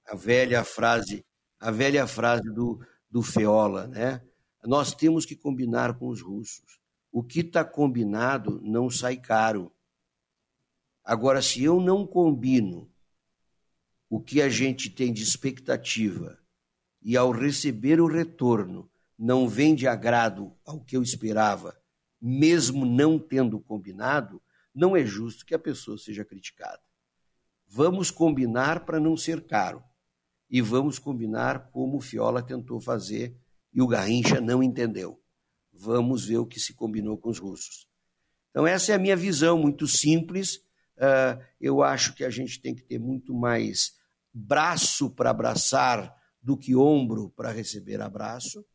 A 0.05 0.15
velha 0.15 0.63
frase, 0.63 1.25
a 1.59 1.71
velha 1.71 2.05
frase 2.05 2.43
do, 2.53 2.79
do 3.09 3.23
Feola, 3.23 3.87
né? 3.87 4.21
Nós 4.63 4.93
temos 4.93 5.25
que 5.25 5.35
combinar 5.35 5.97
com 5.97 6.07
os 6.07 6.21
russos. 6.21 6.79
O 7.11 7.23
que 7.23 7.39
está 7.39 7.65
combinado 7.65 8.61
não 8.61 8.89
sai 8.89 9.17
caro. 9.17 9.71
Agora, 11.03 11.41
se 11.41 11.63
eu 11.63 11.81
não 11.81 12.05
combino 12.05 12.91
o 14.07 14.21
que 14.21 14.41
a 14.41 14.49
gente 14.49 14.89
tem 14.89 15.11
de 15.11 15.23
expectativa 15.23 16.37
e 17.01 17.17
ao 17.17 17.31
receber 17.31 17.99
o 17.99 18.07
retorno 18.07 18.91
não 19.17 19.47
vem 19.47 19.73
de 19.73 19.87
agrado 19.87 20.55
ao 20.65 20.79
que 20.83 20.95
eu 20.95 21.01
esperava, 21.01 21.75
mesmo 22.21 22.85
não 22.85 23.17
tendo 23.17 23.59
combinado, 23.59 24.41
não 24.73 24.95
é 24.95 25.05
justo 25.05 25.45
que 25.45 25.53
a 25.53 25.59
pessoa 25.59 25.97
seja 25.97 26.23
criticada. 26.23 26.81
Vamos 27.67 28.11
combinar 28.11 28.85
para 28.85 28.99
não 28.99 29.15
ser 29.15 29.45
caro. 29.45 29.83
E 30.49 30.61
vamos 30.61 30.99
combinar 30.99 31.69
como 31.71 31.97
o 31.97 32.01
Fiola 32.01 32.43
tentou 32.43 32.81
fazer 32.81 33.35
e 33.73 33.81
o 33.81 33.87
Garrincha 33.87 34.41
não 34.41 34.61
entendeu. 34.61 35.21
Vamos 35.71 36.25
ver 36.25 36.37
o 36.37 36.45
que 36.45 36.59
se 36.59 36.73
combinou 36.73 37.17
com 37.17 37.29
os 37.29 37.39
russos. 37.39 37.87
Então, 38.49 38.67
essa 38.67 38.91
é 38.91 38.95
a 38.95 38.99
minha 38.99 39.15
visão, 39.15 39.57
muito 39.57 39.87
simples. 39.87 40.57
Uh, 40.97 41.41
eu 41.59 41.81
acho 41.81 42.13
que 42.13 42.25
a 42.25 42.29
gente 42.29 42.61
tem 42.61 42.75
que 42.75 42.83
ter 42.83 42.99
muito 42.99 43.33
mais 43.33 43.97
braço 44.33 45.09
para 45.09 45.29
abraçar 45.29 46.13
do 46.41 46.57
que 46.57 46.75
ombro 46.75 47.29
para 47.29 47.51
receber 47.51 48.01
abraço. 48.01 48.65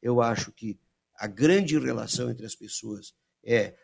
Eu 0.00 0.22
acho 0.22 0.52
que 0.52 0.78
a 1.16 1.26
grande 1.26 1.76
relação 1.76 2.30
entre 2.30 2.46
as 2.46 2.54
pessoas 2.54 3.12
é, 3.44 3.76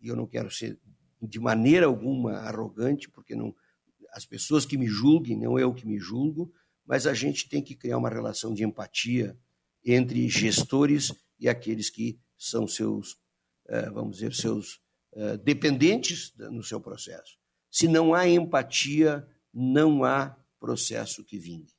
e 0.00 0.08
eu 0.08 0.16
não 0.16 0.26
quero 0.26 0.50
ser 0.50 0.78
de 1.22 1.38
maneira 1.38 1.86
alguma 1.86 2.38
arrogante, 2.38 3.08
porque 3.08 3.34
não 3.34 3.54
as 4.12 4.24
pessoas 4.24 4.64
que 4.64 4.76
me 4.76 4.86
julguem, 4.86 5.38
não 5.38 5.58
eu 5.58 5.72
que 5.72 5.86
me 5.86 5.98
julgo, 5.98 6.52
mas 6.84 7.06
a 7.06 7.14
gente 7.14 7.48
tem 7.48 7.62
que 7.62 7.76
criar 7.76 7.98
uma 7.98 8.08
relação 8.08 8.52
de 8.52 8.64
empatia 8.64 9.38
entre 9.84 10.28
gestores 10.28 11.12
e 11.38 11.48
aqueles 11.48 11.88
que 11.88 12.18
são 12.36 12.66
seus, 12.66 13.18
eh, 13.68 13.88
vamos 13.90 14.16
dizer, 14.16 14.34
seus 14.34 14.80
eh, 15.12 15.36
dependentes 15.36 16.34
no 16.36 16.62
seu 16.62 16.80
processo. 16.80 17.38
Se 17.70 17.86
não 17.86 18.12
há 18.12 18.28
empatia, 18.28 19.26
não 19.54 20.02
há 20.02 20.36
processo 20.58 21.24
que 21.24 21.38
vingue. 21.38 21.72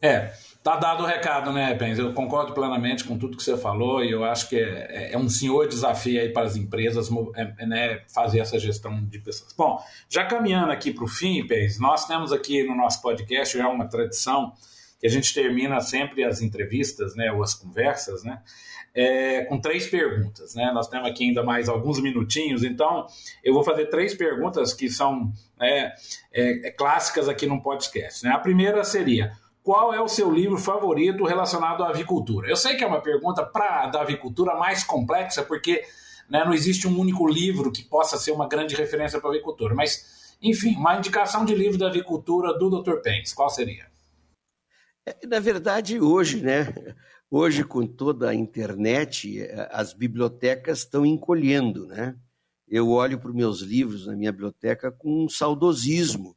É, 0.00 0.30
tá 0.62 0.76
dado 0.76 1.04
o 1.04 1.06
recado, 1.06 1.52
né, 1.52 1.74
Pens? 1.74 1.98
Eu 1.98 2.12
concordo 2.12 2.52
plenamente 2.52 3.04
com 3.04 3.16
tudo 3.16 3.36
que 3.36 3.42
você 3.42 3.56
falou 3.56 4.04
e 4.04 4.10
eu 4.10 4.24
acho 4.24 4.48
que 4.48 4.56
é, 4.56 4.86
é, 4.90 5.12
é 5.12 5.18
um 5.18 5.28
senhor 5.28 5.66
desafio 5.66 6.20
aí 6.20 6.28
para 6.28 6.46
as 6.46 6.56
empresas 6.56 7.08
é, 7.34 7.54
é, 7.58 7.66
né, 7.66 8.02
fazer 8.12 8.40
essa 8.40 8.58
gestão 8.58 9.02
de 9.04 9.18
pessoas. 9.18 9.52
Bom, 9.54 9.82
já 10.08 10.24
caminhando 10.24 10.70
aqui 10.70 10.92
para 10.92 11.04
o 11.04 11.08
fim, 11.08 11.46
Pens, 11.46 11.78
nós 11.78 12.06
temos 12.06 12.30
aqui 12.30 12.62
no 12.62 12.76
nosso 12.76 13.00
podcast, 13.00 13.58
é 13.58 13.66
uma 13.66 13.88
tradição 13.88 14.52
que 15.00 15.06
a 15.06 15.10
gente 15.10 15.32
termina 15.32 15.80
sempre 15.80 16.24
as 16.24 16.40
entrevistas, 16.40 17.14
né, 17.14 17.32
ou 17.32 17.42
as 17.42 17.54
conversas, 17.54 18.22
né, 18.22 18.40
é, 18.96 19.44
com 19.44 19.60
três 19.60 19.86
perguntas. 19.86 20.54
Né? 20.54 20.70
Nós 20.72 20.88
temos 20.88 21.08
aqui 21.08 21.24
ainda 21.24 21.42
mais 21.42 21.68
alguns 21.68 22.00
minutinhos, 22.00 22.64
então 22.64 23.06
eu 23.44 23.52
vou 23.52 23.62
fazer 23.62 23.86
três 23.86 24.14
perguntas 24.14 24.72
que 24.72 24.88
são 24.88 25.30
né, 25.58 25.92
é, 26.32 26.68
é, 26.68 26.70
clássicas 26.70 27.28
aqui 27.28 27.46
no 27.46 27.62
podcast. 27.62 28.24
Né? 28.24 28.30
A 28.30 28.38
primeira 28.38 28.82
seria: 28.82 29.32
qual 29.66 29.92
é 29.92 30.00
o 30.00 30.06
seu 30.06 30.32
livro 30.32 30.56
favorito 30.56 31.24
relacionado 31.24 31.82
à 31.82 31.88
avicultura? 31.88 32.48
Eu 32.48 32.54
sei 32.54 32.76
que 32.76 32.84
é 32.84 32.86
uma 32.86 33.00
pergunta 33.00 33.44
para 33.44 33.88
da 33.88 34.00
avicultura 34.00 34.54
mais 34.54 34.84
complexa, 34.84 35.42
porque 35.42 35.82
né, 36.30 36.44
não 36.44 36.54
existe 36.54 36.86
um 36.86 36.96
único 36.96 37.26
livro 37.26 37.72
que 37.72 37.82
possa 37.82 38.16
ser 38.16 38.30
uma 38.30 38.46
grande 38.46 38.76
referência 38.76 39.18
para 39.18 39.28
a 39.28 39.32
avicultura, 39.32 39.74
mas, 39.74 40.36
enfim, 40.40 40.76
uma 40.76 40.96
indicação 40.96 41.44
de 41.44 41.52
livro 41.52 41.76
da 41.76 41.88
avicultura 41.88 42.56
do 42.56 42.80
Dr. 42.80 42.98
Pence, 43.02 43.34
qual 43.34 43.50
seria? 43.50 43.90
É, 45.04 45.26
na 45.26 45.40
verdade, 45.40 45.98
hoje, 45.98 46.42
né? 46.42 46.72
Hoje, 47.28 47.64
com 47.64 47.84
toda 47.84 48.30
a 48.30 48.34
internet, 48.36 49.42
eh, 49.42 49.68
as 49.72 49.92
bibliotecas 49.92 50.78
estão 50.78 51.04
encolhendo, 51.04 51.88
né? 51.88 52.14
Eu 52.68 52.88
olho 52.90 53.18
para 53.18 53.30
os 53.30 53.34
meus 53.34 53.62
livros 53.62 54.06
na 54.06 54.14
minha 54.14 54.30
biblioteca 54.30 54.92
com 54.92 55.24
um 55.24 55.28
saudosismo, 55.28 56.36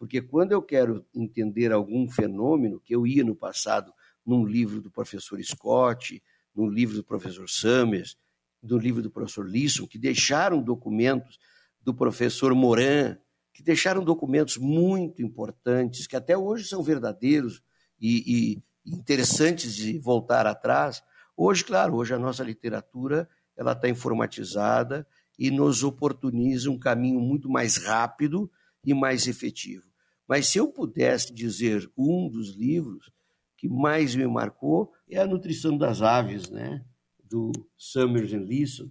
porque 0.00 0.22
quando 0.22 0.52
eu 0.52 0.62
quero 0.62 1.04
entender 1.14 1.70
algum 1.72 2.08
fenômeno, 2.08 2.80
que 2.80 2.94
eu 2.96 3.06
ia 3.06 3.22
no 3.22 3.36
passado 3.36 3.92
num 4.24 4.46
livro 4.46 4.80
do 4.80 4.90
professor 4.90 5.38
Scott, 5.44 6.22
num 6.54 6.70
livro 6.70 6.96
do 6.96 7.04
professor 7.04 7.46
Summers, 7.46 8.16
no 8.62 8.78
livro 8.78 9.02
do 9.02 9.10
professor 9.10 9.46
Lisson, 9.46 9.86
que 9.86 9.98
deixaram 9.98 10.62
documentos 10.62 11.38
do 11.82 11.92
professor 11.92 12.54
Moran, 12.54 13.18
que 13.52 13.62
deixaram 13.62 14.02
documentos 14.02 14.56
muito 14.56 15.20
importantes, 15.20 16.06
que 16.06 16.16
até 16.16 16.34
hoje 16.34 16.66
são 16.66 16.82
verdadeiros 16.82 17.62
e, 18.00 18.54
e 18.56 18.62
interessantes 18.86 19.74
de 19.74 19.98
voltar 19.98 20.46
atrás. 20.46 21.02
Hoje, 21.36 21.62
claro, 21.62 21.96
hoje 21.96 22.14
a 22.14 22.18
nossa 22.18 22.42
literatura 22.42 23.28
ela 23.54 23.72
está 23.72 23.86
informatizada 23.86 25.06
e 25.38 25.50
nos 25.50 25.84
oportuniza 25.84 26.70
um 26.70 26.78
caminho 26.78 27.20
muito 27.20 27.50
mais 27.50 27.76
rápido 27.76 28.50
e 28.82 28.94
mais 28.94 29.26
efetivo. 29.26 29.89
Mas 30.30 30.46
se 30.46 30.58
eu 30.58 30.68
pudesse 30.68 31.34
dizer 31.34 31.90
um 31.98 32.28
dos 32.28 32.50
livros 32.50 33.12
que 33.56 33.68
mais 33.68 34.14
me 34.14 34.28
marcou 34.28 34.92
é 35.08 35.18
a 35.18 35.26
Nutrição 35.26 35.76
das 35.76 36.02
Aves, 36.02 36.48
né, 36.48 36.86
do 37.24 37.50
Summers 37.76 38.32
and 38.32 38.44
Leeson, 38.44 38.88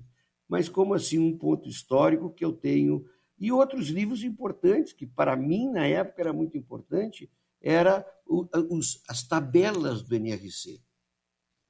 mas 0.50 0.68
como 0.68 0.94
assim 0.94 1.18
um 1.18 1.38
ponto 1.38 1.70
histórico 1.70 2.30
que 2.30 2.44
eu 2.44 2.52
tenho 2.52 3.06
e 3.40 3.54
outros 3.54 3.88
livros 3.88 4.22
importantes 4.22 4.92
que 4.92 5.08
para 5.08 5.34
mim 5.38 5.70
na 5.70 5.88
época 5.88 6.22
era 6.22 6.34
muito 6.34 6.58
importante 6.58 7.32
era 7.62 8.06
os, 8.28 9.02
as 9.08 9.26
tabelas 9.26 10.04
do 10.04 10.14
NRC. 10.14 10.82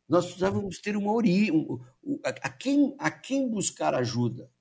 Nós 0.08 0.26
precisávamos 0.26 0.80
ter 0.80 0.98
uma 0.98 1.14
origem, 1.14 1.56
um, 2.04 2.20
a, 2.24 2.50
quem, 2.50 2.96
a 2.98 3.12
quem 3.12 3.48
buscar 3.48 3.94
ajuda. 3.94 4.52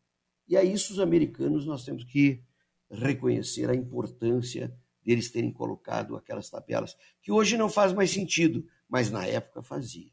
E 0.46 0.54
a 0.54 0.62
isso 0.62 0.92
os 0.92 1.00
americanos 1.00 1.64
nós 1.64 1.82
temos 1.82 2.04
que 2.04 2.44
reconhecer 2.90 3.70
a 3.70 3.74
importância 3.74 4.70
deles 5.08 5.30
terem 5.30 5.50
colocado 5.50 6.16
aquelas 6.16 6.50
tabelas, 6.50 6.94
que 7.22 7.32
hoje 7.32 7.56
não 7.56 7.70
faz 7.70 7.94
mais 7.94 8.10
sentido, 8.10 8.62
mas 8.86 9.10
na 9.10 9.26
época 9.26 9.62
fazia. 9.62 10.10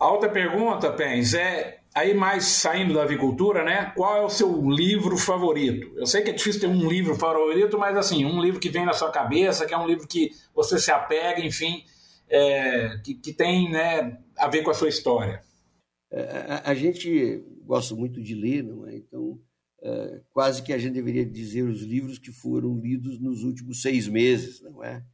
A 0.00 0.10
outra 0.10 0.30
pergunta, 0.30 0.90
Pens, 0.90 1.34
é 1.34 1.80
aí 1.94 2.14
mais 2.14 2.44
saindo 2.46 2.94
da 2.94 3.02
avicultura, 3.02 3.62
né? 3.62 3.92
Qual 3.94 4.16
é 4.16 4.24
o 4.24 4.30
seu 4.30 4.70
livro 4.70 5.18
favorito? 5.18 5.92
Eu 5.96 6.06
sei 6.06 6.22
que 6.22 6.30
é 6.30 6.32
difícil 6.32 6.62
ter 6.62 6.66
um 6.66 6.88
livro 6.88 7.14
favorito, 7.14 7.78
mas 7.78 7.94
assim, 7.96 8.24
um 8.24 8.40
livro 8.40 8.58
que 8.58 8.70
vem 8.70 8.86
na 8.86 8.94
sua 8.94 9.10
cabeça, 9.10 9.66
que 9.66 9.74
é 9.74 9.78
um 9.78 9.86
livro 9.86 10.08
que 10.08 10.30
você 10.54 10.78
se 10.78 10.90
apega, 10.90 11.40
enfim, 11.40 11.84
é, 12.28 12.98
que, 13.04 13.14
que, 13.14 13.34
tem 13.34 13.70
né, 13.70 14.18
a 14.38 14.48
ver 14.48 14.62
com 14.62 14.70
a 14.70 14.74
sua 14.74 14.88
história. 14.88 15.42
É, 16.10 16.22
a, 16.48 16.70
a, 16.70 16.74
gente 16.74 17.42
gosta 17.64 17.94
muito 17.94 18.22
de 18.22 18.34
ler, 18.34 18.62
não 18.62 18.86
é? 18.86 18.96
Então, 18.96 19.38
quase 20.32 20.62
que 20.62 20.72
a 20.72 20.78
gente 20.78 20.94
deveria 20.94 21.24
dizer 21.24 21.62
os 21.62 21.82
livros 21.82 22.18
que 22.18 22.32
foram 22.32 22.78
lidos 22.78 23.18
nos 23.18 23.42
últimos 23.42 23.82
seis 23.82 24.08
meses, 24.08 24.60
não 24.60 24.82
é? 24.82 25.04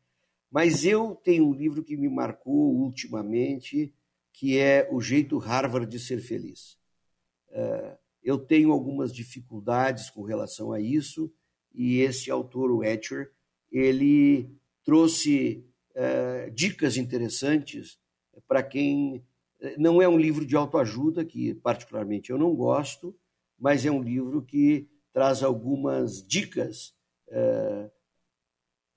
Mas 0.50 0.84
eu 0.84 1.14
tenho 1.14 1.48
um 1.48 1.54
livro 1.54 1.82
que 1.82 1.96
me 1.96 2.08
marcou 2.08 2.74
ultimamente, 2.76 3.92
que 4.32 4.58
é 4.58 4.88
O 4.92 5.00
Jeito 5.00 5.38
Harvard 5.38 5.90
de 5.90 5.98
Ser 5.98 6.20
Feliz. 6.20 6.78
É, 7.50 7.96
eu 8.22 8.38
tenho 8.38 8.70
algumas 8.70 9.12
dificuldades 9.12 10.10
com 10.10 10.22
relação 10.22 10.72
a 10.72 10.80
isso, 10.80 11.32
e 11.74 12.00
esse 12.00 12.30
autor, 12.30 12.70
o 12.70 12.84
Etcher, 12.84 13.32
ele 13.70 14.50
trouxe 14.84 15.64
é, 15.94 16.50
dicas 16.50 16.96
interessantes 16.96 17.98
para 18.46 18.62
quem. 18.62 19.24
Não 19.78 20.02
é 20.02 20.08
um 20.08 20.18
livro 20.18 20.44
de 20.44 20.56
autoajuda, 20.56 21.24
que 21.24 21.54
particularmente 21.54 22.30
eu 22.30 22.36
não 22.36 22.54
gosto, 22.54 23.16
mas 23.58 23.84
é 23.86 23.90
um 23.90 24.02
livro 24.02 24.42
que 24.42 24.88
traz 25.12 25.42
algumas 25.42 26.26
dicas 26.26 26.94
é, 27.28 27.90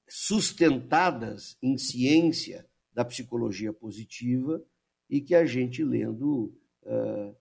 sustentadas 0.08 1.58
em 1.62 1.78
ciência 1.78 2.68
da 2.94 3.04
psicologia 3.04 3.74
positiva 3.74 4.64
e 5.10 5.22
que 5.22 5.36
a 5.36 5.46
gente 5.46 5.84
lendo, 5.84 6.54
uh, 6.84 7.36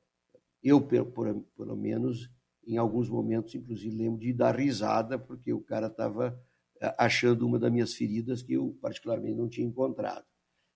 eu 0.62 0.80
por, 0.80 1.42
pelo 1.56 1.76
menos, 1.76 2.30
em 2.66 2.76
alguns 2.76 3.08
momentos, 3.08 3.54
inclusive, 3.54 3.96
lembro 3.96 4.20
de 4.20 4.32
dar 4.32 4.56
risada, 4.56 5.18
porque 5.18 5.52
o 5.52 5.60
cara 5.60 5.86
estava 5.86 6.38
eh, 6.80 6.94
achando 6.98 7.46
uma 7.46 7.58
das 7.58 7.70
minhas 7.70 7.94
feridas 7.94 8.42
que 8.42 8.54
eu 8.54 8.76
particularmente 8.80 9.36
não 9.36 9.48
tinha 9.48 9.66
encontrado. 9.66 10.24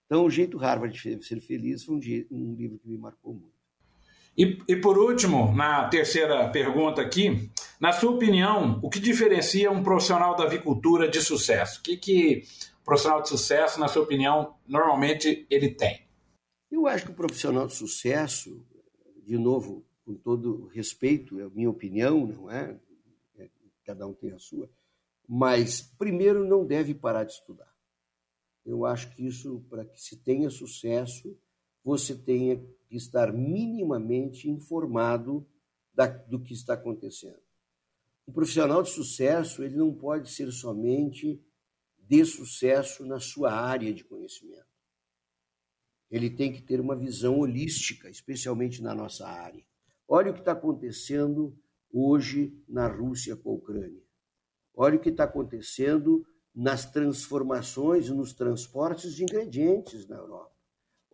Então, 0.04 0.24
O 0.24 0.30
Jeito 0.30 0.58
Harvard 0.58 0.94
de 0.94 1.24
Ser 1.26 1.40
Feliz 1.40 1.84
foi 1.84 1.96
um, 1.96 2.00
um 2.30 2.54
livro 2.54 2.78
que 2.78 2.88
me 2.88 2.98
marcou 2.98 3.34
muito. 3.34 3.57
E, 4.38 4.56
e, 4.68 4.76
por 4.76 4.96
último, 4.96 5.52
na 5.52 5.88
terceira 5.88 6.48
pergunta 6.48 7.02
aqui, 7.02 7.50
na 7.80 7.90
sua 7.90 8.12
opinião, 8.12 8.78
o 8.80 8.88
que 8.88 9.00
diferencia 9.00 9.68
um 9.68 9.82
profissional 9.82 10.36
da 10.36 10.44
avicultura 10.44 11.08
de 11.08 11.20
sucesso? 11.20 11.80
O 11.80 11.82
que, 11.82 11.96
que 11.96 12.44
o 12.80 12.84
profissional 12.84 13.20
de 13.20 13.30
sucesso, 13.30 13.80
na 13.80 13.88
sua 13.88 14.04
opinião, 14.04 14.54
normalmente 14.64 15.44
ele 15.50 15.70
tem? 15.74 16.06
Eu 16.70 16.86
acho 16.86 17.06
que 17.06 17.10
o 17.10 17.16
profissional 17.16 17.66
de 17.66 17.74
sucesso, 17.74 18.64
de 19.24 19.36
novo, 19.36 19.84
com 20.04 20.14
todo 20.14 20.68
respeito, 20.68 21.40
é 21.40 21.42
a 21.42 21.50
minha 21.50 21.68
opinião, 21.68 22.24
não 22.24 22.48
é? 22.48 22.78
é 23.38 23.48
cada 23.84 24.06
um 24.06 24.14
tem 24.14 24.30
a 24.32 24.38
sua, 24.38 24.70
mas 25.26 25.82
primeiro 25.98 26.46
não 26.46 26.64
deve 26.64 26.94
parar 26.94 27.24
de 27.24 27.32
estudar. 27.32 27.74
Eu 28.64 28.86
acho 28.86 29.10
que 29.16 29.26
isso, 29.26 29.64
para 29.68 29.84
que 29.84 30.00
se 30.00 30.16
tenha 30.16 30.48
sucesso, 30.48 31.36
você 31.84 32.14
tenha 32.14 32.56
que 32.88 32.96
estar 32.96 33.32
minimamente 33.32 34.48
informado 34.48 35.46
da, 35.94 36.06
do 36.06 36.40
que 36.40 36.52
está 36.52 36.74
acontecendo. 36.74 37.40
Um 38.26 38.32
profissional 38.32 38.82
de 38.82 38.90
sucesso, 38.90 39.62
ele 39.62 39.76
não 39.76 39.94
pode 39.94 40.30
ser 40.30 40.50
somente 40.52 41.42
de 41.98 42.24
sucesso 42.24 43.04
na 43.04 43.20
sua 43.20 43.52
área 43.52 43.92
de 43.92 44.04
conhecimento 44.04 44.68
ele 46.10 46.30
tem 46.30 46.52
que 46.52 46.62
ter 46.62 46.80
uma 46.80 46.96
visão 46.96 47.38
holística, 47.38 48.08
especialmente 48.08 48.82
na 48.82 48.94
nossa 48.94 49.26
área. 49.26 49.64
Olha 50.06 50.30
o 50.30 50.34
que 50.34 50.40
está 50.40 50.52
acontecendo 50.52 51.56
hoje 51.92 52.56
na 52.66 52.86
Rússia 52.86 53.36
com 53.36 53.50
a 53.50 53.54
Ucrânia. 53.54 54.02
Olha 54.74 54.96
o 54.96 55.00
que 55.00 55.10
está 55.10 55.24
acontecendo 55.24 56.26
nas 56.54 56.90
transformações, 56.90 58.08
nos 58.08 58.32
transportes 58.32 59.14
de 59.14 59.22
ingredientes 59.22 60.08
na 60.08 60.16
Europa. 60.16 60.56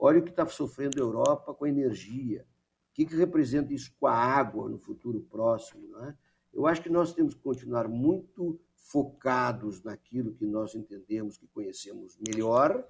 Olha 0.05 0.21
o 0.21 0.23
que 0.23 0.29
está 0.29 0.47
sofrendo 0.47 0.99
a 0.99 1.07
Europa 1.07 1.55
com 1.55 1.65
a 1.65 1.69
energia. 1.69 2.47
O 2.91 2.93
que, 2.93 3.07
que 3.07 3.17
representa 3.17 3.73
isso 3.73 3.91
com 3.99 4.07
a 4.07 4.13
água 4.13 4.69
no 4.69 4.77
futuro 4.77 5.23
próximo? 5.31 5.89
Não 5.89 6.05
é? 6.05 6.19
Eu 6.53 6.67
acho 6.67 6.83
que 6.83 6.91
nós 6.91 7.15
temos 7.15 7.33
que 7.33 7.41
continuar 7.41 7.89
muito 7.89 8.61
focados 8.75 9.83
naquilo 9.83 10.35
que 10.35 10.45
nós 10.45 10.75
entendemos, 10.75 11.39
que 11.39 11.47
conhecemos 11.47 12.19
melhor, 12.19 12.87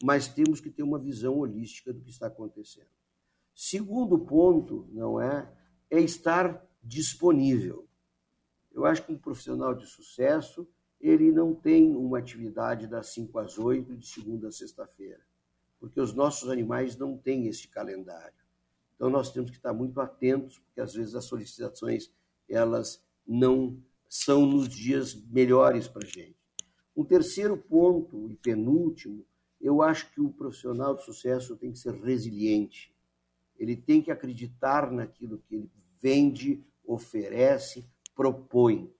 mas 0.00 0.28
temos 0.28 0.60
que 0.60 0.70
ter 0.70 0.84
uma 0.84 0.96
visão 0.96 1.38
holística 1.38 1.92
do 1.92 2.00
que 2.00 2.10
está 2.10 2.28
acontecendo. 2.28 2.86
Segundo 3.52 4.16
ponto, 4.20 4.88
não 4.92 5.20
é, 5.20 5.52
é 5.90 5.98
estar 5.98 6.64
disponível. 6.80 7.88
Eu 8.72 8.86
acho 8.86 9.04
que 9.04 9.12
um 9.12 9.18
profissional 9.18 9.74
de 9.74 9.86
sucesso, 9.86 10.68
ele 11.00 11.32
não 11.32 11.52
tem 11.52 11.96
uma 11.96 12.18
atividade 12.18 12.86
das 12.86 13.08
5 13.08 13.40
às 13.40 13.58
8, 13.58 13.96
de 13.96 14.06
segunda 14.06 14.46
a 14.46 14.52
sexta-feira, 14.52 15.20
porque 15.84 16.00
os 16.00 16.14
nossos 16.14 16.48
animais 16.48 16.96
não 16.96 17.14
têm 17.14 17.46
esse 17.46 17.68
calendário. 17.68 18.32
Então 18.96 19.10
nós 19.10 19.30
temos 19.30 19.50
que 19.50 19.58
estar 19.58 19.74
muito 19.74 20.00
atentos, 20.00 20.58
porque 20.60 20.80
às 20.80 20.94
vezes 20.94 21.14
as 21.14 21.26
solicitações 21.26 22.10
elas 22.48 23.04
não 23.26 23.76
são 24.08 24.46
nos 24.46 24.66
dias 24.66 25.14
melhores 25.14 25.86
para 25.86 26.06
a 26.06 26.10
gente. 26.10 26.38
Um 26.96 27.04
terceiro 27.04 27.54
ponto 27.58 28.30
e 28.30 28.34
penúltimo 28.34 29.26
eu 29.60 29.82
acho 29.82 30.10
que 30.10 30.22
o 30.22 30.32
profissional 30.32 30.94
de 30.94 31.04
sucesso 31.04 31.54
tem 31.54 31.70
que 31.70 31.78
ser 31.78 31.92
resiliente. 31.92 32.90
Ele 33.58 33.76
tem 33.76 34.00
que 34.00 34.10
acreditar 34.10 34.90
naquilo 34.90 35.38
que 35.38 35.54
ele 35.54 35.70
vende, 36.00 36.64
oferece, 36.82 37.86
propõe. 38.14 38.90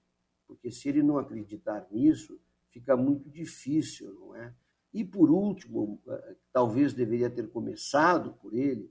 Porque 0.47 0.70
se 0.70 0.91
ele 0.91 1.03
não 1.03 1.16
acreditar 1.16 1.87
nisso, 1.91 2.39
fica 2.68 2.95
muito 2.95 3.30
difícil, 3.30 4.12
não 4.12 4.37
é? 4.37 4.55
E 4.95 5.05
por 5.05 5.28
último, 5.28 6.01
eh, 6.07 6.36
talvez 6.53 6.92
deveria 6.92 7.28
ter 7.28 7.51
começado 7.51 8.34
por 8.34 8.55
ele, 8.55 8.88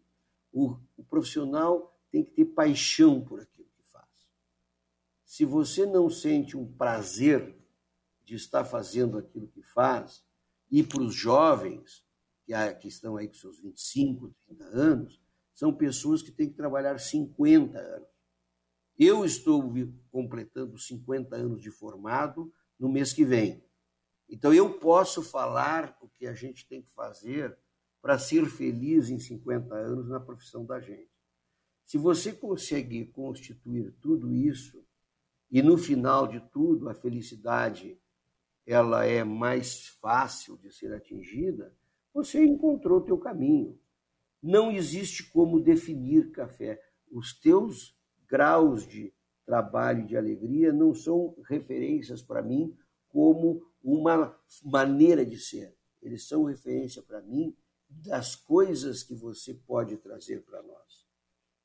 o, 0.52 0.78
o 0.98 1.04
profissional 1.06 1.98
tem 2.12 2.26
que 2.26 2.32
ter 2.32 2.46
paixão 2.46 3.22
por 3.22 3.40
aquilo 3.40 3.70
que 3.70 3.84
faz. 3.90 4.28
Se 5.26 5.46
você 5.46 5.86
não 5.86 6.10
sente 6.10 6.58
um 6.58 6.70
prazer 6.74 7.58
de 8.26 8.36
estar 8.36 8.66
fazendo 8.66 9.18
aquilo 9.18 9.48
que 9.48 9.64
faz, 9.64 10.22
e 10.70 10.84
para 10.84 11.02
os 11.02 11.16
jovens, 11.16 12.06
que, 12.82 12.88
estão 12.88 13.16
aí 13.16 13.28
com 13.28 13.36
seus 13.36 13.60
25, 13.62 14.36
30 14.48 14.64
anos, 14.66 15.22
são 15.54 15.74
pessoas 15.74 16.22
que 16.22 16.32
têm 16.32 16.50
que 16.50 16.56
trabalhar 16.56 17.00
50 17.00 17.80
anos. 17.80 18.10
Eu 19.00 19.24
estou 19.24 19.74
completando 20.12 20.78
50 20.78 21.36
anos 21.36 21.62
de 21.62 21.72
formado 21.72 22.54
no 22.78 22.90
mês 22.90 23.14
que 23.14 23.24
vem. 23.24 23.64
Então 24.30 24.54
eu 24.54 24.80
posso 24.80 25.22
falar 25.22 25.98
o 26.02 26.08
que 26.08 26.26
a 26.26 26.34
gente 26.34 26.68
tem 26.68 26.82
que 26.82 26.92
fazer 26.92 27.58
para 28.02 28.18
ser 28.18 28.46
feliz 28.48 29.10
em 29.10 29.20
50 29.20 29.74
anos 29.74 30.10
na 30.10 30.20
profissão 30.20 30.66
da 30.66 30.80
gente. 30.80 31.12
Se 31.86 31.98
você 31.98 32.34
conseguir 32.34 33.06
constituir 33.08 33.94
tudo 34.02 34.34
isso 34.34 34.84
e 35.52 35.62
no 35.62 35.78
final 35.78 36.28
de 36.28 36.40
tudo 36.52 36.90
a 36.90 36.94
felicidade 36.94 37.98
ela 38.66 39.06
é 39.06 39.24
mais 39.24 39.88
fácil 40.02 40.58
de 40.58 40.72
ser 40.72 40.94
atingida, 40.94 41.76
você 42.14 42.44
encontrou 42.44 43.00
o 43.00 43.04
teu 43.04 43.18
caminho. 43.18 43.78
Não 44.42 44.72
existe 44.72 45.24
como 45.32 45.60
definir 45.60 46.32
café. 46.32 46.82
Os 47.12 47.38
teus 47.38 47.98
graus 48.28 48.88
de 48.88 49.14
trabalho 49.46 50.02
e 50.02 50.08
de 50.08 50.18
alegria 50.18 50.72
não 50.72 50.94
são 50.94 51.36
referências 51.48 52.22
para 52.22 52.42
mim 52.42 52.76
como 53.10 53.66
uma 53.84 54.36
maneira 54.64 55.26
de 55.26 55.38
ser. 55.38 55.76
Eles 56.02 56.28
são 56.28 56.46
referência 56.46 57.02
para 57.02 57.22
mim 57.22 57.56
das 57.90 58.36
coisas 58.36 59.04
que 59.04 59.14
você 59.14 59.54
pode 59.54 59.98
trazer 59.98 60.44
para 60.44 60.62
nós. 60.64 61.06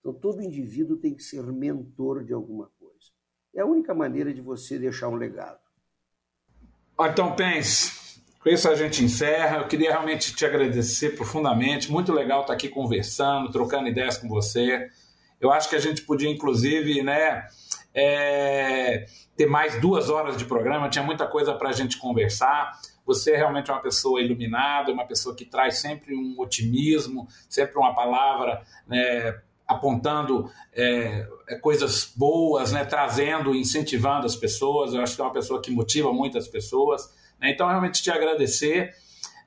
Então, 0.00 0.12
todo 0.12 0.42
indivíduo 0.42 0.96
tem 0.96 1.14
que 1.14 1.22
ser 1.22 1.42
mentor 1.44 2.24
de 2.24 2.32
alguma 2.32 2.70
coisa. 2.78 3.10
É 3.54 3.60
a 3.60 3.66
única 3.66 3.94
maneira 3.94 4.32
de 4.32 4.40
você 4.40 4.78
deixar 4.78 5.08
um 5.08 5.16
legado. 5.16 5.60
Então, 7.00 7.34
pense, 7.34 8.20
com 8.40 8.48
isso 8.48 8.68
a 8.68 8.74
gente 8.74 9.04
encerra. 9.04 9.58
Eu 9.58 9.68
queria 9.68 9.90
realmente 9.90 10.34
te 10.34 10.44
agradecer 10.44 11.16
profundamente. 11.16 11.90
Muito 11.90 12.12
legal 12.12 12.42
estar 12.42 12.52
aqui 12.52 12.68
conversando, 12.68 13.50
trocando 13.50 13.88
ideias 13.88 14.18
com 14.18 14.28
você. 14.28 14.88
Eu 15.40 15.52
acho 15.52 15.68
que 15.68 15.76
a 15.76 15.80
gente 15.80 16.02
podia, 16.02 16.28
inclusive, 16.28 17.02
né, 17.02 17.46
é, 17.94 19.06
ter 19.36 19.46
mais 19.46 19.80
duas 19.80 20.10
horas 20.10 20.36
de 20.36 20.44
programa. 20.44 20.88
Tinha 20.88 21.04
muita 21.04 21.26
coisa 21.26 21.54
para 21.54 21.70
a 21.70 21.72
gente 21.72 21.98
conversar. 21.98 22.78
Você 23.06 23.32
é 23.32 23.36
realmente 23.36 23.70
uma 23.70 23.80
pessoa 23.80 24.20
iluminada, 24.20 24.92
uma 24.92 25.06
pessoa 25.06 25.34
que 25.34 25.44
traz 25.44 25.78
sempre 25.78 26.14
um 26.14 26.34
otimismo, 26.38 27.26
sempre 27.48 27.78
uma 27.78 27.94
palavra 27.94 28.62
né, 28.86 29.40
apontando 29.66 30.50
é, 30.74 31.26
é, 31.48 31.56
coisas 31.56 32.12
boas, 32.16 32.72
né, 32.72 32.84
trazendo, 32.84 33.54
incentivando 33.54 34.26
as 34.26 34.36
pessoas. 34.36 34.92
Eu 34.92 35.02
acho 35.02 35.14
que 35.14 35.20
é 35.20 35.24
uma 35.24 35.32
pessoa 35.32 35.60
que 35.60 35.70
motiva 35.70 36.12
muitas 36.12 36.46
pessoas. 36.48 37.14
Né? 37.40 37.50
Então, 37.50 37.68
realmente 37.68 38.02
te 38.02 38.10
agradecer. 38.10 38.94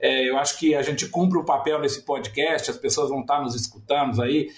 É, 0.02 0.28
eu 0.28 0.38
acho 0.38 0.58
que 0.58 0.74
a 0.74 0.82
gente 0.82 1.08
cumpre 1.08 1.38
o 1.38 1.45
papel 1.45 1.80
nesse 1.80 2.02
podcast, 2.02 2.72
as 2.72 2.78
pessoas 2.78 3.10
vão 3.10 3.22
estar 3.22 3.39
nos 3.39 3.54
escutando 3.54 4.22
aí, 4.22 4.49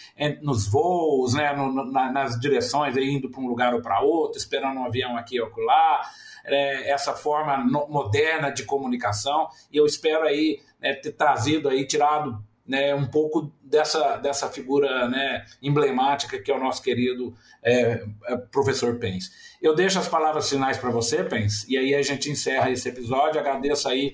nos 0.42 0.68
voos, 0.68 1.34
né, 1.34 1.54
no, 1.54 1.92
na, 1.92 2.12
nas 2.12 2.40
direções, 2.40 2.96
aí, 2.96 3.12
indo 3.12 3.30
para 3.30 3.42
um 3.42 3.48
lugar 3.48 3.74
ou 3.74 3.82
para 3.82 4.00
outro, 4.00 4.38
esperando 4.38 4.80
um 4.80 4.86
avião 4.86 5.18
aqui 5.18 5.42
ou 5.42 5.52
lá 5.58 6.02
é, 6.46 6.92
essa 6.92 7.14
forma 7.14 7.58
no, 7.58 7.88
moderna 7.88 8.50
de 8.52 8.64
comunicação 8.64 9.48
e 9.72 9.78
eu 9.78 9.86
espero 9.86 10.24
aí 10.24 10.60
né, 10.82 10.94
ter 10.94 11.12
trazido 11.12 11.70
aí, 11.70 11.86
tirado 11.86 12.44
né, 12.66 12.96
um 12.96 13.06
pouco 13.06 13.52
dessa, 13.62 14.18
dessa 14.18 14.50
figura 14.50 15.10
né, 15.10 15.46
emblemática 15.62 16.40
que 16.40 16.52
é 16.52 16.56
o 16.56 16.60
nosso 16.60 16.82
querido 16.82 17.36
é, 17.62 18.06
é 18.26 18.38
professor 18.38 18.98
Pens. 19.00 19.32
Eu 19.62 19.76
deixo 19.76 20.00
as 20.00 20.08
palavras 20.08 20.50
finais 20.50 20.78
para 20.78 20.90
você, 20.90 21.24
Pens, 21.24 21.66
e 21.68 21.78
aí 21.78 21.96
a 21.96 22.02
gente 22.02 22.30
encerra 22.30 22.70
esse 22.70 22.88
episódio. 22.88 23.40
Agradeço 23.40 23.88
aí 23.88 24.14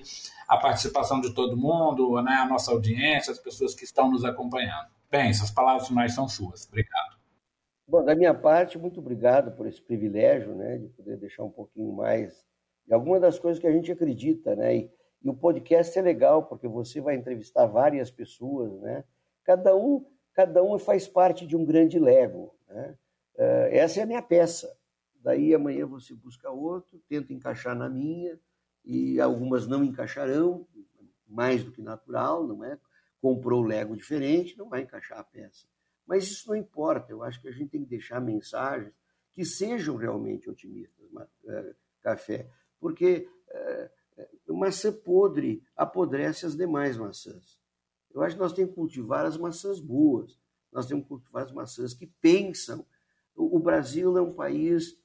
a 0.50 0.56
participação 0.56 1.20
de 1.20 1.32
todo 1.32 1.56
mundo, 1.56 2.20
né, 2.22 2.32
a 2.32 2.44
nossa 2.44 2.72
audiência, 2.72 3.30
as 3.30 3.38
pessoas 3.38 3.72
que 3.72 3.84
estão 3.84 4.10
nos 4.10 4.24
acompanhando. 4.24 4.88
Pens, 5.08 5.40
as 5.40 5.50
palavras 5.52 5.86
finais 5.86 6.12
são 6.12 6.28
suas. 6.28 6.66
Obrigado. 6.66 7.20
Bom, 7.86 8.04
da 8.04 8.16
minha 8.16 8.34
parte, 8.34 8.76
muito 8.76 8.98
obrigado 8.98 9.52
por 9.52 9.68
esse 9.68 9.80
privilégio, 9.80 10.52
né, 10.56 10.78
de 10.78 10.88
poder 10.88 11.16
deixar 11.18 11.44
um 11.44 11.50
pouquinho 11.50 11.92
mais 11.92 12.44
de 12.84 12.92
algumas 12.92 13.20
das 13.20 13.38
coisas 13.38 13.60
que 13.60 13.66
a 13.68 13.70
gente 13.70 13.92
acredita, 13.92 14.56
né, 14.56 14.76
e, 14.76 14.90
e 15.22 15.30
o 15.30 15.34
podcast 15.34 15.96
é 15.96 16.02
legal 16.02 16.42
porque 16.42 16.66
você 16.66 17.00
vai 17.00 17.14
entrevistar 17.14 17.66
várias 17.66 18.10
pessoas, 18.10 18.72
né, 18.80 19.04
cada 19.44 19.76
um, 19.76 20.04
cada 20.34 20.64
um 20.64 20.76
faz 20.80 21.06
parte 21.06 21.46
de 21.46 21.56
um 21.56 21.64
grande 21.64 21.96
Lego, 21.96 22.52
né, 22.66 22.96
uh, 23.36 23.68
essa 23.70 24.00
é 24.00 24.02
a 24.02 24.06
minha 24.06 24.22
peça. 24.22 24.68
Daí 25.22 25.54
amanhã 25.54 25.86
você 25.86 26.12
busca 26.12 26.50
outro, 26.50 27.00
tenta 27.08 27.32
encaixar 27.32 27.76
na 27.76 27.88
minha 27.88 28.36
e 28.84 29.20
algumas 29.20 29.66
não 29.66 29.84
encaixarão, 29.84 30.66
mais 31.26 31.62
do 31.62 31.70
que 31.70 31.80
natural, 31.80 32.46
não 32.46 32.64
é? 32.64 32.78
Comprou 33.20 33.62
o 33.62 33.66
Lego 33.66 33.96
diferente, 33.96 34.58
não 34.58 34.68
vai 34.68 34.82
encaixar 34.82 35.18
a 35.18 35.24
peça. 35.24 35.66
Mas 36.06 36.24
isso 36.24 36.48
não 36.48 36.56
importa, 36.56 37.12
eu 37.12 37.22
acho 37.22 37.40
que 37.40 37.48
a 37.48 37.52
gente 37.52 37.70
tem 37.70 37.84
que 37.84 37.90
deixar 37.90 38.20
mensagens 38.20 38.92
que 39.32 39.44
sejam 39.44 39.96
realmente 39.96 40.50
otimistas, 40.50 41.06
é, 41.46 41.74
café, 42.02 42.50
porque 42.80 43.28
é, 43.48 43.90
é, 44.16 44.28
maçã 44.48 44.92
podre 44.92 45.62
apodrece 45.76 46.46
as 46.46 46.56
demais 46.56 46.96
maçãs. 46.96 47.58
Eu 48.12 48.22
acho 48.22 48.34
que 48.34 48.42
nós 48.42 48.52
temos 48.52 48.70
que 48.70 48.76
cultivar 48.76 49.24
as 49.24 49.36
maçãs 49.36 49.80
boas, 49.80 50.36
nós 50.72 50.86
temos 50.86 51.04
que 51.04 51.08
cultivar 51.08 51.44
as 51.44 51.52
maçãs 51.52 51.94
que 51.94 52.06
pensam. 52.20 52.84
O 53.36 53.58
Brasil 53.58 54.18
é 54.18 54.22
um 54.22 54.32
país 54.32 54.98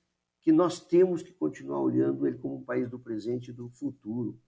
que 0.45 0.51
nós 0.51 0.79
temos 0.79 1.23
que 1.23 1.33
continuar 1.33 1.79
olhando 1.79 2.27
ele 2.27 2.37
como 2.37 2.57
um 2.57 2.63
país 2.63 2.87
do 2.87 2.99
presente 2.99 3.49
e 3.49 3.53
do 3.53 3.67
futuro, 3.71 4.39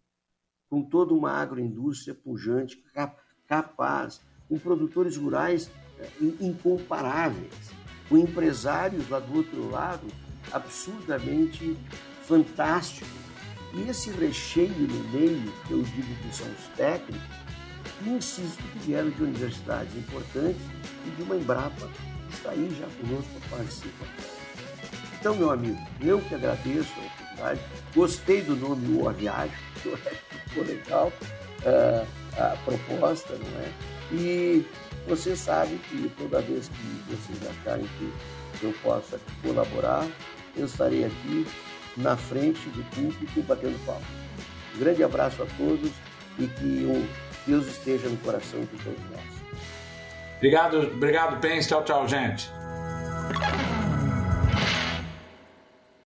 com 0.70 0.84
toda 0.84 1.12
uma 1.12 1.32
agroindústria 1.32 2.14
pujante, 2.14 2.80
capaz, 3.48 4.22
com 4.48 4.60
produtores 4.60 5.18
rurais 5.18 5.72
incomparáveis, 6.40 7.72
com 8.08 8.16
empresários 8.16 9.10
lá 9.10 9.20
do 9.20 9.38
outro 9.38 9.72
lado 9.72 10.06
absurdamente 10.52 11.76
fantásticos. 12.22 13.10
E 13.74 13.90
esse 13.90 14.12
recheio 14.12 14.88
no 14.88 15.10
meio, 15.10 15.52
que 15.66 15.72
eu 15.72 15.82
digo 15.82 16.16
que 16.22 16.36
são 16.36 16.48
os 16.48 16.68
técnicos, 16.78 17.28
insisto 18.06 18.62
que 18.72 18.80
vieram 18.80 19.10
de 19.10 19.24
universidades 19.24 19.96
importantes 19.98 20.62
e 21.08 21.10
de 21.10 21.24
uma 21.24 21.38
Embrapa 21.38 21.88
que 22.28 22.34
está 22.36 22.52
aí 22.52 22.70
já 22.70 22.88
conosco 23.02 23.56
anos. 23.56 24.37
Então, 25.28 25.36
meu 25.36 25.52
amigo, 25.52 25.78
eu 26.00 26.22
que 26.22 26.36
agradeço 26.36 26.90
a 26.96 27.06
oportunidade, 27.06 27.60
gostei 27.94 28.42
do 28.42 28.56
nome 28.56 28.98
O 28.98 29.12
Viagem, 29.12 29.52
que 29.84 29.90
ficou 30.48 30.64
legal 30.64 31.12
uh, 31.64 32.08
a 32.38 32.56
proposta, 32.64 33.34
não 33.34 33.60
é? 33.60 33.70
E 34.14 34.66
você 35.06 35.36
sabe 35.36 35.82
que 35.90 36.10
toda 36.18 36.40
vez 36.40 36.70
que 36.70 37.14
vocês 37.14 37.40
acharem 37.46 37.86
que 38.00 38.10
eu 38.64 38.74
possa 38.82 39.20
colaborar, 39.44 40.08
eu 40.56 40.66
estarei 40.66 41.04
aqui 41.04 41.46
na 41.98 42.16
frente 42.16 42.62
do 42.70 42.82
público 42.96 43.42
batendo 43.42 43.86
palmas. 43.86 44.08
Um 44.76 44.80
grande 44.80 45.04
abraço 45.04 45.44
a 45.44 45.46
todos 45.58 45.92
e 46.40 46.48
que 46.48 46.86
o 46.86 47.06
Deus 47.46 47.68
esteja 47.68 48.08
no 48.08 48.16
coração 48.20 48.62
de 48.62 48.82
todos 48.82 49.00
nós. 49.12 49.60
Obrigado, 50.38 50.80
obrigado, 50.84 51.42
Pens. 51.42 51.68
Tchau, 51.68 51.84
tchau, 51.84 52.08
gente. 52.08 52.50